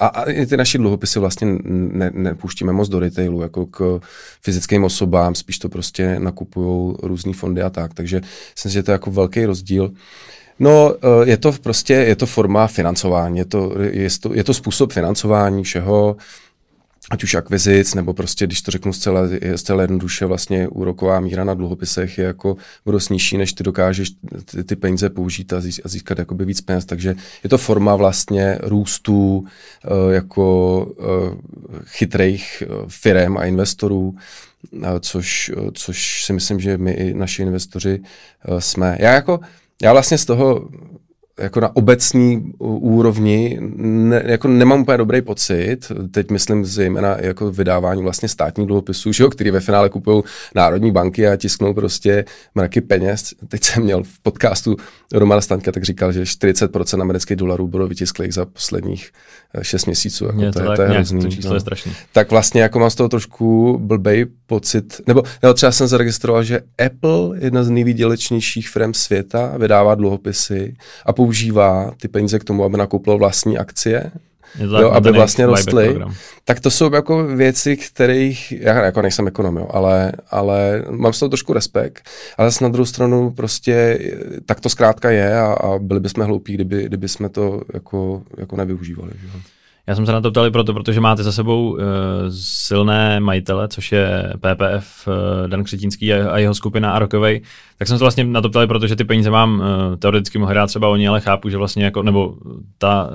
a, 0.00 0.06
a 0.06 0.30
i 0.30 0.46
ty 0.46 0.56
naši 0.56 0.78
dluhopisy 0.78 1.18
vlastně 1.18 1.58
ne, 1.64 2.10
nepouštíme 2.14 2.72
moc 2.72 2.88
do 2.88 2.98
retailu, 2.98 3.42
jako 3.42 3.66
k 3.66 4.00
fyzickým 4.40 4.84
osobám, 4.84 5.34
spíš 5.34 5.58
to 5.58 5.68
prostě 5.68 6.18
nakupují 6.18 6.94
různý 7.02 7.32
fondy 7.32 7.62
a 7.62 7.70
tak. 7.70 7.94
Takže 7.94 8.20
myslím 8.54 8.72
že 8.72 8.82
to 8.82 8.90
je 8.90 8.92
jako 8.92 9.10
velký 9.10 9.44
rozdíl. 9.44 9.92
No, 10.58 10.94
eh, 10.94 11.30
je 11.30 11.36
to 11.36 11.52
prostě, 11.52 11.94
je 11.94 12.16
to 12.16 12.26
forma 12.26 12.66
financování, 12.66 13.38
je 13.38 13.44
to, 13.44 13.72
je 13.80 14.08
to, 14.20 14.34
je 14.34 14.44
to 14.44 14.54
způsob 14.54 14.92
financování 14.92 15.64
všeho, 15.64 16.16
ať 17.10 17.22
už 17.22 17.34
akvizic, 17.34 17.94
nebo 17.94 18.14
prostě, 18.14 18.46
když 18.46 18.62
to 18.62 18.70
řeknu 18.70 18.92
zcela, 18.92 19.22
zcela 19.56 19.82
jednoduše, 19.82 20.26
vlastně 20.26 20.68
úroková 20.68 21.20
míra 21.20 21.44
na 21.44 21.54
dluhopisech 21.54 22.18
je 22.18 22.24
jako 22.24 22.56
dost 22.86 23.08
nižší, 23.08 23.38
než 23.38 23.52
ty 23.52 23.64
dokážeš 23.64 24.10
ty, 24.44 24.64
ty 24.64 24.76
peníze 24.76 25.10
použít 25.10 25.52
a, 25.52 25.60
získat, 25.60 25.86
a 25.86 25.88
získat 25.88 26.18
jakoby 26.18 26.44
víc 26.44 26.60
peněz. 26.60 26.84
Takže 26.84 27.14
je 27.44 27.50
to 27.50 27.58
forma 27.58 27.96
vlastně 27.96 28.58
růstu 28.62 29.38
uh, 29.38 30.12
jako 30.12 30.78
uh, 30.84 31.04
chytrých 31.84 32.62
uh, 32.66 32.88
firm 32.88 33.38
a 33.38 33.44
investorů, 33.44 34.14
což, 35.00 35.52
což 35.72 36.24
si 36.24 36.32
myslím, 36.32 36.60
že 36.60 36.78
my 36.78 36.92
i 36.92 37.14
naši 37.14 37.42
investoři 37.42 38.02
jsme. 38.58 38.96
Já 39.00 39.12
jako 39.12 39.40
já 39.82 39.92
vlastně 39.92 40.18
z 40.18 40.24
toho 40.24 40.68
jako 41.40 41.60
na 41.60 41.76
obecní 41.76 42.52
úrovni 42.58 43.58
ne, 43.76 44.22
jako 44.26 44.48
nemám 44.48 44.80
úplně 44.80 44.98
dobrý 44.98 45.22
pocit. 45.22 45.78
Teď 46.10 46.30
myslím 46.30 46.64
zejména 46.64 47.16
jako 47.20 47.50
vydávání 47.50 48.02
vlastně 48.02 48.28
státních 48.28 48.66
dluhopisů, 48.66 49.12
že 49.12 49.22
jo, 49.22 49.30
který 49.30 49.50
ve 49.50 49.60
finále 49.60 49.88
kupují 49.88 50.22
národní 50.54 50.92
banky 50.92 51.28
a 51.28 51.36
tisknou 51.36 51.74
prostě 51.74 52.24
mraky 52.54 52.80
peněz. 52.80 53.34
Teď 53.48 53.64
jsem 53.64 53.82
měl 53.82 54.02
v 54.02 54.20
podcastu 54.22 54.76
Romana 55.12 55.40
Stanka, 55.40 55.72
tak 55.72 55.84
říkal, 55.84 56.12
že 56.12 56.22
40% 56.22 57.00
amerických 57.00 57.36
dolarů 57.36 57.68
bylo 57.68 57.88
vytisklých 57.88 58.34
za 58.34 58.46
posledních 58.46 59.10
6 59.62 59.82
eh, 59.82 59.90
měsíců. 59.90 60.24
Jako 60.24 60.38
to, 60.38 60.52
to, 60.52 60.70
je, 60.70 60.76
to 60.76 60.82
je 60.82 60.88
hrozný. 60.88 61.20
To 61.20 61.28
číslo 61.28 61.50
no. 61.50 61.56
je 61.56 61.60
strašný. 61.60 61.92
Tak 62.12 62.30
vlastně 62.30 62.62
jako 62.62 62.78
mám 62.78 62.90
z 62.90 62.94
toho 62.94 63.08
trošku 63.08 63.78
blbej 63.82 64.26
pocit, 64.46 65.00
nebo, 65.06 65.22
nebo 65.42 65.54
třeba 65.54 65.72
jsem 65.72 65.86
zaregistroval, 65.86 66.44
že 66.44 66.60
Apple, 66.86 67.38
jedna 67.38 67.64
z 67.64 67.70
nejvýdělečnějších 67.70 68.68
firm 68.68 68.94
světa, 68.94 69.54
vydává 69.58 69.94
dluhopisy 69.94 70.74
a 71.06 71.12
používá 71.22 71.94
ty 72.00 72.08
peníze 72.08 72.38
k 72.38 72.44
tomu, 72.44 72.64
aby 72.64 72.76
nakoupil 72.76 73.18
vlastní 73.18 73.58
akcie, 73.58 74.10
jo, 74.58 74.90
aby 74.90 75.12
vlastně 75.12 75.46
rostly, 75.46 76.00
tak 76.44 76.60
to 76.60 76.70
jsou 76.70 76.94
jako 76.94 77.24
věci, 77.26 77.76
kterých, 77.76 78.52
já 78.52 78.84
jako 78.84 79.02
nejsem 79.02 79.26
ekonom, 79.26 79.56
jo, 79.56 79.68
ale, 79.70 80.12
ale 80.30 80.84
mám 80.90 81.12
z 81.12 81.18
toho 81.18 81.28
trošku 81.28 81.52
respekt, 81.52 82.02
ale 82.38 82.50
na 82.60 82.68
druhou 82.68 82.86
stranu 82.86 83.30
prostě 83.30 83.98
tak 84.46 84.60
to 84.60 84.68
zkrátka 84.68 85.10
je 85.10 85.38
a, 85.38 85.52
a 85.52 85.78
byli 85.78 86.00
bychom 86.00 86.24
hloupí, 86.24 86.54
kdyby, 86.54 86.84
kdyby 86.84 87.08
jsme 87.08 87.28
to 87.28 87.62
jako, 87.74 88.22
jako 88.38 88.56
nevyužívali. 88.56 89.12
Že? 89.22 89.28
Já 89.86 89.94
jsem 89.94 90.06
se 90.06 90.12
na 90.12 90.20
to 90.20 90.30
ptali 90.30 90.50
proto, 90.50 90.74
protože 90.74 91.00
máte 91.00 91.22
za 91.22 91.32
sebou 91.32 91.70
uh, 91.70 91.78
silné 92.40 93.20
majitele, 93.20 93.68
což 93.68 93.92
je 93.92 94.32
PPF, 94.36 95.08
uh, 95.08 95.14
eh, 95.44 95.48
Dan 95.48 95.64
Křetínský 95.64 96.12
a, 96.12 96.30
a 96.30 96.38
jeho 96.38 96.54
skupina 96.54 96.92
Arokovej. 96.92 97.40
Tak 97.78 97.88
jsem 97.88 97.98
se 97.98 98.04
vlastně 98.04 98.24
na 98.24 98.40
to 98.40 98.48
ptali, 98.48 98.66
protože 98.66 98.96
ty 98.96 99.04
peníze 99.04 99.30
mám 99.30 99.60
uh, 99.60 99.96
teoreticky 99.98 100.38
mohli 100.38 100.54
dát 100.54 100.66
třeba 100.66 100.88
oni, 100.88 101.08
ale 101.08 101.20
chápu, 101.20 101.48
že 101.48 101.56
vlastně 101.56 101.84
jako, 101.84 102.02
nebo 102.02 102.36
ta, 102.78 103.04
uh, 103.04 103.10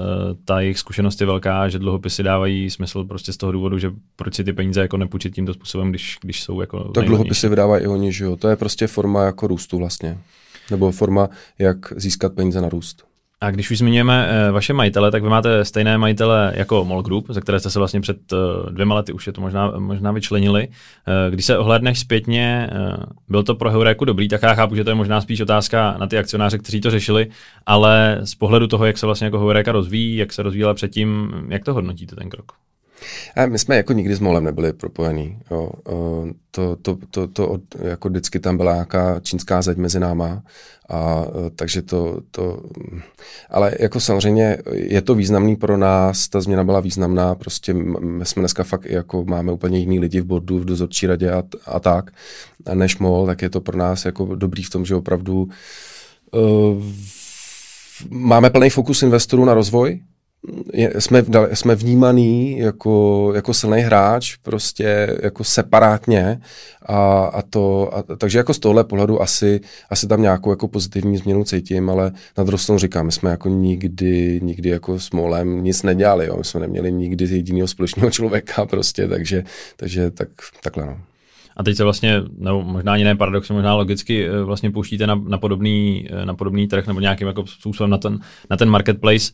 ta 0.45 0.59
jejich 0.59 0.79
zkušenost 0.79 1.21
je 1.21 1.27
velká, 1.27 1.69
že 1.69 1.79
dluhopisy 1.79 2.23
dávají 2.23 2.69
smysl 2.69 3.03
prostě 3.03 3.33
z 3.33 3.37
toho 3.37 3.51
důvodu, 3.51 3.77
že 3.77 3.91
proč 4.15 4.35
si 4.35 4.43
ty 4.43 4.53
peníze 4.53 4.81
jako 4.81 4.97
nepůjčit 4.97 5.35
tímto 5.35 5.53
způsobem, 5.53 5.89
když, 5.89 6.17
když 6.21 6.43
jsou 6.43 6.61
jako 6.61 6.83
Tak 6.83 7.05
dluhopisy 7.05 7.49
vydávají 7.49 7.83
i 7.83 7.87
oni, 7.87 8.11
že 8.11 8.25
jo. 8.25 8.37
To 8.37 8.47
je 8.47 8.55
prostě 8.55 8.87
forma 8.87 9.23
jako 9.23 9.47
růstu 9.47 9.77
vlastně. 9.77 10.17
Nebo 10.71 10.91
forma, 10.91 11.29
jak 11.59 11.77
získat 11.95 12.33
peníze 12.33 12.61
na 12.61 12.69
růst. 12.69 13.07
A 13.41 13.51
když 13.51 13.71
už 13.71 13.77
zmiňujeme 13.77 14.29
uh, 14.47 14.53
vaše 14.53 14.73
majitele, 14.73 15.11
tak 15.11 15.23
vy 15.23 15.29
máte 15.29 15.65
stejné 15.65 15.97
majitele 15.97 16.53
jako 16.55 16.85
Mall 16.85 17.01
Group, 17.01 17.25
ze 17.29 17.41
které 17.41 17.59
jste 17.59 17.69
se 17.69 17.79
vlastně 17.79 18.01
před 18.01 18.33
uh, 18.33 18.69
dvěma 18.69 18.95
lety 18.95 19.13
už 19.13 19.27
je 19.27 19.33
to 19.33 19.41
možná, 19.41 19.71
možná 19.77 20.11
vyčlenili. 20.11 20.67
Uh, 20.67 21.33
když 21.33 21.45
se 21.45 21.57
ohledneš 21.57 21.99
zpětně, 21.99 22.69
byl 23.29 23.43
to 23.43 23.55
pro 23.55 23.69
Heuréku 23.69 24.05
dobrý, 24.05 24.27
tak 24.27 24.43
já 24.43 24.53
chápu, 24.53 24.75
že 24.75 24.83
to 24.83 24.89
je 24.89 24.95
možná 24.95 25.21
spíš 25.21 25.41
otázka 25.41 25.95
na 25.99 26.07
ty 26.07 26.17
akcionáře, 26.17 26.57
kteří 26.57 26.81
to 26.81 26.91
řešili, 26.91 27.27
ale 27.65 28.19
z 28.23 28.35
pohledu 28.35 28.67
toho, 28.67 28.85
jak 28.85 28.97
se 28.97 29.05
vlastně 29.05 29.25
jako 29.25 29.39
Heuréka 29.39 29.71
rozvíjí, 29.71 30.15
jak 30.15 30.33
se 30.33 30.43
rozvíjela 30.43 30.73
předtím, 30.73 31.31
jak 31.49 31.63
to 31.63 31.73
hodnotíte 31.73 32.15
ten 32.15 32.29
krok? 32.29 32.51
A 33.35 33.45
my 33.45 33.59
jsme 33.59 33.77
jako 33.77 33.93
nikdy 33.93 34.15
s 34.15 34.19
Molem 34.19 34.43
nebyli 34.43 34.73
propojení. 34.73 35.39
Jo. 35.51 35.69
To, 36.51 36.75
to, 36.75 36.97
to, 37.11 37.27
to, 37.27 37.57
jako 37.81 38.09
vždycky 38.09 38.39
tam 38.39 38.57
byla 38.57 38.73
nějaká 38.73 39.19
čínská 39.19 39.61
zeď 39.61 39.77
mezi 39.77 39.99
náma, 39.99 40.43
a, 40.89 41.25
takže 41.55 41.81
to, 41.81 42.21
to, 42.31 42.61
ale 43.49 43.73
jako 43.79 43.99
samozřejmě 43.99 44.57
je 44.71 45.01
to 45.01 45.15
významný 45.15 45.55
pro 45.55 45.77
nás, 45.77 46.27
ta 46.27 46.41
změna 46.41 46.63
byla 46.63 46.79
významná, 46.79 47.35
prostě 47.35 47.73
my 47.73 48.25
jsme 48.25 48.39
dneska 48.39 48.63
fakt 48.63 48.85
jako 48.85 49.25
máme 49.25 49.51
úplně 49.51 49.79
jiný 49.79 49.99
lidi 49.99 50.21
v 50.21 50.25
bodu, 50.25 50.59
v 50.59 50.65
dozorčí 50.65 51.07
radě 51.07 51.31
a, 51.31 51.43
a 51.65 51.79
tak, 51.79 52.11
než 52.73 52.97
Mol, 52.97 53.25
tak 53.25 53.41
je 53.41 53.49
to 53.49 53.61
pro 53.61 53.77
nás 53.77 54.05
jako 54.05 54.35
dobrý 54.35 54.63
v 54.63 54.69
tom, 54.69 54.85
že 54.85 54.95
opravdu 54.95 55.49
uh, 56.31 56.83
máme 58.09 58.49
plný 58.49 58.69
fokus 58.69 59.03
investorů 59.03 59.45
na 59.45 59.53
rozvoj, 59.53 59.99
je, 60.73 60.93
jsme, 60.99 61.23
jsme 61.53 61.75
vnímaný 61.75 62.57
jako, 62.59 63.31
jako 63.35 63.53
silný 63.53 63.81
hráč, 63.81 64.35
prostě 64.35 65.17
jako 65.23 65.43
separátně 65.43 66.41
a, 66.85 67.23
a 67.23 67.41
to, 67.41 67.95
a, 67.97 68.03
takže 68.17 68.37
jako 68.37 68.53
z 68.53 68.59
tohle 68.59 68.83
pohledu 68.83 69.21
asi, 69.21 69.59
asi 69.89 70.07
tam 70.07 70.21
nějakou 70.21 70.49
jako 70.49 70.67
pozitivní 70.67 71.17
změnu 71.17 71.43
cítím, 71.43 71.89
ale 71.89 72.11
na 72.37 72.43
druhou 72.43 72.77
říkám, 72.77 73.05
my 73.05 73.11
jsme 73.11 73.29
jako 73.29 73.49
nikdy, 73.49 74.39
nikdy 74.43 74.69
jako 74.69 74.99
s 74.99 75.11
Molem 75.11 75.63
nic 75.63 75.83
nedělali, 75.83 76.25
jo. 76.25 76.37
my 76.37 76.43
jsme 76.43 76.59
neměli 76.59 76.91
nikdy 76.91 77.25
jediného 77.25 77.67
společného 77.67 78.11
člověka 78.11 78.65
prostě, 78.65 79.07
takže, 79.07 79.43
takže 79.77 80.11
tak, 80.11 80.29
takhle 80.63 80.85
no. 80.85 80.97
A 81.57 81.63
teď 81.63 81.77
se 81.77 81.83
vlastně, 81.83 82.21
nebo 82.37 82.63
možná 82.63 82.93
ani 82.93 83.03
ne 83.03 83.15
paradoxně, 83.15 83.55
možná 83.55 83.75
logicky 83.75 84.27
eh, 84.27 84.43
vlastně 84.43 84.71
pouštíte 84.71 85.07
na, 85.07 85.15
na, 85.15 85.37
podobný, 85.37 86.07
eh, 86.11 86.25
na 86.25 86.33
podobný 86.33 86.67
trh 86.67 86.87
nebo 86.87 86.99
nějakým 86.99 87.27
jako 87.27 87.47
způsobem 87.47 87.89
na 87.89 87.97
ten, 87.97 88.19
na 88.49 88.57
ten 88.57 88.69
marketplace. 88.69 89.31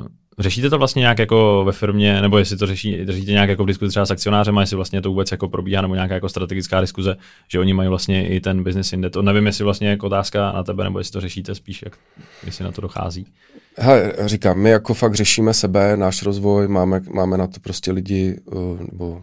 Uh, 0.00 0.06
Řešíte 0.40 0.70
to 0.70 0.78
vlastně 0.78 1.00
nějak 1.00 1.18
jako 1.18 1.62
ve 1.66 1.72
firmě, 1.72 2.22
nebo 2.22 2.38
jestli 2.38 2.56
to 2.56 2.66
řeší, 2.66 3.06
řešíte 3.06 3.32
nějak 3.32 3.48
jako 3.48 3.64
v 3.64 3.66
diskuzi 3.66 3.90
třeba 3.90 4.06
s 4.06 4.10
akcionářem, 4.10 4.58
a 4.58 4.60
jestli 4.60 4.76
vlastně 4.76 5.02
to 5.02 5.08
vůbec 5.08 5.30
jako 5.30 5.48
probíhá, 5.48 5.82
nebo 5.82 5.94
nějaká 5.94 6.14
jako 6.14 6.28
strategická 6.28 6.80
diskuze, 6.80 7.16
že 7.48 7.60
oni 7.60 7.74
mají 7.74 7.88
vlastně 7.88 8.28
i 8.28 8.40
ten 8.40 8.64
business 8.64 8.92
index. 8.92 9.12
To 9.12 9.22
nevím, 9.22 9.46
jestli 9.46 9.64
vlastně 9.64 9.88
jako 9.88 10.06
otázka 10.06 10.52
na 10.52 10.62
tebe, 10.62 10.84
nebo 10.84 10.98
jestli 10.98 11.12
to 11.12 11.20
řešíte 11.20 11.54
spíš, 11.54 11.82
jak, 11.84 11.98
jestli 12.46 12.64
na 12.64 12.72
to 12.72 12.80
dochází. 12.80 13.26
Hele, 13.78 14.12
říkám, 14.26 14.58
my 14.58 14.70
jako 14.70 14.94
fakt 14.94 15.14
řešíme 15.14 15.54
sebe, 15.54 15.96
náš 15.96 16.22
rozvoj, 16.22 16.68
máme, 16.68 17.00
máme 17.14 17.38
na 17.38 17.46
to 17.46 17.60
prostě 17.60 17.92
lidi, 17.92 18.40
nebo 18.92 19.22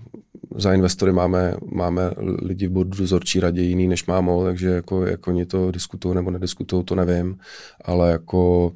za 0.58 0.74
investory 0.74 1.12
máme, 1.12 1.56
máme 1.72 2.12
lidi 2.42 2.68
v 2.68 2.72
bodu 2.72 2.90
dozorčí 2.90 3.40
radě 3.40 3.62
jiný, 3.62 3.88
než 3.88 4.06
má 4.06 4.22
MOL, 4.22 4.44
takže 4.44 4.70
jako, 4.70 5.06
jako 5.06 5.32
oni 5.32 5.46
to 5.46 5.72
diskutují 5.72 6.16
nebo 6.16 6.32
nediskutují, 6.32 6.84
to 6.84 6.96
nevím, 6.96 7.40
ale 7.86 8.12
jako 8.12 8.72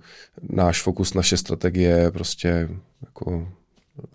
náš 0.50 0.82
fokus, 0.82 1.14
naše 1.14 1.38
strategie 1.38 1.90
je 1.90 2.12
prostě 2.12 2.70
jako 3.06 3.48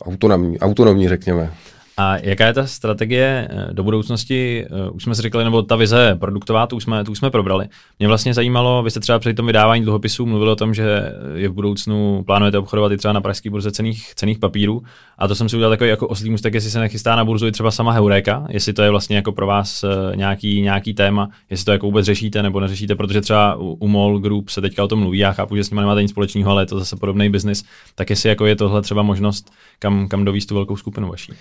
autonomní, 0.03 0.59
autonomní 0.59 1.09
řekněme. 1.09 1.53
A 1.97 2.17
jaká 2.17 2.47
je 2.47 2.53
ta 2.53 2.67
strategie 2.67 3.49
eh, 3.51 3.69
do 3.73 3.83
budoucnosti? 3.83 4.67
Eh, 4.67 4.91
už 4.91 5.03
jsme 5.03 5.15
si 5.15 5.23
říkali, 5.23 5.45
nebo 5.45 5.63
ta 5.63 5.77
vize 5.77 6.17
produktová, 6.21 6.67
tu 6.67 6.81
jsme, 6.81 7.05
tu 7.05 7.15
jsme 7.15 7.31
probrali. 7.31 7.69
Mě 7.99 8.09
vlastně 8.09 8.35
zajímalo, 8.35 8.83
vy 8.83 8.91
jste 8.91 9.01
třeba 9.01 9.19
při 9.19 9.35
tom 9.35 9.47
vydávání 9.47 9.85
dluhopisů 9.85 10.27
mluvili 10.27 10.51
o 10.51 10.57
tom, 10.57 10.75
že 10.75 11.13
je 11.35 11.49
v 11.49 11.53
budoucnu 11.53 12.23
plánujete 12.27 12.59
obchodovat 12.59 12.93
i 12.93 12.97
třeba 12.97 13.13
na 13.13 13.21
pražské 13.21 13.51
burze 13.51 13.73
cených, 13.73 14.15
cených 14.15 14.39
papírů. 14.39 14.83
A 15.19 15.29
to 15.29 15.35
jsem 15.35 15.49
si 15.49 15.57
udělal 15.57 15.73
takový 15.73 15.91
jako 15.91 16.09
oslý 16.09 16.31
můstek, 16.31 16.55
jestli 16.55 16.71
se 16.71 16.81
nechystá 16.81 17.17
na 17.17 17.25
burzu 17.25 17.47
i 17.47 17.53
třeba 17.53 17.71
sama 17.71 17.93
Heureka, 17.93 18.47
jestli 18.49 18.73
to 18.73 18.83
je 18.83 18.91
vlastně 18.91 19.17
jako 19.17 19.33
pro 19.33 19.47
vás 19.47 19.85
eh, 19.85 20.17
nějaký, 20.17 20.61
nějaký 20.61 20.95
téma, 20.95 21.29
jestli 21.51 21.65
to 21.65 21.73
jako 21.73 21.87
vůbec 21.87 22.07
řešíte 22.07 22.43
nebo 22.43 22.61
neřešíte, 22.61 22.95
protože 22.95 23.21
třeba 23.21 23.57
u, 23.57 23.89
MOL 23.89 24.19
Group 24.19 24.49
se 24.49 24.61
teďka 24.61 24.85
o 24.85 24.89
tom 24.89 24.99
mluví, 24.99 25.19
já 25.19 25.33
chápu, 25.33 25.57
že 25.57 25.65
s 25.65 25.71
nimi 25.71 25.81
nemáte 25.81 26.03
nic 26.03 26.11
společného, 26.11 26.51
ale 26.51 26.63
je 26.63 26.67
to 26.67 26.79
zase 26.79 26.97
podobný 26.97 27.31
biznis, 27.31 27.65
tak 27.95 28.11
jestli 28.11 28.29
jako 28.29 28.47
je 28.47 28.57
tohle 28.57 28.83
třeba 28.83 29.03
možnost, 29.03 29.53
kam, 29.79 30.09
kam 30.09 30.25
dovíst 30.25 30.49
tu 30.49 30.55
velkou 30.55 30.77
skupinu 30.77 31.09
vaší. 31.09 31.33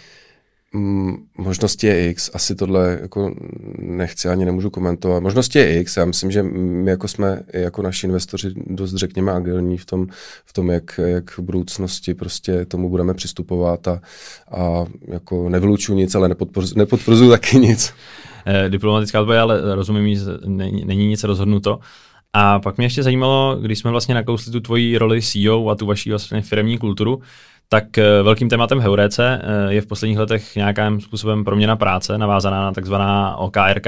Mm, 0.76 1.18
možnosti 1.38 1.88
je 1.88 2.10
X, 2.10 2.32
asi 2.34 2.56
tohle 2.56 2.98
jako 3.02 3.36
nechci 3.80 4.30
ani 4.30 4.46
nemůžu 4.46 4.70
komentovat. 4.70 5.20
Možnosti 5.20 5.60
je 5.60 5.80
X, 5.80 5.98
já 5.98 6.06
myslím, 6.06 6.32
že 6.32 6.44
my 6.44 6.92
jako 6.92 7.08
jsme, 7.08 7.42
jako 7.54 7.82
naši 7.82 8.08
investoři 8.08 8.54
dost 8.56 8.94
řekněme 8.94 9.32
agilní 9.32 9.78
v 9.78 9.86
tom, 9.86 10.08
v 10.46 10.54
tom 10.54 10.72
jak, 10.72 11.00
jak 11.06 11.38
v 11.38 11.40
budoucnosti 11.40 12.14
prostě 12.14 12.66
tomu 12.66 12.90
budeme 12.90 13.14
přistupovat 13.14 13.88
a, 13.88 14.02
a 14.52 14.86
jako 15.08 15.50
nevylučuju 15.50 15.98
nic, 15.98 16.16
ale 16.16 16.30
nepodporuji 16.76 17.30
taky 17.30 17.58
nic. 17.58 17.94
Eh, 18.46 18.70
diplomatická 18.70 19.22
odpověď, 19.22 19.42
ale 19.42 19.76
rozumím, 19.76 20.20
není, 20.46 20.86
není 20.86 21.08
nic 21.08 21.24
rozhodnuto. 21.24 21.80
A 22.34 22.60
pak 22.60 22.78
mě 22.78 22.86
ještě 22.86 23.04
zajímalo, 23.04 23.58
když 23.62 23.80
jsme 23.80 23.92
vlastně 23.92 24.16
nakousli 24.16 24.52
tu 24.52 24.60
tvoji 24.60 24.98
roli 24.98 25.22
CEO 25.22 25.70
a 25.70 25.76
tu 25.76 25.86
vaši 25.86 26.10
vlastně 26.10 26.42
firmní 26.42 26.78
kulturu, 26.78 27.22
tak 27.70 27.98
eh, 27.98 28.24
velkým 28.24 28.50
tématem 28.50 28.80
Heuréce 28.80 29.42
eh, 29.44 29.74
je 29.74 29.82
v 29.82 29.86
posledních 29.86 30.18
letech 30.18 30.56
nějakým 30.56 31.02
způsobem 31.02 31.44
proměna 31.44 31.76
práce, 31.76 32.18
navázaná 32.18 32.62
na 32.62 32.72
takzvaná 32.72 33.36
OKRK. 33.36 33.88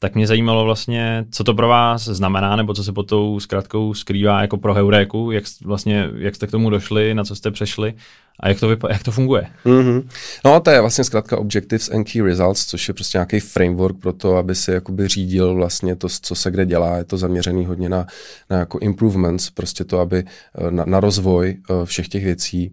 Tak 0.00 0.14
mě 0.14 0.26
zajímalo 0.26 0.64
vlastně, 0.64 1.26
co 1.30 1.44
to 1.44 1.54
pro 1.54 1.68
vás 1.68 2.04
znamená, 2.04 2.56
nebo 2.56 2.74
co 2.74 2.84
se 2.84 2.92
pod 2.92 3.08
tou 3.08 3.40
zkratkou 3.40 3.94
skrývá 3.94 4.40
jako 4.40 4.56
pro 4.56 4.74
Heuréku, 4.74 5.30
jak, 5.30 5.44
vlastně, 5.64 6.10
jak 6.16 6.34
jste 6.34 6.46
k 6.46 6.50
tomu 6.50 6.70
došli, 6.70 7.14
na 7.14 7.24
co 7.24 7.36
jste 7.36 7.50
přešli 7.50 7.94
a 8.40 8.48
jak 8.48 8.60
to, 8.60 8.70
vypa- 8.70 8.92
jak 8.92 9.02
to 9.02 9.10
funguje? 9.10 9.46
Mm-hmm. 9.64 10.08
No 10.44 10.60
to 10.60 10.70
je 10.70 10.80
vlastně 10.80 11.04
zkrátka 11.04 11.38
Objectives 11.38 11.90
and 11.90 12.12
Key 12.12 12.22
Results, 12.22 12.66
což 12.66 12.88
je 12.88 12.94
prostě 12.94 13.18
nějaký 13.18 13.40
framework 13.40 13.96
pro 13.98 14.12
to, 14.12 14.36
aby 14.36 14.54
si 14.54 14.70
jakoby 14.70 15.08
řídil 15.08 15.54
vlastně 15.54 15.96
to, 15.96 16.08
co 16.08 16.34
se 16.34 16.50
kde 16.50 16.66
dělá. 16.66 16.96
Je 16.96 17.04
to 17.04 17.16
zaměřený 17.16 17.66
hodně 17.66 17.88
na, 17.88 18.06
na 18.50 18.58
jako 18.58 18.78
improvements, 18.78 19.50
prostě 19.50 19.84
to, 19.84 19.98
aby 19.98 20.18
eh, 20.18 20.70
na, 20.70 20.84
na 20.84 21.00
rozvoj 21.00 21.56
všech 21.84 22.08
těch 22.08 22.24
věcí. 22.24 22.72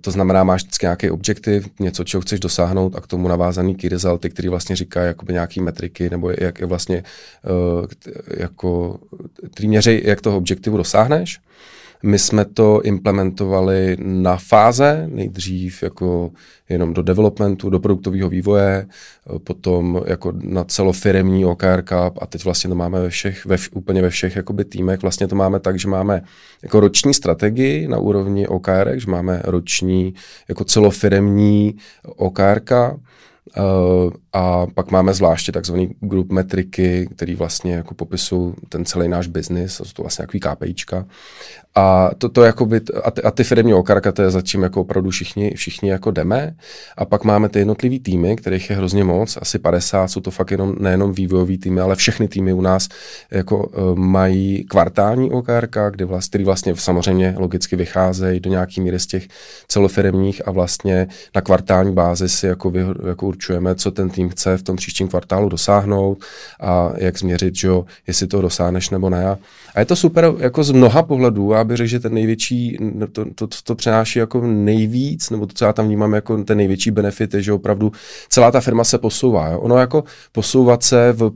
To 0.00 0.10
znamená, 0.10 0.44
máš 0.44 0.62
vždycky 0.62 0.86
nějaký 0.86 1.10
objektiv, 1.10 1.68
něco, 1.80 2.04
čeho 2.04 2.20
chceš 2.20 2.40
dosáhnout 2.40 2.96
a 2.96 3.00
k 3.00 3.06
tomu 3.06 3.28
navázaný 3.28 3.74
key 3.74 3.90
resulty, 3.90 4.30
který 4.30 4.48
vlastně 4.48 4.76
říká 4.76 5.02
jakoby 5.02 5.32
nějaký 5.32 5.60
metriky, 5.60 6.10
nebo 6.10 6.30
jak 6.38 6.60
je 6.60 6.66
vlastně, 6.66 7.04
uh, 7.80 7.86
jako, 8.36 8.98
který 9.52 9.68
měří, 9.68 10.00
jak 10.04 10.20
toho 10.20 10.36
objektivu 10.36 10.76
dosáhneš. 10.76 11.40
My 12.02 12.18
jsme 12.18 12.44
to 12.44 12.82
implementovali 12.82 13.96
na 14.00 14.36
fáze, 14.36 15.08
nejdřív 15.12 15.82
jako 15.82 16.30
jenom 16.68 16.94
do 16.94 17.02
developmentu, 17.02 17.70
do 17.70 17.80
produktového 17.80 18.28
vývoje, 18.28 18.86
potom 19.44 20.00
jako 20.06 20.32
na 20.42 20.64
celofiremní 20.64 21.44
OKR 21.44 21.84
a 22.20 22.26
teď 22.26 22.44
vlastně 22.44 22.68
to 22.68 22.74
máme 22.74 23.00
ve 23.00 23.08
všech, 23.08 23.46
ve, 23.46 23.56
úplně 23.72 24.02
ve 24.02 24.10
všech 24.10 24.36
jakoby 24.36 24.64
týmech. 24.64 25.02
Vlastně 25.02 25.28
to 25.28 25.36
máme 25.36 25.60
tak, 25.60 25.78
že 25.78 25.88
máme 25.88 26.22
jako 26.62 26.80
roční 26.80 27.14
strategii 27.14 27.88
na 27.88 27.98
úrovni 27.98 28.46
OKR, 28.46 28.92
že 28.94 29.10
máme 29.10 29.42
roční 29.44 30.14
jako 30.48 30.64
celofiremní 30.64 31.76
OKR, 32.16 32.60
a 34.32 34.66
pak 34.74 34.90
máme 34.90 35.14
zvláště 35.14 35.52
takzvaný 35.52 35.94
group 36.00 36.32
metriky, 36.32 37.08
který 37.16 37.34
vlastně 37.34 37.74
jako 37.74 37.94
popisují 37.94 38.54
ten 38.68 38.84
celý 38.84 39.08
náš 39.08 39.26
biznis, 39.26 39.72
jsou 39.72 39.84
to 39.84 40.02
vlastně 40.02 40.22
takový 40.22 40.40
KPIčka. 40.40 41.06
A 41.74 42.10
to, 42.18 42.28
to 42.28 42.44
jakoby, 42.44 42.80
a 43.04 43.10
ty, 43.10 43.22
a 43.22 43.30
ty 43.30 43.44
firmní 43.44 43.74
okarka, 43.74 44.12
to 44.12 44.22
je 44.22 44.30
zatím 44.30 44.62
jako 44.62 44.80
opravdu 44.80 45.10
všichni, 45.10 45.50
všichni 45.56 45.90
jako 45.90 46.10
jdeme. 46.10 46.54
A 46.96 47.04
pak 47.04 47.24
máme 47.24 47.48
ty 47.48 47.58
jednotlivý 47.58 48.00
týmy, 48.00 48.36
kterých 48.36 48.70
je 48.70 48.76
hrozně 48.76 49.04
moc, 49.04 49.38
asi 49.40 49.58
50, 49.58 50.08
jsou 50.08 50.20
to 50.20 50.30
fakt 50.30 50.50
jenom, 50.50 50.74
nejenom 50.78 51.12
vývojový 51.12 51.58
týmy, 51.58 51.80
ale 51.80 51.96
všechny 51.96 52.28
týmy 52.28 52.52
u 52.52 52.60
nás 52.60 52.88
jako 53.30 53.66
uh, 53.66 53.98
mají 53.98 54.64
kvartální 54.64 55.30
okarka, 55.30 55.90
kde 55.90 56.04
vlastně, 56.04 56.30
který 56.30 56.44
vlastně 56.44 56.76
samozřejmě 56.76 57.34
logicky 57.38 57.76
vycházejí 57.76 58.40
do 58.40 58.50
nějaký 58.50 58.80
míry 58.80 58.98
z 58.98 59.06
těch 59.06 59.28
celofiremních 59.68 60.48
a 60.48 60.50
vlastně 60.50 61.08
na 61.34 61.40
kvartální 61.40 61.92
bázi 61.92 62.28
si 62.28 62.46
jako, 62.46 62.70
vy, 62.70 62.80
jako 63.08 63.26
určujeme, 63.26 63.74
co 63.74 63.90
ten 63.90 64.10
tým 64.10 64.21
chce 64.30 64.56
v 64.56 64.62
tom 64.62 64.76
příštím 64.76 65.08
kvartálu 65.08 65.48
dosáhnout 65.48 66.24
a 66.60 66.90
jak 66.96 67.18
změřit, 67.18 67.56
že 67.56 67.68
jo, 67.68 67.84
jestli 68.06 68.26
to 68.26 68.42
dosáhneš 68.42 68.90
nebo 68.90 69.10
ne. 69.10 69.36
A 69.74 69.80
je 69.80 69.86
to 69.86 69.96
super 69.96 70.32
jako 70.38 70.64
z 70.64 70.70
mnoha 70.70 71.02
pohledů, 71.02 71.54
aby 71.54 71.76
řekl, 71.76 71.88
že 71.88 72.00
ten 72.00 72.14
největší, 72.14 72.78
to, 73.12 73.24
to, 73.24 73.46
to, 73.46 73.56
to 73.64 73.74
přenáší 73.74 74.18
jako 74.18 74.46
nejvíc, 74.46 75.30
nebo 75.30 75.46
to, 75.46 75.52
co 75.54 75.64
já 75.64 75.72
tam 75.72 75.86
vnímám 75.86 76.14
jako 76.14 76.44
ten 76.44 76.58
největší 76.58 76.90
benefit, 76.90 77.34
je, 77.34 77.42
že 77.42 77.52
opravdu 77.52 77.92
celá 78.28 78.50
ta 78.50 78.60
firma 78.60 78.84
se 78.84 78.98
posouvá. 78.98 79.48
Jo. 79.48 79.60
Ono 79.60 79.76
jako 79.76 80.04
posouvat 80.32 80.82
se 80.82 81.12
v, 81.12 81.30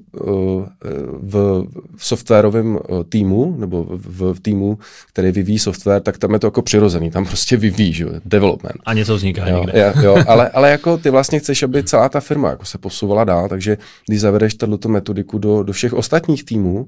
v, 1.23 1.67
v 1.97 2.07
softwarovém 2.07 2.79
eh, 2.79 3.05
týmu, 3.09 3.57
nebo 3.59 3.87
v, 3.91 4.33
v 4.35 4.41
týmu, 4.41 4.79
který 5.13 5.33
vyvíjí 5.33 5.59
software, 5.59 6.03
tak 6.03 6.19
tam 6.19 6.33
je 6.33 6.39
to 6.39 6.47
jako 6.47 6.63
přirozený, 6.63 7.11
tam 7.11 7.27
prostě 7.27 7.57
vyvíjí, 7.57 7.93
že 7.93 8.05
jo, 8.05 8.11
development. 8.25 8.77
A 8.85 8.95
něco 8.95 9.17
vzniká 9.17 9.49
jo, 9.49 9.61
někde. 9.61 9.81
Jo, 9.81 10.03
jo, 10.03 10.25
ale, 10.29 10.49
ale 10.49 10.71
jako 10.71 10.97
ty 10.97 11.11
vlastně 11.11 11.39
chceš, 11.39 11.63
aby 11.63 11.83
celá 11.85 12.09
ta 12.09 12.21
firma 12.21 12.51
jako 12.51 12.65
se 12.65 12.79
posouvala 12.79 13.25
dál, 13.25 13.49
takže 13.49 13.79
když 14.09 14.21
zavedeš 14.21 14.55
tato 14.55 14.89
metodiku 14.89 15.39
do, 15.39 15.63
do 15.63 15.73
všech 15.73 15.93
ostatních 15.93 16.45
týmů, 16.45 16.87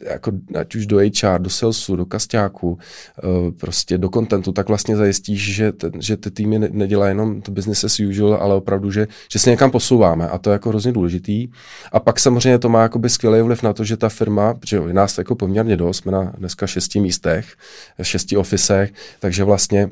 jako 0.00 0.32
ať 0.54 0.74
už 0.74 0.83
do 0.86 0.98
HR, 0.98 1.38
do 1.38 1.50
salesu, 1.50 1.96
do 1.96 2.06
kastáku, 2.06 2.78
eh, 3.18 3.50
prostě 3.50 3.98
do 3.98 4.08
contentu, 4.08 4.52
tak 4.52 4.68
vlastně 4.68 4.96
zajistíš, 4.96 5.54
že, 5.54 5.72
te, 5.72 5.90
že 5.98 6.16
ty 6.16 6.30
týmy 6.30 6.58
nedělají 6.58 7.10
jenom 7.10 7.42
to 7.42 7.52
business 7.52 7.84
as 7.84 8.00
usual, 8.00 8.34
ale 8.34 8.54
opravdu, 8.54 8.90
že, 8.90 9.06
že 9.32 9.38
se 9.38 9.50
někam 9.50 9.70
posouváme 9.70 10.28
a 10.28 10.38
to 10.38 10.50
je 10.50 10.52
jako 10.52 10.68
hrozně 10.68 10.92
důležitý. 10.92 11.48
A 11.92 12.00
pak 12.00 12.20
samozřejmě 12.20 12.58
to 12.58 12.68
má 12.68 12.82
jakoby 12.82 13.10
skvělý 13.10 13.42
vliv 13.42 13.62
na 13.62 13.72
to, 13.72 13.84
že 13.84 13.96
ta 13.96 14.08
firma, 14.08 14.54
protože 14.54 14.80
nás 14.80 15.18
jako 15.18 15.34
poměrně 15.34 15.76
dost, 15.76 15.96
jsme 15.96 16.12
na 16.12 16.32
dneska 16.38 16.66
šesti 16.66 17.00
místech, 17.00 17.56
šesti 18.02 18.36
ofisech, 18.36 18.92
takže 19.20 19.44
vlastně 19.44 19.90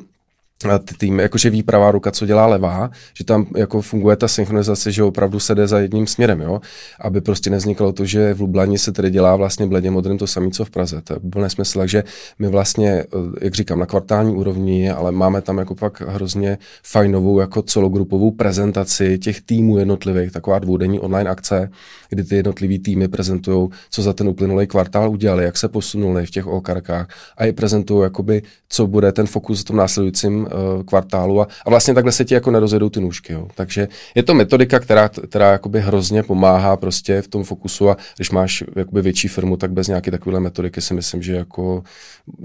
ty 0.78 0.94
týmy, 0.94 1.22
jakože 1.22 1.50
ví 1.50 1.62
pravá 1.62 1.90
ruka, 1.90 2.10
co 2.10 2.26
dělá 2.26 2.46
levá, 2.46 2.90
že 3.14 3.24
tam 3.24 3.46
jako 3.56 3.82
funguje 3.82 4.16
ta 4.16 4.28
synchronizace, 4.28 4.92
že 4.92 5.02
opravdu 5.02 5.40
se 5.40 5.54
jde 5.54 5.66
za 5.66 5.78
jedním 5.78 6.06
směrem, 6.06 6.40
jo? 6.40 6.60
aby 7.00 7.20
prostě 7.20 7.50
nevzniklo 7.50 7.92
to, 7.92 8.04
že 8.04 8.34
v 8.34 8.40
Lublani 8.40 8.78
se 8.78 8.92
tedy 8.92 9.10
dělá 9.10 9.36
vlastně 9.36 9.66
bledě 9.66 9.90
modrým 9.90 10.18
to 10.18 10.26
samé, 10.26 10.50
co 10.50 10.64
v 10.64 10.70
Praze. 10.70 11.02
To 11.04 11.16
byl 11.22 11.42
nesmysl, 11.42 11.78
takže 11.78 12.04
my 12.38 12.48
vlastně, 12.48 12.90
eh, 12.90 13.06
jak 13.40 13.54
říkám, 13.54 13.78
na 13.78 13.86
kvartální 13.86 14.34
úrovni, 14.34 14.90
ale 14.90 15.12
máme 15.12 15.40
tam 15.42 15.58
jako 15.58 15.74
pak 15.74 16.00
hrozně 16.00 16.58
fajnovou 16.82 17.40
jako 17.40 17.62
celogrupovou 17.62 18.30
prezentaci 18.30 19.18
těch 19.18 19.40
týmů 19.40 19.78
jednotlivých, 19.78 20.32
taková 20.32 20.58
dvoudenní 20.58 21.00
online 21.00 21.30
akce, 21.30 21.70
kdy 22.08 22.24
ty 22.24 22.36
jednotlivý 22.36 22.78
týmy 22.78 23.08
prezentují, 23.08 23.68
co 23.90 24.02
za 24.02 24.12
ten 24.12 24.28
uplynulý 24.28 24.66
kvartál 24.66 25.10
udělali, 25.10 25.44
jak 25.44 25.56
se 25.56 25.68
posunuli 25.68 26.26
v 26.26 26.30
těch 26.30 26.46
okarkách 26.46 27.08
a 27.36 27.44
i 27.44 27.52
prezentují, 27.52 28.02
jakoby, 28.02 28.42
co 28.68 28.86
bude 28.86 29.12
ten 29.12 29.26
fokus 29.26 29.60
v 29.60 29.64
tom 29.64 29.76
následujícím 29.76 30.48
kvartálu 30.86 31.40
a, 31.40 31.48
a 31.66 31.70
vlastně 31.70 31.94
takhle 31.94 32.12
se 32.12 32.24
ti 32.24 32.34
jako 32.34 32.50
nerozjedou 32.50 32.88
ty 32.88 33.00
nůžky. 33.00 33.32
Jo. 33.32 33.48
Takže 33.55 33.88
je 34.14 34.22
to 34.22 34.34
metodika, 34.34 34.78
která, 34.78 35.09
která 35.09 35.53
jakoby 35.53 35.80
hrozně 35.80 36.22
pomáhá 36.22 36.76
prostě 36.76 37.22
v 37.22 37.28
tom 37.28 37.44
fokusu 37.44 37.90
a 37.90 37.96
když 38.16 38.30
máš 38.30 38.64
jakoby 38.76 39.03
větší 39.03 39.28
firmu, 39.28 39.57
tak 39.57 39.72
bez 39.72 39.88
nějaké 39.88 40.11
takové 40.11 40.40
metodiky 40.40 40.80
si 40.80 40.94
myslím, 40.94 41.22
že 41.22 41.32
jako 41.32 41.82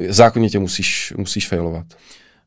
zákonitě 0.09 0.59
musíš, 0.59 1.13
musíš 1.17 1.47
failovat. 1.47 1.85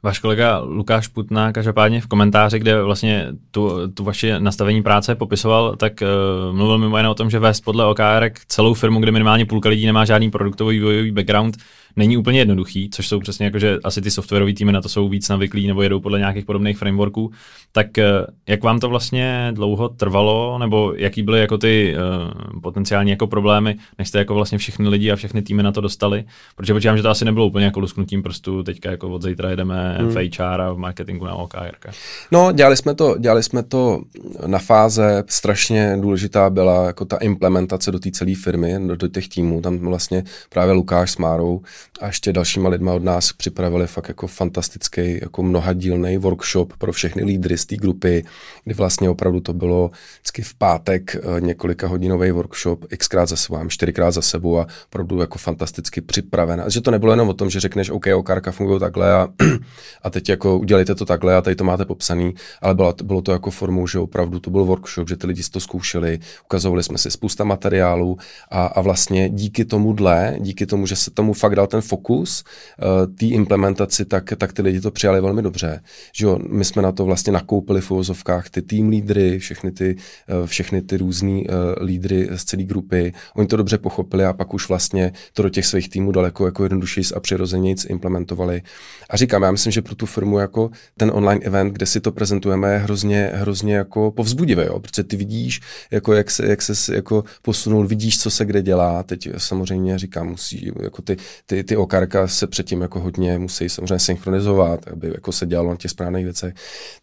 Váš 0.02 0.18
kolega 0.18 0.58
Lukáš 0.58 1.08
Putná 1.08 1.52
každopádně 1.52 2.00
v 2.00 2.06
komentáři, 2.06 2.58
kde 2.58 2.82
vlastně 2.82 3.26
tu, 3.50 3.88
tu 3.88 4.04
vaši 4.04 4.32
nastavení 4.38 4.82
práce 4.82 5.14
popisoval, 5.14 5.76
tak 5.76 5.92
uh, 6.02 6.56
mluvil 6.56 6.78
mimo 6.78 6.96
jiné 6.96 7.08
o 7.08 7.14
tom, 7.14 7.30
že 7.30 7.38
vést 7.38 7.61
podle 7.61 7.86
OKR 7.86 8.30
celou 8.48 8.74
firmu, 8.74 9.00
kde 9.00 9.12
minimálně 9.12 9.46
půlka 9.46 9.68
lidí 9.68 9.86
nemá 9.86 10.04
žádný 10.04 10.30
produktový 10.30 10.78
vývojový 10.78 11.11
background, 11.11 11.56
není 11.97 12.16
úplně 12.16 12.38
jednoduchý, 12.38 12.91
což 12.91 13.09
jsou 13.09 13.20
přesně 13.20 13.45
jako, 13.45 13.59
že 13.59 13.78
asi 13.84 14.03
ty 14.03 14.11
softwarové 14.11 14.53
týmy 14.53 14.72
na 14.72 14.80
to 14.80 14.88
jsou 14.88 15.09
víc 15.09 15.28
navyklí 15.28 15.66
nebo 15.66 15.82
jedou 15.82 16.01
podle 16.01 16.18
nějakých 16.18 16.45
podobných 16.45 16.78
frameworků. 16.78 17.32
Tak 17.72 17.99
eh, 17.99 18.26
jak 18.49 18.62
vám 18.62 18.80
to 18.80 18.88
vlastně 18.88 19.53
dlouho 19.55 19.88
trvalo, 19.88 20.59
nebo 20.59 20.95
jaký 20.97 21.22
byly 21.22 21.41
jako 21.41 21.59
ty 21.59 21.95
uh, 21.95 22.61
potenciální 22.61 23.11
jako 23.11 23.26
problémy, 23.26 23.76
než 23.99 24.09
jste 24.09 24.18
jako 24.18 24.34
vlastně 24.34 24.59
všechny 24.59 24.88
lidi 24.88 25.11
a 25.11 25.16
všechny 25.16 25.43
týmy 25.43 25.62
na 25.62 25.72
to 25.72 25.80
dostali? 25.80 26.24
Protože 26.57 26.72
počítám, 26.72 26.97
že 26.97 27.03
to 27.03 27.11
asi 27.11 27.24
nebylo 27.24 27.47
úplně 27.47 27.64
jako 27.64 27.80
lusknutím 27.80 28.22
prstu, 28.22 28.62
teďka 28.62 28.91
jako 28.91 29.09
od 29.09 29.22
zítra 29.22 29.51
jedeme 29.51 29.97
hmm. 29.99 30.09
v 30.09 30.30
HR 30.38 30.61
a 30.61 30.72
v 30.72 30.78
marketingu 30.78 31.24
na 31.24 31.34
OKR. 31.34 31.91
No, 32.30 32.53
dělali 32.53 32.76
jsme 32.76 32.95
to, 32.95 33.18
dělali 33.18 33.43
jsme 33.43 33.62
to 33.62 34.03
na 34.47 34.59
fáze, 34.59 35.24
strašně 35.28 35.97
důležitá 36.01 36.51
byla 36.51 36.86
jako 36.86 37.05
ta 37.05 37.16
implementace 37.16 37.93
do 37.93 37.99
té 37.99 38.11
celé 38.11 38.34
firmy, 38.34 38.76
do, 38.86 38.97
do 38.97 39.09
těch 39.09 39.28
týmů. 39.28 39.61
Tam 39.61 39.78
vlastně 39.78 40.24
právě 40.49 40.72
Lukáš 40.72 41.11
s 41.11 41.16
Márou 41.16 41.62
a 42.01 42.07
ještě 42.07 42.32
dalšíma 42.32 42.68
lidma 42.68 42.93
od 42.93 43.05
nás 43.05 43.32
připravili 43.32 43.86
fakt 43.86 44.09
jako 44.09 44.26
fantastický, 44.26 45.18
jako 45.20 45.43
mnohadílný 45.43 46.18
workshop 46.18 46.72
pro 46.78 46.93
všechny 46.93 47.24
lídry 47.24 47.59
z 47.59 47.66
té 47.66 47.76
grupy, 47.76 48.24
kdy 48.64 48.74
vlastně 48.74 49.11
opravdu 49.11 49.41
to 49.41 49.53
bylo 49.53 49.91
vždycky 50.20 50.43
v 50.43 50.55
pátek 50.55 51.16
eh, 51.16 51.41
několika 51.41 51.86
hodinový 51.86 52.30
workshop, 52.30 52.84
xkrát 52.99 53.28
za 53.28 53.36
sebou, 53.36 53.68
čtyřikrát 53.68 54.11
za 54.11 54.22
sebou 54.22 54.59
a 54.59 54.66
opravdu 54.86 55.20
jako 55.20 55.38
fantasticky 55.38 56.01
připravená. 56.01 56.68
Že 56.68 56.80
to 56.80 56.91
nebylo 56.91 57.12
jenom 57.12 57.28
o 57.28 57.34
tom, 57.34 57.51
že 57.51 57.61
řekneš, 57.61 57.91
OK, 57.91 58.07
okárka 58.14 58.51
fungují 58.51 58.80
takhle 58.80 59.12
a, 59.12 59.28
a 60.03 60.11
teď 60.11 60.28
jako 60.28 60.59
udělejte 60.59 60.95
to 60.95 61.05
takhle 61.05 61.36
a 61.36 61.41
tady 61.41 61.57
to 61.57 61.64
máte 61.64 61.84
popsaný, 61.84 62.34
ale 62.62 62.74
bylo, 62.74 62.95
bylo 63.05 63.22
to 63.22 63.32
jako 63.32 63.51
formou, 63.51 63.86
že 63.86 63.99
opravdu 63.99 64.41
to 64.41 64.51
byl 64.51 64.64
workshop, 64.64 65.09
že 65.09 65.16
ty 65.16 65.26
lidi 65.26 65.43
si 65.43 65.51
to 65.51 65.61
zkoušeli, 65.61 66.18
ukazovali 66.45 66.82
jsme 66.82 66.99
si 66.99 67.11
spousta 67.11 67.45
materiálů 67.45 68.18
a, 68.51 68.66
a 68.66 68.80
vlastně 68.80 69.28
díky 69.28 69.64
tomuhle, 69.64 70.36
díky 70.41 70.66
tomu, 70.66 70.86
že 70.86 70.97
se 70.97 71.11
tomu 71.11 71.32
fakt 71.32 71.57
dal 71.57 71.66
ten 71.70 71.80
fokus 71.80 72.44
uh, 72.44 73.14
té 73.14 73.26
implementaci, 73.26 74.04
tak, 74.04 74.32
tak 74.36 74.52
ty 74.52 74.62
lidi 74.62 74.80
to 74.80 74.90
přijali 74.90 75.20
velmi 75.20 75.42
dobře. 75.42 75.80
Že 76.14 76.26
jo, 76.26 76.38
my 76.48 76.64
jsme 76.64 76.82
na 76.82 76.92
to 76.92 77.04
vlastně 77.04 77.32
nakoupili 77.32 77.80
v 77.80 77.90
uvozovkách 77.90 78.50
ty 78.50 78.62
tým 78.62 78.88
lídry, 78.88 79.38
všechny 79.38 79.70
ty, 79.70 79.96
uh, 80.40 80.46
všechny 80.46 80.82
ty 80.82 80.96
různý 80.96 81.46
uh, 81.46 81.54
lídry 81.86 82.28
z 82.34 82.44
celé 82.44 82.62
grupy. 82.62 83.12
Oni 83.36 83.46
to 83.46 83.56
dobře 83.56 83.78
pochopili 83.78 84.24
a 84.24 84.32
pak 84.32 84.54
už 84.54 84.68
vlastně 84.68 85.12
to 85.32 85.42
do 85.42 85.48
těch 85.48 85.66
svých 85.66 85.88
týmů 85.88 86.12
daleko 86.12 86.46
jako 86.46 86.62
jednodušeji 86.62 87.04
a 87.16 87.20
přirozeně 87.20 87.74
implementovali. 87.88 88.62
A 89.10 89.16
říkám, 89.16 89.42
já 89.42 89.50
myslím, 89.50 89.72
že 89.72 89.82
pro 89.82 89.94
tu 89.94 90.06
firmu 90.06 90.38
jako 90.38 90.70
ten 90.96 91.10
online 91.14 91.40
event, 91.44 91.72
kde 91.72 91.86
si 91.86 92.00
to 92.00 92.12
prezentujeme, 92.12 92.72
je 92.72 92.78
hrozně, 92.78 93.30
hrozně 93.34 93.74
jako 93.74 94.10
povzbudivé, 94.10 94.66
jo? 94.66 94.80
protože 94.80 95.04
ty 95.04 95.16
vidíš, 95.16 95.60
jako 95.90 96.12
jak 96.12 96.30
se, 96.30 96.46
jak 96.46 96.62
se 96.62 96.94
jako 96.94 97.24
posunul, 97.42 97.86
vidíš, 97.86 98.18
co 98.18 98.30
se 98.30 98.44
kde 98.44 98.62
dělá. 98.62 99.02
Teď 99.02 99.28
samozřejmě 99.36 99.98
říkám, 99.98 100.28
musí, 100.28 100.72
jako 100.82 101.02
ty, 101.02 101.16
ty, 101.46 101.59
ty 101.64 101.76
okarka 101.76 102.28
se 102.28 102.46
předtím 102.46 102.80
jako 102.80 103.00
hodně 103.00 103.38
musí 103.38 103.68
samozřejmě 103.68 103.98
synchronizovat, 103.98 104.88
aby 104.92 105.08
jako 105.08 105.32
se 105.32 105.46
dělalo 105.46 105.70
na 105.70 105.76
těch 105.76 105.90
správných 105.90 106.24
věcech. 106.24 106.54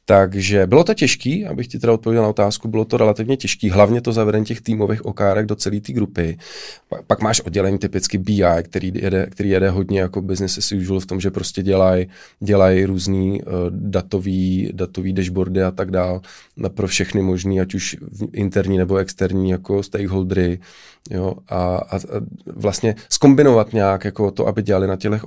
Takže 0.05 0.67
bylo 0.67 0.83
to 0.83 0.93
těžký, 0.93 1.45
abych 1.45 1.67
ti 1.67 1.79
teda 1.79 1.93
odpověděl 1.93 2.23
na 2.23 2.29
otázku, 2.29 2.67
bylo 2.67 2.85
to 2.85 2.97
relativně 2.97 3.37
těžký, 3.37 3.69
hlavně 3.69 4.01
to 4.01 4.11
zavedení 4.11 4.45
těch 4.45 4.61
týmových 4.61 5.05
okárek 5.05 5.45
do 5.45 5.55
celé 5.55 5.79
té 5.79 5.93
grupy. 5.93 6.37
Pak, 6.89 7.05
pak, 7.05 7.21
máš 7.21 7.41
oddělení 7.41 7.77
typicky 7.77 8.17
BI, 8.17 8.43
který 8.61 8.91
jede, 8.95 9.27
který 9.29 9.49
jede 9.49 9.69
hodně 9.69 9.99
jako 9.99 10.21
business 10.21 10.57
as 10.57 10.71
usual 10.71 10.99
v 10.99 11.05
tom, 11.05 11.19
že 11.19 11.31
prostě 11.31 11.63
dělají 11.63 12.07
dělaj 12.39 12.83
různý 12.83 13.41
uh, 13.41 13.53
datový, 13.69 14.71
datový 14.73 15.13
dashboardy 15.13 15.63
a 15.63 15.71
tak 15.71 15.91
dál 15.91 16.21
pro 16.69 16.87
všechny 16.87 17.21
možný, 17.21 17.61
ať 17.61 17.75
už 17.75 17.97
interní 18.33 18.77
nebo 18.77 18.97
externí 18.97 19.49
jako 19.49 19.83
stakeholdery, 19.83 20.59
jo, 21.09 21.33
a, 21.49 21.75
a, 21.77 21.95
a 21.95 21.99
vlastně 22.55 22.95
skombinovat 23.09 23.73
nějak 23.73 24.05
jako 24.05 24.31
to, 24.31 24.47
aby 24.47 24.61
dělali 24.63 24.87
na 24.87 24.95
těch 24.95 25.23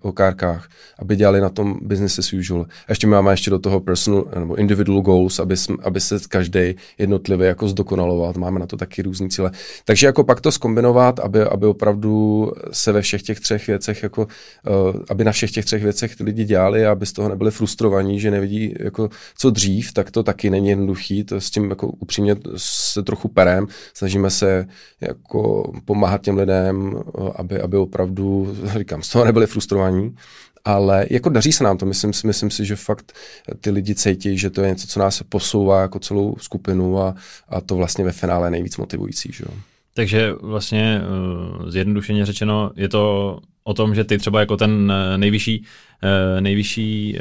OKRkách, 0.00 0.68
aby 0.98 1.16
dělali 1.16 1.40
na 1.40 1.48
tom 1.48 1.78
business 1.82 2.18
as 2.18 2.32
usual. 2.32 2.62
A 2.62 2.92
ještě 2.92 3.06
máme 3.06 3.32
ještě 3.32 3.50
do 3.50 3.58
toho 3.58 3.80
personal 3.80 4.24
nebo 4.38 4.54
individual 4.54 5.00
goals, 5.00 5.38
aby, 5.38 5.56
jsme, 5.56 5.76
aby 5.82 6.00
se 6.00 6.18
každý 6.28 6.74
jednotlivě 6.98 7.48
jako 7.48 7.68
zdokonaloval. 7.68 8.32
Máme 8.38 8.60
na 8.60 8.66
to 8.66 8.76
taky 8.76 9.02
různý 9.02 9.30
cíle. 9.30 9.50
Takže 9.84 10.06
jako 10.06 10.24
pak 10.24 10.40
to 10.40 10.52
skombinovat, 10.52 11.20
aby, 11.20 11.42
aby 11.42 11.66
opravdu 11.66 12.52
se 12.72 12.92
ve 12.92 13.02
všech 13.02 13.22
těch 13.22 13.40
třech 13.40 13.66
věcech, 13.66 14.02
jako, 14.02 14.22
uh, 14.22 15.00
aby 15.08 15.24
na 15.24 15.32
všech 15.32 15.50
těch 15.50 15.64
třech 15.64 15.82
věcech 15.82 16.16
ty 16.16 16.24
lidi 16.24 16.44
dělali, 16.44 16.86
aby 16.86 17.06
z 17.06 17.12
toho 17.12 17.28
nebyli 17.28 17.50
frustrovaní, 17.50 18.20
že 18.20 18.30
nevidí 18.30 18.74
jako 18.80 19.08
co 19.38 19.50
dřív, 19.50 19.92
tak 19.92 20.10
to 20.10 20.22
taky 20.22 20.50
není 20.50 20.59
jednoduchý. 20.68 21.24
To 21.24 21.40
s 21.40 21.50
tím 21.50 21.70
jako 21.70 21.88
upřímně 21.88 22.36
se 22.56 23.02
trochu 23.02 23.28
perem. 23.28 23.66
Snažíme 23.94 24.30
se 24.30 24.66
jako 25.00 25.72
pomáhat 25.84 26.22
těm 26.22 26.38
lidem, 26.38 27.02
aby, 27.36 27.60
aby 27.60 27.76
opravdu, 27.76 28.56
říkám, 28.78 29.02
z 29.02 29.08
toho 29.08 29.24
nebyli 29.24 29.46
frustrovaní, 29.46 30.16
ale 30.64 31.06
jako 31.10 31.28
daří 31.28 31.52
se 31.52 31.64
nám 31.64 31.78
to. 31.78 31.86
Myslím, 31.86 32.12
myslím 32.24 32.50
si, 32.50 32.64
že 32.64 32.76
fakt 32.76 33.12
ty 33.60 33.70
lidi 33.70 33.94
cítí, 33.94 34.38
že 34.38 34.50
to 34.50 34.62
je 34.62 34.68
něco, 34.68 34.86
co 34.86 35.00
nás 35.00 35.22
posouvá 35.28 35.80
jako 35.80 35.98
celou 35.98 36.36
skupinu 36.38 37.00
a, 37.00 37.14
a 37.48 37.60
to 37.60 37.76
vlastně 37.76 38.04
ve 38.04 38.12
finále 38.12 38.46
je 38.46 38.50
nejvíc 38.50 38.76
motivující. 38.76 39.32
Že 39.32 39.44
jo? 39.48 39.54
Takže 39.94 40.32
vlastně 40.32 41.00
eh, 41.02 41.70
zjednodušeně 41.70 42.26
řečeno 42.26 42.70
je 42.76 42.88
to 42.88 43.38
o 43.70 43.74
tom, 43.74 43.94
že 43.94 44.04
ty 44.04 44.18
třeba 44.18 44.40
jako 44.40 44.56
ten 44.56 44.92
eh, 44.92 45.18
nejvyšší 45.18 45.64
Eh, 46.02 46.40
nejvyšší 46.40 47.18
eh, 47.18 47.20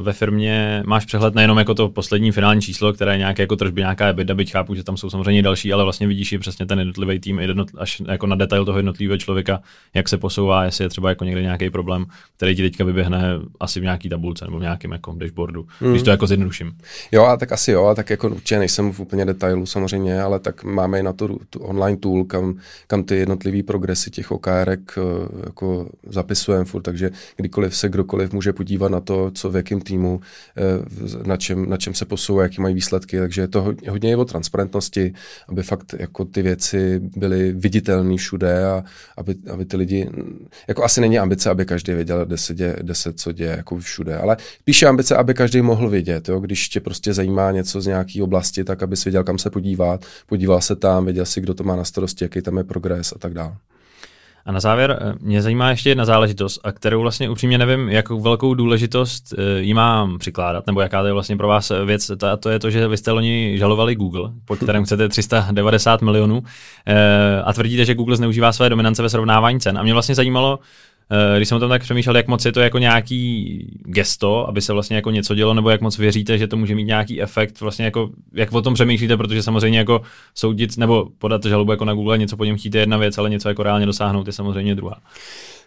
ve 0.00 0.12
firmě, 0.12 0.82
máš 0.86 1.04
přehled 1.04 1.34
nejenom 1.34 1.58
jako 1.58 1.74
to 1.74 1.88
poslední 1.88 2.32
finální 2.32 2.60
číslo, 2.60 2.92
které 2.92 3.14
je 3.14 3.18
nějaké 3.18 3.42
jako 3.42 3.56
tržby, 3.56 3.80
nějaká 3.80 4.08
EBITDA, 4.08 4.34
byť 4.34 4.52
chápu, 4.52 4.74
že 4.74 4.84
tam 4.84 4.96
jsou 4.96 5.10
samozřejmě 5.10 5.42
další, 5.42 5.72
ale 5.72 5.84
vlastně 5.84 6.06
vidíš 6.06 6.32
i 6.32 6.38
přesně 6.38 6.66
ten 6.66 6.78
jednotlivý 6.78 7.18
tým, 7.18 7.40
až 7.78 8.02
jako 8.08 8.26
na 8.26 8.36
detail 8.36 8.64
toho 8.64 8.78
jednotlivého 8.78 9.18
člověka, 9.18 9.60
jak 9.94 10.08
se 10.08 10.18
posouvá, 10.18 10.64
jestli 10.64 10.84
je 10.84 10.88
třeba 10.88 11.08
jako 11.08 11.24
někde 11.24 11.42
nějaký 11.42 11.70
problém, 11.70 12.06
který 12.36 12.56
ti 12.56 12.62
teďka 12.62 12.84
vyběhne 12.84 13.22
asi 13.60 13.80
v 13.80 13.82
nějaký 13.82 14.08
tabulce 14.08 14.44
nebo 14.44 14.58
v 14.58 14.62
nějakém 14.62 14.92
jako 14.92 15.14
dashboardu, 15.18 15.66
mm. 15.80 15.90
když 15.90 16.02
to 16.02 16.10
jako 16.10 16.26
zjednoduším. 16.26 16.72
Jo, 17.12 17.24
a 17.24 17.36
tak 17.36 17.52
asi 17.52 17.70
jo, 17.70 17.84
a 17.86 17.94
tak 17.94 18.10
jako 18.10 18.28
určitě 18.28 18.58
nejsem 18.58 18.92
v 18.92 19.00
úplně 19.00 19.24
detailu 19.24 19.66
samozřejmě, 19.66 20.20
ale 20.20 20.40
tak 20.40 20.64
máme 20.64 21.00
i 21.00 21.02
na 21.02 21.12
to 21.12 21.28
tu 21.50 21.58
online 21.60 21.98
tool, 21.98 22.24
kam, 22.24 22.58
kam 22.86 23.04
ty 23.04 23.16
jednotlivé 23.16 23.62
progresy 23.62 24.10
těch 24.10 24.32
eh, 24.32 24.76
jako 25.46 25.83
zapisujeme 26.06 26.64
furt, 26.64 26.82
takže 26.82 27.10
kdykoliv 27.36 27.76
se 27.76 27.88
kdokoliv 27.88 28.32
může 28.32 28.52
podívat 28.52 28.90
na 28.90 29.00
to, 29.00 29.30
co 29.30 29.50
v 29.50 29.56
jakém 29.56 29.80
týmu, 29.80 30.20
eh, 30.56 31.26
na 31.26 31.36
čem, 31.36 31.68
na 31.68 31.76
čem 31.76 31.94
se 31.94 32.04
posouvá, 32.04 32.42
jaký 32.42 32.60
mají 32.60 32.74
výsledky. 32.74 33.18
Takže 33.18 33.40
je 33.40 33.48
to 33.48 33.76
hodně, 33.88 34.10
je 34.10 34.16
o 34.16 34.24
transparentnosti, 34.24 35.14
aby 35.48 35.62
fakt 35.62 35.94
jako 35.98 36.24
ty 36.24 36.42
věci 36.42 37.00
byly 37.16 37.52
viditelné 37.52 38.16
všude 38.16 38.64
a 38.66 38.84
aby, 39.16 39.34
aby 39.52 39.64
ty 39.64 39.76
lidi, 39.76 40.10
jako 40.68 40.84
asi 40.84 41.00
není 41.00 41.18
ambice, 41.18 41.50
aby 41.50 41.64
každý 41.64 41.92
věděl, 41.92 42.26
kde 42.26 42.38
se, 42.38 42.54
děje, 42.54 42.76
kde 42.80 42.94
se 42.94 43.12
co 43.12 43.32
děje 43.32 43.54
jako 43.56 43.78
všude, 43.78 44.16
ale 44.16 44.36
píše 44.64 44.86
ambice, 44.86 45.16
aby 45.16 45.34
každý 45.34 45.62
mohl 45.62 45.88
vědět. 45.90 46.28
Jo? 46.28 46.40
Když 46.40 46.68
tě 46.68 46.80
prostě 46.80 47.14
zajímá 47.14 47.50
něco 47.50 47.80
z 47.80 47.86
nějaké 47.86 48.22
oblasti, 48.22 48.64
tak 48.64 48.82
aby 48.82 48.96
věděl, 49.04 49.24
kam 49.24 49.38
se 49.38 49.50
podívat, 49.50 50.04
podíval 50.26 50.60
se 50.60 50.76
tam, 50.76 51.04
věděl 51.04 51.26
si, 51.26 51.40
kdo 51.40 51.54
to 51.54 51.64
má 51.64 51.76
na 51.76 51.84
starosti, 51.84 52.24
jaký 52.24 52.42
tam 52.42 52.58
je 52.58 52.64
progres 52.64 53.12
a 53.12 53.18
tak 53.18 53.34
dále. 53.34 53.56
A 54.46 54.52
na 54.52 54.60
závěr 54.60 54.98
eh, 55.00 55.14
mě 55.20 55.42
zajímá 55.42 55.70
ještě 55.70 55.88
jedna 55.88 56.04
záležitost, 56.04 56.60
a 56.64 56.72
kterou 56.72 57.00
vlastně 57.00 57.30
upřímně 57.30 57.58
nevím, 57.58 57.88
jakou 57.88 58.20
velkou 58.20 58.54
důležitost 58.54 59.34
eh, 59.38 59.60
jí 59.60 59.74
mám 59.74 60.18
přikládat, 60.18 60.66
nebo 60.66 60.80
jaká 60.80 61.00
to 61.00 61.06
je 61.06 61.12
vlastně 61.12 61.36
pro 61.36 61.48
vás 61.48 61.72
věc. 61.84 62.10
A 62.10 62.36
to 62.36 62.50
je 62.50 62.58
to, 62.58 62.70
že 62.70 62.88
vy 62.88 62.96
jste 62.96 63.10
loni 63.10 63.58
žalovali 63.58 63.94
Google, 63.94 64.30
po 64.44 64.56
kterém 64.56 64.84
chcete 64.84 65.08
390 65.08 66.02
milionů 66.02 66.42
eh, 66.86 67.42
a 67.44 67.52
tvrdíte, 67.52 67.84
že 67.84 67.94
Google 67.94 68.16
zneužívá 68.16 68.52
své 68.52 68.68
dominance 68.68 69.02
ve 69.02 69.08
srovnávání 69.08 69.60
cen. 69.60 69.78
A 69.78 69.82
mě 69.82 69.92
vlastně 69.92 70.14
zajímalo, 70.14 70.58
když 71.36 71.48
jsem 71.48 71.56
o 71.56 71.60
tom 71.60 71.68
tak 71.68 71.82
přemýšlel, 71.82 72.16
jak 72.16 72.28
moc 72.28 72.44
je 72.44 72.52
to 72.52 72.60
jako 72.60 72.78
nějaký 72.78 73.58
gesto, 73.84 74.48
aby 74.48 74.62
se 74.62 74.72
vlastně 74.72 74.96
jako 74.96 75.10
něco 75.10 75.34
dělo, 75.34 75.54
nebo 75.54 75.70
jak 75.70 75.80
moc 75.80 75.98
věříte, 75.98 76.38
že 76.38 76.46
to 76.46 76.56
může 76.56 76.74
mít 76.74 76.84
nějaký 76.84 77.22
efekt, 77.22 77.60
vlastně 77.60 77.84
jako, 77.84 78.10
jak 78.32 78.52
o 78.52 78.62
tom 78.62 78.74
přemýšlíte, 78.74 79.16
protože 79.16 79.42
samozřejmě 79.42 79.78
jako 79.78 80.02
soudit 80.34 80.76
nebo 80.76 81.08
podat 81.18 81.44
žalobu 81.44 81.70
jako 81.70 81.84
na 81.84 81.94
Google, 81.94 82.18
něco 82.18 82.36
po 82.36 82.44
něm 82.44 82.56
chtít 82.56 82.74
je 82.74 82.80
jedna 82.80 82.96
věc, 82.96 83.18
ale 83.18 83.30
něco 83.30 83.48
jako 83.48 83.62
reálně 83.62 83.86
dosáhnout 83.86 84.26
je 84.26 84.32
samozřejmě 84.32 84.74
druhá. 84.74 84.96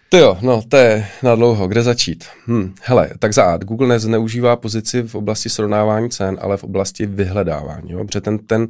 To 0.09 0.17
jo, 0.17 0.37
no 0.41 0.61
to 0.69 0.77
je 0.77 1.07
na 1.23 1.35
dlouho. 1.35 1.67
Kde 1.67 1.83
začít? 1.83 2.25
Hm, 2.47 2.73
hele, 2.81 3.09
tak 3.19 3.33
za 3.33 3.43
ad. 3.43 3.63
Google 3.63 3.87
nezneužívá 3.87 4.55
pozici 4.55 5.01
v 5.01 5.15
oblasti 5.15 5.49
srovnávání 5.49 6.09
cen, 6.09 6.37
ale 6.41 6.57
v 6.57 6.63
oblasti 6.63 7.05
vyhledávání. 7.05 7.91
Jo? 7.91 8.05
Protože 8.05 8.21
ten, 8.21 8.37
ten 8.37 8.67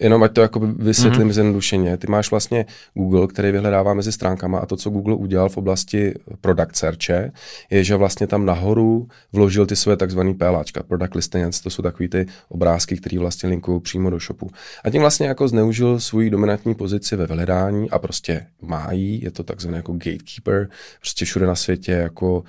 Jenom 0.00 0.22
ať 0.22 0.32
to 0.32 0.40
jako 0.40 0.60
vysvětlím 0.60 1.28
mm-hmm. 1.28 1.32
zjednodušeně. 1.32 1.96
Ty 1.96 2.06
máš 2.06 2.30
vlastně 2.30 2.66
Google, 2.94 3.26
který 3.26 3.52
vyhledává 3.52 3.94
mezi 3.94 4.12
stránkama 4.12 4.58
a 4.58 4.66
to, 4.66 4.76
co 4.76 4.90
Google 4.90 5.14
udělal 5.14 5.48
v 5.48 5.56
oblasti 5.56 6.14
product 6.40 6.76
searche, 6.76 7.32
je, 7.70 7.84
že 7.84 7.96
vlastně 7.96 8.26
tam 8.26 8.46
nahoru 8.46 9.08
vložil 9.32 9.66
ty 9.66 9.76
své 9.76 9.96
takzvané 9.96 10.34
PLAčka, 10.34 10.82
product 10.82 11.14
listings, 11.14 11.60
to 11.60 11.70
jsou 11.70 11.82
takový 11.82 12.08
ty 12.08 12.26
obrázky, 12.48 12.96
které 12.96 13.18
vlastně 13.18 13.48
linkují 13.48 13.80
přímo 13.80 14.10
do 14.10 14.18
shopu. 14.18 14.50
A 14.84 14.90
tím 14.90 15.00
vlastně 15.00 15.26
jako 15.26 15.48
zneužil 15.48 16.00
svůj 16.00 16.30
dominantní 16.30 16.74
pozici 16.74 17.16
ve 17.16 17.26
vyhledání 17.26 17.90
a 17.90 17.98
prostě 17.98 18.46
májí, 18.62 19.22
je 19.22 19.30
to 19.30 19.42
takzvaný 19.42 19.76
jako 19.76 19.92
gatekeeper, 19.92 20.68
prostě 21.00 21.24
všude 21.24 21.46
na 21.46 21.54
světě 21.54 21.92
jako 21.92 22.44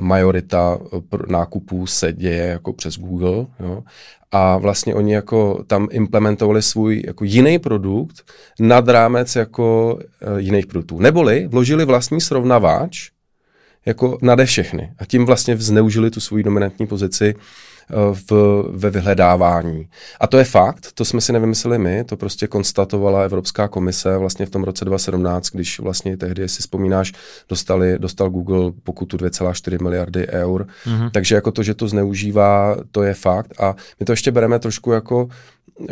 majorita 0.00 0.78
nákupů 1.28 1.86
se 1.86 2.12
děje 2.12 2.46
jako 2.46 2.72
přes 2.72 2.98
Google, 2.98 3.46
jo? 3.60 3.82
A 4.32 4.58
vlastně 4.58 4.94
oni 4.94 5.14
jako 5.14 5.64
tam 5.66 5.88
implementovali 5.90 6.62
svůj 6.62 7.02
jako 7.06 7.24
jiný 7.24 7.58
produkt 7.58 8.22
nad 8.60 8.88
rámec 8.88 9.36
jako 9.36 9.94
uh, 9.94 10.36
jiných 10.36 10.66
produktů. 10.66 10.98
Neboli 11.00 11.46
vložili 11.46 11.84
vlastní 11.84 12.20
srovnavač 12.20 13.10
jako 13.86 14.18
nade 14.22 14.46
všechny 14.46 14.92
a 14.98 15.04
tím 15.04 15.26
vlastně 15.26 15.56
zneužili 15.56 16.10
tu 16.10 16.20
svou 16.20 16.42
dominantní 16.42 16.86
pozici 16.86 17.34
v, 18.12 18.32
ve 18.70 18.90
vyhledávání. 18.90 19.88
A 20.20 20.26
to 20.26 20.38
je 20.38 20.44
fakt, 20.44 20.92
to 20.94 21.04
jsme 21.04 21.20
si 21.20 21.32
nevymysleli 21.32 21.78
my, 21.78 22.04
to 22.04 22.16
prostě 22.16 22.46
konstatovala 22.46 23.22
Evropská 23.22 23.68
komise 23.68 24.18
vlastně 24.18 24.46
v 24.46 24.50
tom 24.50 24.64
roce 24.64 24.84
2017, 24.84 25.50
když 25.50 25.80
vlastně 25.80 26.16
tehdy, 26.16 26.42
jestli 26.42 26.60
vzpomínáš, 26.60 27.12
dostali, 27.48 27.98
dostal 27.98 28.30
Google 28.30 28.72
pokutu 28.82 29.16
2,4 29.16 29.82
miliardy 29.82 30.28
eur. 30.28 30.66
Mm-hmm. 30.86 31.10
Takže 31.10 31.34
jako 31.34 31.50
to, 31.50 31.62
že 31.62 31.74
to 31.74 31.88
zneužívá, 31.88 32.76
to 32.90 33.02
je 33.02 33.14
fakt. 33.14 33.60
A 33.60 33.76
my 34.00 34.06
to 34.06 34.12
ještě 34.12 34.30
bereme 34.30 34.58
trošku 34.58 34.92
jako 34.92 35.28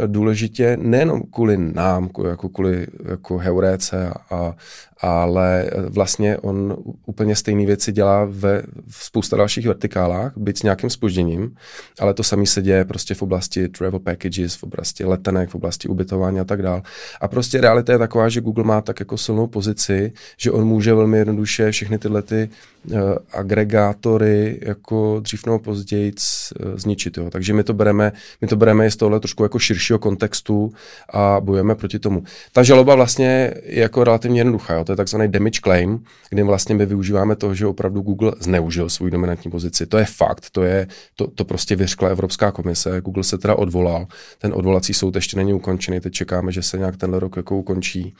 důležitě 0.06 0.76
nejenom 0.80 1.22
kvůli 1.32 1.56
nám, 1.56 2.08
jako 2.28 2.48
kvůli 2.48 2.86
jako 3.08 3.38
heuréce, 3.38 4.12
a, 4.30 4.54
ale 5.00 5.70
vlastně 5.88 6.38
on 6.38 6.76
úplně 7.06 7.36
stejné 7.36 7.66
věci 7.66 7.92
dělá 7.92 8.24
ve 8.24 8.62
v 8.88 9.04
spousta 9.04 9.36
dalších 9.36 9.66
vertikálách, 9.66 10.32
byť 10.36 10.58
s 10.58 10.62
nějakým 10.62 10.90
spožděním, 10.90 11.54
ale 12.00 12.14
to 12.14 12.22
samé 12.22 12.46
se 12.46 12.62
děje 12.62 12.84
prostě 12.84 13.14
v 13.14 13.22
oblasti 13.22 13.68
travel 13.68 14.00
packages, 14.00 14.54
v 14.54 14.62
oblasti 14.62 15.04
letenek, 15.04 15.48
v 15.48 15.54
oblasti 15.54 15.88
ubytování 15.88 16.40
a 16.40 16.44
tak 16.44 16.62
dále. 16.62 16.82
A 17.20 17.28
prostě 17.28 17.60
realita 17.60 17.92
je 17.92 17.98
taková, 17.98 18.28
že 18.28 18.40
Google 18.40 18.64
má 18.64 18.80
tak 18.80 19.00
jako 19.00 19.18
silnou 19.18 19.46
pozici, 19.46 20.12
že 20.36 20.50
on 20.50 20.64
může 20.64 20.94
velmi 20.94 21.18
jednoduše 21.18 21.70
všechny 21.70 21.98
tyhle 21.98 22.22
ty 22.22 22.48
uh, 22.84 22.98
agregátory 23.32 24.60
jako 24.62 25.20
dřív 25.20 25.46
nebo 25.46 25.58
později 25.58 26.12
uh, 26.12 26.76
zničit. 26.76 27.16
Jo. 27.16 27.30
Takže 27.30 27.54
my 27.54 27.64
to 27.64 27.74
bereme, 27.74 28.12
my 28.40 28.48
to 28.48 28.56
bereme 28.56 28.90
z 28.90 28.96
tohle 28.96 29.20
trošku 29.20 29.42
jako 29.42 29.58
širšího 29.58 29.98
kontextu 29.98 30.72
a 31.12 31.40
bojujeme 31.40 31.74
proti 31.74 31.98
tomu. 31.98 32.22
Ta 32.52 32.62
žaloba 32.62 32.94
vlastně 32.94 33.54
je 33.64 33.80
jako 33.80 34.04
relativně 34.04 34.40
jednoduchá. 34.40 34.74
Jo. 34.74 34.84
To 34.90 34.92
je 34.92 34.96
takzvaný 34.96 35.28
damage 35.28 35.60
claim, 35.64 36.04
kdy 36.30 36.42
vlastně 36.42 36.74
my 36.74 36.86
využíváme 36.86 37.36
toho, 37.36 37.54
že 37.54 37.66
opravdu 37.66 38.00
Google 38.00 38.32
zneužil 38.40 38.88
svou 38.88 39.08
dominantní 39.08 39.50
pozici. 39.50 39.86
To 39.86 39.98
je 39.98 40.04
fakt, 40.04 40.50
to, 40.50 40.62
je, 40.62 40.86
to, 41.14 41.26
to 41.26 41.44
prostě 41.44 41.76
vyřkla 41.76 42.08
Evropská 42.08 42.50
komise. 42.50 43.00
Google 43.00 43.24
se 43.24 43.38
teda 43.38 43.54
odvolal. 43.54 44.06
Ten 44.38 44.52
odvolací 44.54 44.94
soud 44.94 45.14
ještě 45.14 45.36
není 45.36 45.54
ukončený, 45.54 46.00
teď 46.00 46.12
čekáme, 46.12 46.52
že 46.52 46.62
se 46.62 46.78
nějak 46.78 46.96
tenhle 46.96 47.20
rok 47.20 47.36
jako 47.36 47.56
ukončí. 47.56 48.14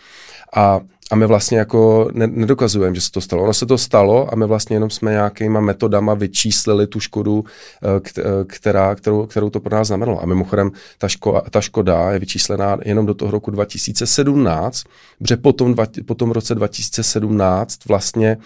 A 0.57 0.81
a 1.11 1.17
my 1.17 1.27
vlastně 1.27 1.59
jako 1.59 2.09
ne, 2.13 2.27
nedokazujeme, 2.27 2.95
že 2.95 3.01
se 3.01 3.11
to 3.11 3.21
stalo. 3.21 3.43
Ono 3.43 3.55
se 3.55 3.67
to 3.67 3.79
stalo 3.79 4.33
a 4.33 4.37
my 4.37 4.47
vlastně 4.47 4.77
jenom 4.77 4.91
jsme 4.91 5.11
nějakýma 5.11 5.61
metodama 5.61 6.15
vyčíslili 6.15 6.87
tu 6.87 7.01
škodu, 7.01 7.45
eh, 7.83 8.11
eh, 8.19 8.23
která, 8.47 8.95
kterou, 8.95 9.27
kterou 9.27 9.51
to 9.51 9.61
pro 9.61 9.77
nás 9.77 9.87
znamenalo. 9.87 10.23
A 10.23 10.27
mimochodem 10.27 10.71
ta, 10.99 11.09
ško, 11.09 11.43
ta 11.51 11.61
škoda 11.61 12.13
je 12.13 12.19
vyčíslená 12.19 12.77
jenom 12.85 13.07
do 13.07 13.15
toho 13.15 13.31
roku 13.31 13.51
2017, 13.51 14.85
protože 15.19 15.37
po 15.37 15.53
tom, 15.53 15.75
po 16.07 16.15
tom 16.15 16.31
roce 16.31 16.55
2017 16.55 17.85
vlastně 17.89 18.37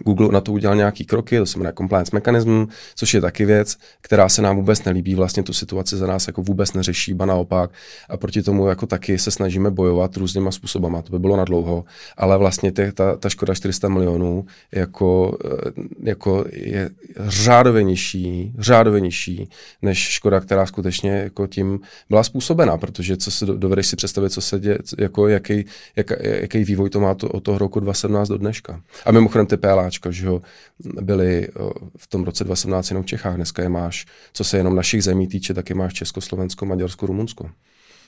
Google 0.00 0.28
na 0.28 0.40
to 0.40 0.52
udělal 0.52 0.76
nějaký 0.76 1.04
kroky, 1.04 1.38
to 1.38 1.46
se 1.46 1.58
jmenuje 1.58 1.72
compliance 1.78 2.10
mechanism, 2.14 2.64
což 2.94 3.14
je 3.14 3.20
taky 3.20 3.44
věc, 3.44 3.76
která 4.00 4.28
se 4.28 4.42
nám 4.42 4.56
vůbec 4.56 4.84
nelíbí, 4.84 5.14
vlastně 5.14 5.42
tu 5.42 5.52
situaci 5.52 5.96
za 5.96 6.06
nás 6.06 6.26
jako 6.26 6.42
vůbec 6.42 6.72
neřeší, 6.72 7.14
ba 7.14 7.26
naopak. 7.26 7.70
A 8.08 8.16
proti 8.16 8.42
tomu 8.42 8.68
jako 8.68 8.86
taky 8.86 9.18
se 9.18 9.30
snažíme 9.30 9.70
bojovat 9.70 10.16
různýma 10.16 10.50
způsobama, 10.50 11.02
to 11.02 11.12
by 11.12 11.18
bylo 11.18 11.36
na 11.36 11.44
dlouho, 11.44 11.84
ale 12.16 12.38
vlastně 12.38 12.72
tě, 12.72 12.92
ta, 12.92 13.16
ta 13.16 13.28
škoda 13.28 13.54
400 13.54 13.88
milionů 13.88 14.46
jako, 14.72 15.38
eh, 15.44 15.72
jako 16.02 16.44
je 16.52 16.90
řádově 17.16 17.82
nižší, 17.82 18.52
řádově 18.58 19.00
nižší, 19.00 19.48
než 19.82 19.98
škoda, 19.98 20.40
která 20.40 20.66
skutečně 20.66 21.10
jako 21.10 21.46
tím 21.46 21.80
byla 22.08 22.22
způsobena, 22.22 22.78
protože 22.78 23.16
co 23.16 23.30
si 23.30 23.46
dovedeš 23.46 23.86
si 23.86 23.96
představit, 23.96 24.30
co 24.30 24.40
se 24.40 24.60
děje, 24.60 24.78
jako 24.98 25.28
jaký, 25.28 25.64
jak, 25.96 26.12
jaký 26.22 26.64
vývoj 26.64 26.90
to 26.90 27.00
má 27.00 27.14
to, 27.14 27.28
od 27.28 27.40
toho 27.40 27.58
roku 27.58 27.80
2017 27.80 28.28
do 28.28 28.38
dneška. 28.38 28.80
A 29.06 29.12
mimochodem 29.12 29.46
ty 29.46 29.56
PLA 29.56 29.81
Miláčka, 29.82 30.14
že 30.14 30.28
ho 30.30 30.42
byli 30.78 31.48
v 31.98 32.06
tom 32.06 32.22
roce 32.22 32.44
2017 32.44 32.90
jenom 32.90 33.02
v 33.02 33.06
Čechách, 33.06 33.36
dneska 33.36 33.62
je 33.62 33.68
máš, 33.68 34.06
co 34.32 34.44
se 34.44 34.56
jenom 34.56 34.76
našich 34.76 35.04
zemí 35.04 35.26
týče, 35.26 35.54
tak 35.54 35.70
máš 35.70 35.94
Česko, 35.94 36.20
Slovensko, 36.20 36.66
Maďarsko, 36.66 37.06
Rumunsko. 37.06 37.50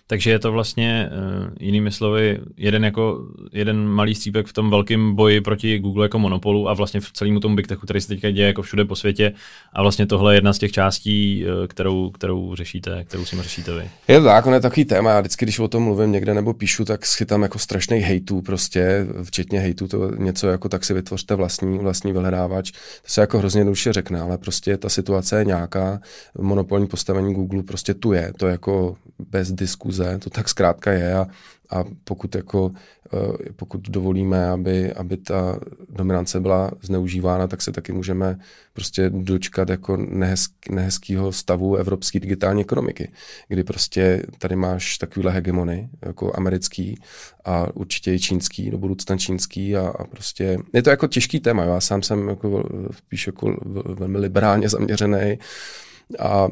Takže 0.06 0.30
je 0.30 0.38
to 0.38 0.52
vlastně, 0.52 1.10
uh, 1.12 1.48
jinými 1.60 1.90
slovy, 1.90 2.38
jeden, 2.56 2.84
jako, 2.84 3.28
jeden 3.52 3.88
malý 3.88 4.14
střípek 4.14 4.46
v 4.46 4.52
tom 4.52 4.70
velkém 4.70 5.14
boji 5.14 5.40
proti 5.40 5.78
Google 5.78 6.04
jako 6.04 6.18
monopolu 6.18 6.68
a 6.68 6.74
vlastně 6.74 7.00
v 7.00 7.12
celému 7.12 7.40
tomu 7.40 7.56
Big 7.56 7.66
Techu, 7.66 7.80
který 7.86 8.00
se 8.00 8.08
teďka 8.08 8.30
děje 8.30 8.46
jako 8.46 8.62
všude 8.62 8.84
po 8.84 8.96
světě. 8.96 9.32
A 9.72 9.82
vlastně 9.82 10.06
tohle 10.06 10.32
je 10.32 10.36
jedna 10.36 10.52
z 10.52 10.58
těch 10.58 10.72
částí, 10.72 11.44
uh, 11.44 11.66
kterou, 11.66 12.10
kterou 12.10 12.54
řešíte, 12.54 13.04
kterou 13.04 13.24
si 13.24 13.42
řešíte 13.42 13.74
vy. 13.74 13.90
Je 14.08 14.18
to 14.18 14.24
tak, 14.24 14.46
on 14.46 14.54
je 14.54 14.60
takový 14.60 14.84
téma. 14.84 15.10
Já 15.10 15.20
vždycky, 15.20 15.44
když 15.44 15.58
o 15.58 15.68
tom 15.68 15.82
mluvím 15.82 16.12
někde 16.12 16.34
nebo 16.34 16.54
píšu, 16.54 16.84
tak 16.84 17.06
schytám 17.06 17.42
jako 17.42 17.58
strašných 17.58 18.04
hejtů 18.04 18.42
prostě, 18.42 19.06
včetně 19.22 19.60
hejtů, 19.60 19.88
to 19.88 20.10
něco 20.16 20.48
jako 20.48 20.68
tak 20.68 20.84
si 20.84 20.94
vytvořte 20.94 21.34
vlastní, 21.34 21.78
vlastní 21.78 22.12
vyhledávač. 22.12 22.70
To 22.70 23.08
se 23.08 23.20
jako 23.20 23.38
hrozně 23.38 23.60
jednoduše 23.60 23.92
řekne, 23.92 24.20
ale 24.20 24.38
prostě 24.38 24.76
ta 24.76 24.88
situace 24.88 25.38
je 25.38 25.44
nějaká, 25.44 26.00
monopolní 26.38 26.86
postavení 26.86 27.34
Google 27.34 27.62
prostě 27.62 27.94
tu 27.94 28.12
je, 28.12 28.32
to 28.36 28.46
je 28.46 28.52
jako 28.52 28.96
bez 29.30 29.52
diskuze, 29.94 30.18
to 30.18 30.30
tak 30.30 30.48
zkrátka 30.48 30.92
je 30.92 31.14
a, 31.14 31.26
a 31.70 31.84
pokud, 32.04 32.34
jako, 32.34 32.72
eh, 33.14 33.52
pokud 33.56 33.80
dovolíme, 33.80 34.50
aby, 34.50 34.92
aby 34.92 35.16
ta 35.16 35.60
dominance 35.88 36.40
byla 36.40 36.70
zneužívána, 36.82 37.46
tak 37.46 37.62
se 37.62 37.72
taky 37.72 37.92
můžeme 37.92 38.38
prostě 38.72 39.10
dočkat 39.10 39.68
jako 39.68 39.96
nehezk, 39.96 40.52
nehezkého 40.70 41.32
stavu 41.32 41.76
evropské 41.76 42.20
digitální 42.20 42.60
ekonomiky, 42.60 43.12
kdy 43.48 43.64
prostě 43.64 44.22
tady 44.38 44.56
máš 44.56 44.98
takovýhle 44.98 45.32
hegemony, 45.32 45.88
jako 46.02 46.32
americký 46.36 46.98
a 47.44 47.76
určitě 47.76 48.14
i 48.14 48.18
čínský, 48.18 48.70
do 48.70 48.78
budoucna 48.78 49.16
čínský 49.16 49.76
a, 49.76 49.88
a 49.88 50.04
prostě 50.04 50.58
je 50.72 50.82
to 50.82 50.90
jako 50.90 51.06
těžký 51.06 51.40
téma, 51.40 51.64
já 51.64 51.80
sám 51.80 52.02
jsem 52.02 52.28
jako 52.28 52.64
spíš 52.90 53.26
jako 53.26 53.56
velmi 53.94 54.18
liberálně 54.18 54.68
zaměřený 54.68 55.38
a 56.18 56.48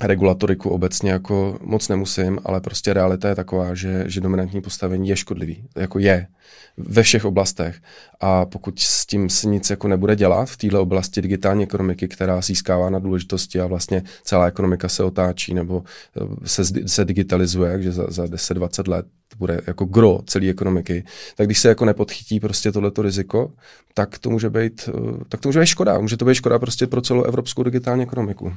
regulatoriku 0.00 0.70
obecně 0.70 1.10
jako 1.10 1.58
moc 1.62 1.88
nemusím, 1.88 2.38
ale 2.44 2.60
prostě 2.60 2.92
realita 2.92 3.28
je 3.28 3.34
taková, 3.34 3.74
že, 3.74 4.04
že 4.06 4.20
dominantní 4.20 4.60
postavení 4.60 5.08
je 5.08 5.16
škodlivý. 5.16 5.64
Jako 5.76 5.98
je 5.98 6.26
ve 6.76 7.02
všech 7.02 7.24
oblastech. 7.24 7.76
A 8.20 8.46
pokud 8.46 8.78
s 8.78 9.06
tím 9.06 9.30
se 9.30 9.48
nic 9.48 9.70
jako 9.70 9.88
nebude 9.88 10.16
dělat 10.16 10.50
v 10.50 10.56
této 10.56 10.82
oblasti 10.82 11.22
digitální 11.22 11.62
ekonomiky, 11.62 12.08
která 12.08 12.40
získává 12.40 12.90
na 12.90 12.98
důležitosti 12.98 13.60
a 13.60 13.66
vlastně 13.66 14.02
celá 14.22 14.46
ekonomika 14.46 14.88
se 14.88 15.04
otáčí 15.04 15.54
nebo 15.54 15.84
eh, 16.16 16.48
se, 16.48 16.62
se 16.86 17.04
digitalizuje, 17.04 17.82
že 17.82 17.92
za, 17.92 18.06
za 18.08 18.24
10-20 18.24 18.90
let 18.90 19.06
bude 19.38 19.60
jako 19.66 19.84
gro 19.84 20.20
celé 20.26 20.48
ekonomiky, 20.48 21.04
tak 21.36 21.46
když 21.46 21.58
se 21.58 21.68
jako 21.68 21.84
nepodchytí 21.84 22.40
prostě 22.40 22.72
tohleto 22.72 23.02
riziko, 23.02 23.52
tak 23.94 24.18
to 24.18 24.30
může 24.30 24.50
být, 24.50 24.88
eh, 24.88 25.24
tak 25.28 25.40
to 25.40 25.48
může 25.48 25.60
být 25.60 25.66
škoda. 25.66 25.98
Může 25.98 26.16
to 26.16 26.24
být 26.24 26.34
škoda 26.34 26.58
prostě 26.58 26.86
pro 26.86 27.00
celou 27.00 27.22
evropskou 27.22 27.62
digitální 27.62 28.02
ekonomiku. 28.02 28.52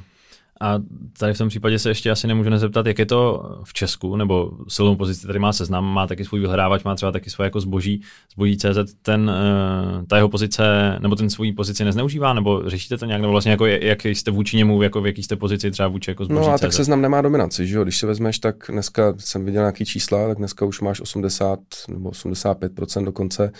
A 0.60 0.78
tady 1.18 1.34
v 1.34 1.38
tom 1.38 1.48
případě 1.48 1.78
se 1.78 1.90
ještě 1.90 2.10
asi 2.10 2.26
nemůžu 2.26 2.50
nezeptat, 2.50 2.86
jak 2.86 2.98
je 2.98 3.06
to 3.06 3.50
v 3.64 3.72
Česku, 3.72 4.16
nebo 4.16 4.50
silnou 4.68 4.96
pozici 4.96 5.26
tady 5.26 5.38
má 5.38 5.52
seznam, 5.52 5.84
má 5.84 6.06
taky 6.06 6.24
svůj 6.24 6.40
vyhledávač, 6.40 6.84
má 6.84 6.94
třeba 6.94 7.12
taky 7.12 7.30
svoje 7.30 7.46
jako 7.46 7.60
zboží, 7.60 8.02
zboží 8.32 8.56
CZ, 8.56 8.94
ten, 9.02 9.30
eh, 9.30 10.06
ta 10.06 10.16
jeho 10.16 10.28
pozice, 10.28 10.96
nebo 11.00 11.16
ten 11.16 11.30
svůj 11.30 11.52
pozici 11.52 11.84
nezneužívá, 11.84 12.32
nebo 12.32 12.62
řešíte 12.66 12.98
to 12.98 13.04
nějak, 13.04 13.20
nebo 13.20 13.32
vlastně 13.32 13.50
jako 13.50 13.66
jak 13.66 14.04
jste 14.04 14.30
vůči 14.30 14.56
němu, 14.56 14.82
jako 14.82 15.00
v 15.00 15.06
jaký 15.06 15.22
jste 15.22 15.36
pozici 15.36 15.70
třeba 15.70 15.88
vůči 15.88 16.10
jako 16.10 16.24
zboží 16.24 16.40
No 16.40 16.52
a 16.52 16.58
CZ? 16.58 16.60
tak 16.60 16.72
seznam 16.72 17.02
nemá 17.02 17.22
dominanci, 17.22 17.66
že 17.66 17.76
jo? 17.76 17.82
Když 17.82 17.98
se 17.98 18.06
vezmeš, 18.06 18.38
tak 18.38 18.56
dneska 18.68 19.14
jsem 19.18 19.44
viděl 19.44 19.62
nějaký 19.62 19.84
čísla, 19.84 20.28
tak 20.28 20.38
dneska 20.38 20.64
už 20.64 20.80
máš 20.80 21.00
80 21.00 21.58
nebo 21.88 22.10
85% 22.10 23.04
dokonce 23.04 23.52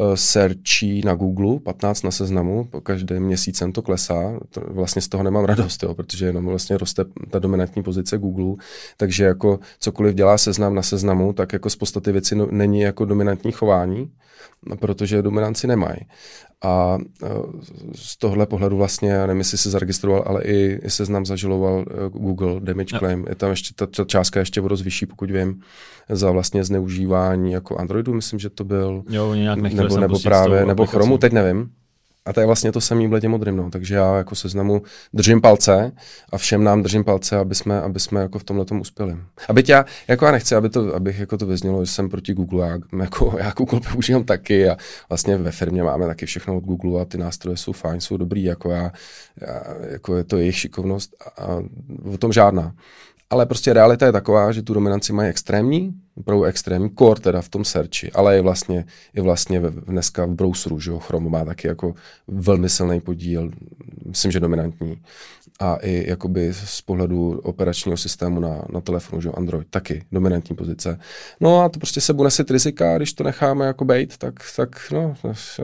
uh, 0.00 0.14
searchí 0.14 1.00
na 1.04 1.14
Google, 1.14 1.60
15 1.60 2.02
na 2.02 2.10
seznamu, 2.10 2.64
po 2.64 2.80
každém 2.80 3.22
měsícem 3.22 3.72
to 3.72 3.82
klesá. 3.82 4.38
To, 4.50 4.60
vlastně 4.60 5.02
z 5.02 5.08
toho 5.08 5.22
nemám 5.22 5.44
radost, 5.44 5.82
jo, 5.82 5.94
protože 5.94 6.25
jenom 6.26 6.46
vlastně 6.46 6.78
roste 6.78 7.04
ta 7.30 7.38
dominantní 7.38 7.82
pozice 7.82 8.18
Google, 8.18 8.54
takže 8.96 9.24
jako 9.24 9.58
cokoliv 9.78 10.14
dělá 10.14 10.38
seznam 10.38 10.74
na 10.74 10.82
seznamu, 10.82 11.32
tak 11.32 11.52
jako 11.52 11.70
z 11.70 11.76
podstaty 11.76 12.12
věci 12.12 12.34
no, 12.34 12.48
není 12.50 12.80
jako 12.80 13.04
dominantní 13.04 13.52
chování, 13.52 14.10
protože 14.80 15.22
dominanci 15.22 15.66
nemají. 15.66 15.98
A 16.64 16.98
e, 17.22 17.28
z 17.94 18.18
tohle 18.18 18.46
pohledu 18.46 18.76
vlastně, 18.76 19.10
já 19.10 19.26
nevím, 19.26 19.38
jestli 19.38 19.58
se 19.58 19.70
zaregistroval, 19.70 20.24
ale 20.26 20.42
i, 20.42 20.80
i 20.82 20.90
seznam 20.90 21.26
zažaloval 21.26 21.84
e, 21.90 22.08
Google 22.08 22.60
Damage 22.60 22.94
no. 22.94 22.98
Claim. 22.98 23.24
Je 23.28 23.34
tam 23.34 23.50
ještě, 23.50 23.74
ta, 23.74 23.86
ta 23.86 24.04
částka 24.04 24.40
ještě 24.40 24.60
o 24.60 24.68
dost 24.68 24.82
vyšší, 24.82 25.06
pokud 25.06 25.30
vím, 25.30 25.60
za 26.08 26.30
vlastně 26.30 26.64
zneužívání 26.64 27.52
jako 27.52 27.76
Androidu, 27.76 28.14
myslím, 28.14 28.38
že 28.38 28.50
to 28.50 28.64
byl. 28.64 29.04
Jo, 29.08 29.34
nějak 29.34 29.58
nebo, 29.58 29.98
nebo 29.98 30.18
právě, 30.18 30.66
nebo 30.66 30.86
Chromu, 30.86 31.18
teď 31.18 31.32
nevím. 31.32 31.70
A 32.26 32.32
to 32.32 32.40
je 32.40 32.46
vlastně 32.46 32.72
to 32.72 32.80
samý 32.80 33.08
bledě 33.08 33.28
modrým, 33.28 33.56
no. 33.56 33.70
takže 33.70 33.94
já 33.94 34.16
jako 34.16 34.34
seznamu 34.34 34.82
držím 35.12 35.40
palce 35.40 35.92
a 36.32 36.38
všem 36.38 36.64
nám 36.64 36.82
držím 36.82 37.04
palce, 37.04 37.36
aby 37.36 37.54
jsme, 37.54 37.80
aby 37.80 38.00
jsme 38.00 38.20
jako 38.20 38.38
v 38.38 38.44
tomhle 38.44 38.64
tom 38.64 38.80
uspěli. 38.80 39.16
A 39.48 39.52
byť 39.52 39.68
já, 39.68 39.84
jako 40.08 40.24
já 40.24 40.32
nechci, 40.32 40.54
aby 40.54 40.68
to, 40.68 40.94
abych 40.94 41.18
jako 41.18 41.38
to 41.38 41.46
vyznělo, 41.46 41.84
že 41.84 41.92
jsem 41.92 42.08
proti 42.08 42.34
Google, 42.34 42.68
já, 42.68 42.78
jako, 43.00 43.36
já 43.38 43.52
Google 43.56 43.80
používám 43.92 44.24
taky 44.24 44.68
a 44.68 44.76
vlastně 45.08 45.36
ve 45.36 45.50
firmě 45.50 45.82
máme 45.82 46.06
taky 46.06 46.26
všechno 46.26 46.56
od 46.56 46.64
Google 46.64 47.02
a 47.02 47.04
ty 47.04 47.18
nástroje 47.18 47.56
jsou 47.56 47.72
fajn, 47.72 48.00
jsou 48.00 48.16
dobrý, 48.16 48.44
jako 48.44 48.70
já, 48.70 48.92
já 49.40 49.62
jako 49.90 50.16
je 50.16 50.24
to 50.24 50.36
jejich 50.36 50.56
šikovnost 50.56 51.16
a, 51.26 51.42
a 51.42 51.62
o 52.14 52.18
tom 52.18 52.32
žádná. 52.32 52.74
Ale 53.30 53.46
prostě 53.46 53.72
realita 53.72 54.06
je 54.06 54.12
taková, 54.12 54.52
že 54.52 54.62
tu 54.62 54.74
dominanci 54.74 55.12
mají 55.12 55.28
extrémní, 55.28 55.94
opravdu 56.14 56.44
extrémní 56.44 56.90
core 56.98 57.20
teda 57.20 57.42
v 57.42 57.48
tom 57.48 57.64
searchi, 57.64 58.12
ale 58.12 58.34
je 58.34 58.42
vlastně, 58.42 58.84
je 59.14 59.22
vlastně 59.22 59.60
dneska 59.60 60.26
v 60.26 60.30
browseru, 60.30 60.80
že 60.80 60.90
jo, 60.90 60.98
Chrome 60.98 61.30
má 61.30 61.44
taky 61.44 61.68
jako 61.68 61.94
velmi 62.28 62.68
silný 62.68 63.00
podíl, 63.00 63.50
myslím, 64.06 64.32
že 64.32 64.40
dominantní. 64.40 65.02
A 65.60 65.76
i 65.82 66.10
jakoby 66.10 66.52
z 66.52 66.82
pohledu 66.82 67.40
operačního 67.44 67.96
systému 67.96 68.40
na, 68.40 68.62
na 68.72 68.80
telefonu, 68.80 69.22
že 69.22 69.30
Android, 69.30 69.66
taky 69.70 70.04
dominantní 70.12 70.56
pozice. 70.56 70.98
No 71.40 71.60
a 71.60 71.68
to 71.68 71.78
prostě 71.78 72.00
se 72.00 72.12
bude 72.12 72.26
nesit 72.26 72.50
rizika, 72.50 72.96
když 72.96 73.12
to 73.12 73.24
necháme 73.24 73.66
jako 73.66 73.84
bejt, 73.84 74.16
tak, 74.16 74.34
tak 74.56 74.92
no, 74.92 75.14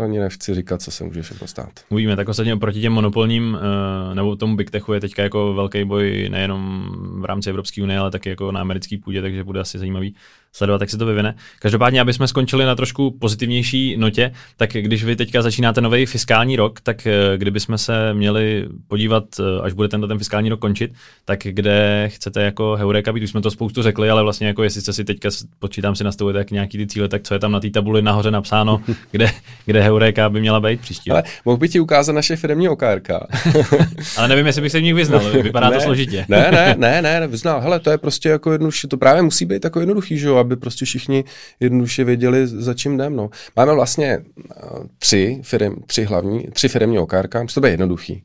ani 0.00 0.18
nechci 0.18 0.54
říkat, 0.54 0.82
co 0.82 0.90
se 0.90 1.04
může 1.04 1.22
všechno 1.22 1.46
stát. 1.46 1.70
Uvidíme, 1.88 2.16
tak 2.16 2.28
ostatně 2.28 2.56
proti 2.56 2.80
těm 2.80 2.92
monopolním, 2.92 3.54
uh, 3.54 4.14
nebo 4.14 4.36
tomu 4.36 4.56
Big 4.56 4.70
Techu 4.70 4.92
je 4.92 5.00
teďka 5.00 5.22
jako 5.22 5.54
velký 5.54 5.84
boj 5.84 6.28
nejenom 6.30 6.86
v 7.20 7.24
rámci 7.24 7.50
Evropské 7.50 7.82
unie, 7.82 7.98
ale 7.98 8.10
taky 8.10 8.28
jako 8.28 8.52
na 8.52 8.60
americké 8.60 8.96
půdě, 9.04 9.22
takže 9.22 9.44
bude 9.44 9.60
asi 9.60 9.78
zajímavý 9.78 10.14
sledovat, 10.54 10.80
jak 10.80 10.90
se 10.90 10.98
to 10.98 11.06
vyvine. 11.06 11.34
Každopádně, 11.58 12.00
aby 12.00 12.12
jsme 12.12 12.28
skončili 12.28 12.64
na 12.64 12.74
trošku 12.74 13.10
pozitivnější 13.10 13.96
notě, 13.96 14.32
tak 14.56 14.70
když 14.72 15.04
vy 15.04 15.16
teďka 15.16 15.42
začínáte 15.42 15.80
nový 15.80 16.06
fiskální 16.06 16.56
rok, 16.56 16.80
tak 16.80 17.06
eh, 17.06 17.12
kdyby 17.36 17.60
jsme 17.60 17.78
se 17.78 18.14
měli 18.14 18.68
podívat, 18.88 19.24
eh, 19.40 19.62
až 19.62 19.72
bude 19.72 19.88
tento 19.88 20.08
ten 20.08 20.18
fiskální 20.18 20.48
rok 20.48 20.60
končit, 20.60 20.92
tak 21.24 21.38
kde 21.42 22.08
chcete 22.12 22.42
jako 22.42 22.76
Heureka 22.76 23.12
být, 23.12 23.22
už 23.22 23.30
jsme 23.30 23.40
to 23.40 23.50
spoustu 23.50 23.82
řekli, 23.82 24.10
ale 24.10 24.22
vlastně 24.22 24.46
jako 24.46 24.62
jestli 24.62 24.80
jste 24.80 24.92
si 24.92 25.04
teďka 25.04 25.28
počítám 25.58 25.94
si 25.94 26.04
nastavit 26.04 26.36
jak 26.36 26.50
nějaký 26.50 26.78
ty 26.78 26.86
cíle, 26.86 27.08
tak 27.08 27.22
co 27.22 27.34
je 27.34 27.40
tam 27.40 27.52
na 27.52 27.60
té 27.60 27.70
tabuli 27.70 28.02
nahoře 28.02 28.30
napsáno, 28.30 28.82
kde, 29.10 29.30
kde 29.66 29.82
Heureka 29.82 30.28
by 30.28 30.40
měla 30.40 30.60
být 30.60 30.80
příští 30.80 31.10
Ale 31.10 31.22
mohl 31.44 31.56
bych 31.56 31.72
ti 31.72 31.80
ukázat 31.80 32.12
naše 32.12 32.36
firmní 32.36 32.68
OKRK. 32.68 33.08
ale 34.16 34.28
nevím, 34.28 34.46
jestli 34.46 34.62
bych 34.62 34.72
se 34.72 34.78
v 34.78 34.82
nich 34.82 34.94
vyznal, 34.94 35.30
vypadá 35.42 35.70
ne, 35.70 35.76
to 35.76 35.82
složitě. 35.82 36.24
ne, 36.28 36.50
ne, 36.50 36.74
ne, 36.78 37.02
ne, 37.02 37.26
vyznal. 37.26 37.60
Hele, 37.60 37.80
to 37.80 37.90
je 37.90 37.98
prostě 37.98 38.28
jako 38.28 38.52
jednoduše, 38.52 38.88
to 38.88 38.96
právě 38.96 39.22
musí 39.22 39.44
být 39.44 39.64
jako 39.64 39.80
jednoduchý, 39.80 40.18
že 40.18 40.26
jo, 40.26 40.41
aby 40.42 40.56
prostě 40.56 40.84
všichni 40.84 41.24
jednoduše 41.60 42.04
věděli, 42.04 42.46
za 42.46 42.74
čím 42.74 42.94
jdem. 42.94 43.16
No. 43.16 43.30
Máme 43.56 43.74
vlastně 43.74 44.18
uh, 44.18 44.86
tři, 44.98 45.40
firm, 45.42 45.74
tři 45.86 46.04
hlavní, 46.04 46.48
tři 46.52 46.68
firmní 46.68 46.98
okárka, 46.98 47.42
musí 47.42 47.54
to 47.54 47.60
být 47.60 47.70
jednoduchý 47.70 48.22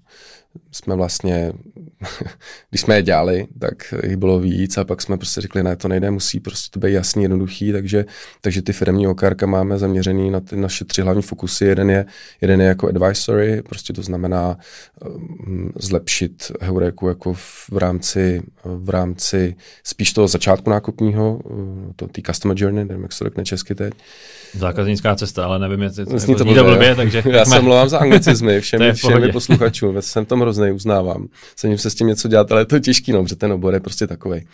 jsme 0.72 0.96
vlastně, 0.96 1.54
když 2.70 2.82
jsme 2.82 2.96
je 2.96 3.02
dělali, 3.02 3.48
tak 3.60 3.94
jich 4.04 4.18
bylo 4.18 4.40
víc 4.40 4.78
a 4.78 4.84
pak 4.84 5.02
jsme 5.02 5.18
prostě 5.18 5.42
řekli, 5.42 5.64
ne, 5.64 5.76
to 5.76 5.88
nejde, 5.88 6.12
musí 6.12 6.40
prostě 6.40 6.70
to 6.72 6.80
být 6.80 6.94
jasný, 6.94 7.24
jednoduchý, 7.24 7.72
takže, 7.72 8.06
takže 8.42 8.62
ty 8.62 8.74
firmní 8.74 9.08
okárka 9.08 9.46
máme 9.46 9.78
zaměřený 9.78 10.32
na 10.32 10.40
ty 10.40 10.56
naše 10.56 10.86
tři 10.86 11.02
hlavní 11.02 11.22
fokusy. 11.22 11.66
Jeden 11.66 11.90
je, 11.90 12.06
jeden 12.42 12.62
je 12.62 12.68
jako 12.68 12.88
advisory, 12.88 13.62
prostě 13.62 13.94
to 13.94 14.02
znamená 14.02 14.58
um, 15.06 15.72
zlepšit 15.76 16.52
Heureku 16.62 17.08
jako 17.08 17.34
v, 17.34 17.70
v, 17.72 17.78
rámci, 17.78 18.42
v 18.64 18.90
rámci 18.90 19.56
spíš 19.84 20.14
toho 20.14 20.28
začátku 20.28 20.70
nákupního, 20.70 21.40
uh, 21.44 21.92
to 21.96 22.08
tý 22.08 22.24
customer 22.24 22.58
journey, 22.60 22.86
nevím, 22.86 23.04
jak 23.04 23.14
se 23.14 23.20
to 23.20 23.26
řekne 23.26 23.46
česky 23.46 23.76
teď. 23.76 23.94
Zákaznická 24.54 25.16
cesta, 25.16 25.46
ale 25.46 25.60
nevím, 25.60 25.82
jestli 25.82 26.06
to, 26.06 26.36
to 26.36 26.54
to 26.54 26.64
blbě, 26.64 26.96
takže... 26.96 27.24
Já 27.26 27.46
se 27.46 27.62
mluvám 27.62 27.90
za 27.90 28.00
anglicizmy 28.00 28.62
všem, 28.62 28.94
všemi 28.94 29.32
posluchačům, 29.32 30.02
jsem 30.02 30.26
tom 30.26 30.42
hrozný, 30.48 30.72
uznávám. 30.72 31.28
Snažím 31.56 31.78
se 31.78 31.90
s 31.90 31.96
tím 31.96 32.08
něco 32.08 32.28
dělat, 32.28 32.52
ale 32.52 32.62
je 32.62 32.66
to 32.66 32.80
těžký, 32.80 33.12
no, 33.12 33.24
protože 33.24 33.36
ten 33.36 33.52
obor 33.52 33.74
je 33.74 33.80
prostě 33.80 34.08
takový. 34.08 34.48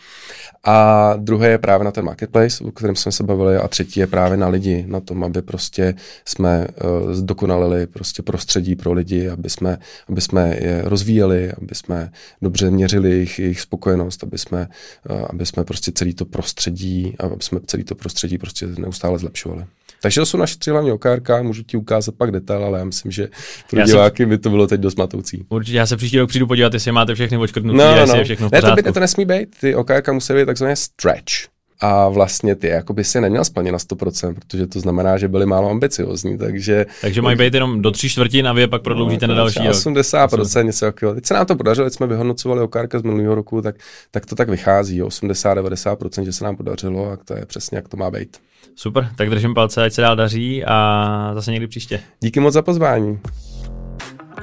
A 0.64 1.14
druhé 1.18 1.50
je 1.50 1.58
právě 1.58 1.86
na 1.86 1.92
ten 1.92 2.06
marketplace, 2.06 2.64
o 2.64 2.72
kterém 2.72 2.96
jsme 2.96 3.12
se 3.12 3.24
bavili, 3.24 3.58
a 3.58 3.68
třetí 3.68 4.00
je 4.00 4.08
právě 4.08 4.38
na 4.38 4.48
lidi, 4.48 4.86
na 4.88 5.00
tom, 5.00 5.24
aby 5.24 5.42
prostě 5.42 5.96
jsme 6.26 6.68
uh, 6.68 7.14
zdokonalili 7.14 7.88
prostě 7.88 8.24
prostředí 8.24 8.76
pro 8.76 8.94
lidi, 8.94 9.30
aby 9.30 9.50
jsme, 9.50 9.78
aby 10.10 10.22
jsme 10.22 10.56
je 10.62 10.82
rozvíjeli, 10.84 11.52
aby 11.62 11.76
jsme 11.76 12.12
dobře 12.42 12.72
měřili 12.72 13.10
jejich, 13.10 13.40
jejich 13.40 13.62
spokojenost, 13.62 14.24
aby 14.24 14.38
jsme, 14.38 14.68
uh, 15.10 15.26
aby 15.30 15.46
jsme 15.46 15.64
prostě 15.64 15.92
celý 15.92 16.14
to 16.14 16.26
prostředí, 16.26 17.16
aby 17.20 17.36
jsme 17.40 17.60
celý 17.68 17.84
to 17.84 17.96
prostředí 17.96 18.38
prostě 18.38 18.68
neustále 18.68 19.20
zlepšovali. 19.20 19.66
Takže 20.04 20.22
to 20.22 20.26
jsou 20.26 20.38
naše 20.38 20.58
tři 20.58 20.72
hlavní 20.72 20.92
OKRK, 20.92 21.30
můžu 21.42 21.64
ti 21.64 21.78
ukázat 21.78 22.16
pak 22.16 22.32
detail, 22.32 22.66
ale 22.66 22.80
já 22.80 22.86
myslím, 22.86 23.12
že 23.12 23.28
pro 23.70 23.80
já 23.80 23.86
diváky 23.86 24.24
se... 24.24 24.28
by 24.28 24.38
to 24.38 24.50
bylo 24.50 24.68
teď 24.68 24.82
dost 24.82 24.98
matoucí. 24.98 25.46
Určitě, 25.50 25.78
já 25.78 25.86
se 25.86 25.98
příští 25.98 26.20
rok 26.20 26.30
přijdu 26.30 26.48
podívat, 26.48 26.74
jestli 26.74 26.92
máte 26.92 27.16
všechny 27.16 27.38
očkrtnuté, 27.38 27.78
no, 27.78 27.92
no, 27.92 27.98
jestli 27.98 28.14
no. 28.14 28.20
je 28.20 28.24
všechno 28.24 28.50
v 28.50 28.52
ne, 28.52 28.62
to, 28.62 28.76
by, 28.76 28.84
to 28.84 29.00
nesmí 29.00 29.26
být, 29.26 29.56
ty 29.60 29.76
OKRK 29.76 30.10
musí 30.10 30.34
být 30.34 30.46
takzvané 30.46 30.76
stretch. 30.76 31.34
A 31.80 32.10
vlastně 32.10 32.56
ty 32.56 32.68
jako 32.68 32.94
by 32.94 33.04
si 33.04 33.22
neměl 33.22 33.46
splnit 33.46 33.72
na 33.72 33.78
100%, 33.78 34.34
protože 34.34 34.68
to 34.68 34.80
znamená, 34.80 35.18
že 35.18 35.28
byli 35.28 35.46
málo 35.46 35.70
ambiciozní, 35.70 36.38
takže... 36.38 36.86
Takže 37.02 37.22
mají 37.22 37.38
být 37.38 37.54
jenom 37.54 37.82
do 37.82 37.92
tří 37.92 38.10
čtvrtin 38.10 38.48
a 38.48 38.54
vy 38.54 38.62
je 38.62 38.68
pak 38.68 38.82
prodloužíte 38.82 39.28
no, 39.28 39.34
na 39.34 39.38
další 39.38 39.60
80%, 39.60 40.38
rok. 40.38 40.66
něco 40.66 40.86
takového. 40.86 41.16
Teď 41.16 41.26
se 41.26 41.34
nám 41.34 41.46
to 41.46 41.56
podařilo, 41.56 41.86
teď 41.86 41.94
jsme 41.94 42.08
vyhodnocovali 42.08 42.62
okárka 42.62 43.00
z 43.00 43.04
minulého 43.04 43.36
roku, 43.36 43.62
tak, 43.62 43.76
tak 44.12 44.26
to 44.26 44.36
tak 44.36 44.50
vychází, 44.50 45.02
80-90%, 45.02 46.24
že 46.24 46.34
se 46.34 46.44
nám 46.44 46.56
podařilo 46.56 47.12
a 47.12 47.18
to 47.26 47.34
je 47.34 47.46
přesně, 47.46 47.78
jak 47.78 47.88
to 47.88 47.98
má 47.98 48.12
být. 48.12 48.38
Super, 48.76 49.10
tak 49.16 49.30
držím 49.30 49.54
palce, 49.54 49.84
ať 49.84 49.94
se 49.94 50.02
dál 50.02 50.16
daří 50.16 50.66
a 50.66 51.32
zase 51.34 51.52
někdy 51.52 51.68
příště. 51.68 52.00
Díky 52.20 52.40
moc 52.40 52.54
za 52.54 52.62
pozvání. 52.62 53.20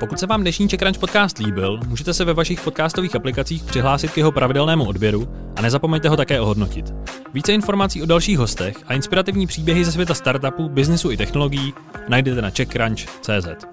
Pokud 0.00 0.18
se 0.18 0.26
vám 0.26 0.40
dnešní 0.40 0.68
Crunch 0.68 0.98
podcast 0.98 1.38
líbil, 1.38 1.80
můžete 1.86 2.14
se 2.14 2.24
ve 2.24 2.34
vašich 2.34 2.60
podcastových 2.60 3.16
aplikacích 3.16 3.64
přihlásit 3.64 4.12
k 4.12 4.16
jeho 4.16 4.32
pravidelnému 4.32 4.84
odběru 4.88 5.28
a 5.56 5.62
nezapomeňte 5.62 6.08
ho 6.08 6.16
také 6.16 6.40
ohodnotit. 6.40 6.94
Více 7.34 7.52
informací 7.52 8.02
o 8.02 8.06
dalších 8.06 8.38
hostech 8.38 8.76
a 8.86 8.94
inspirativní 8.94 9.46
příběhy 9.46 9.84
ze 9.84 9.92
světa 9.92 10.14
startupů, 10.14 10.68
biznesu 10.68 11.10
i 11.10 11.16
technologií 11.16 11.74
najdete 12.08 12.42
na 12.42 12.50
checkcrunch.cz. 12.50 13.66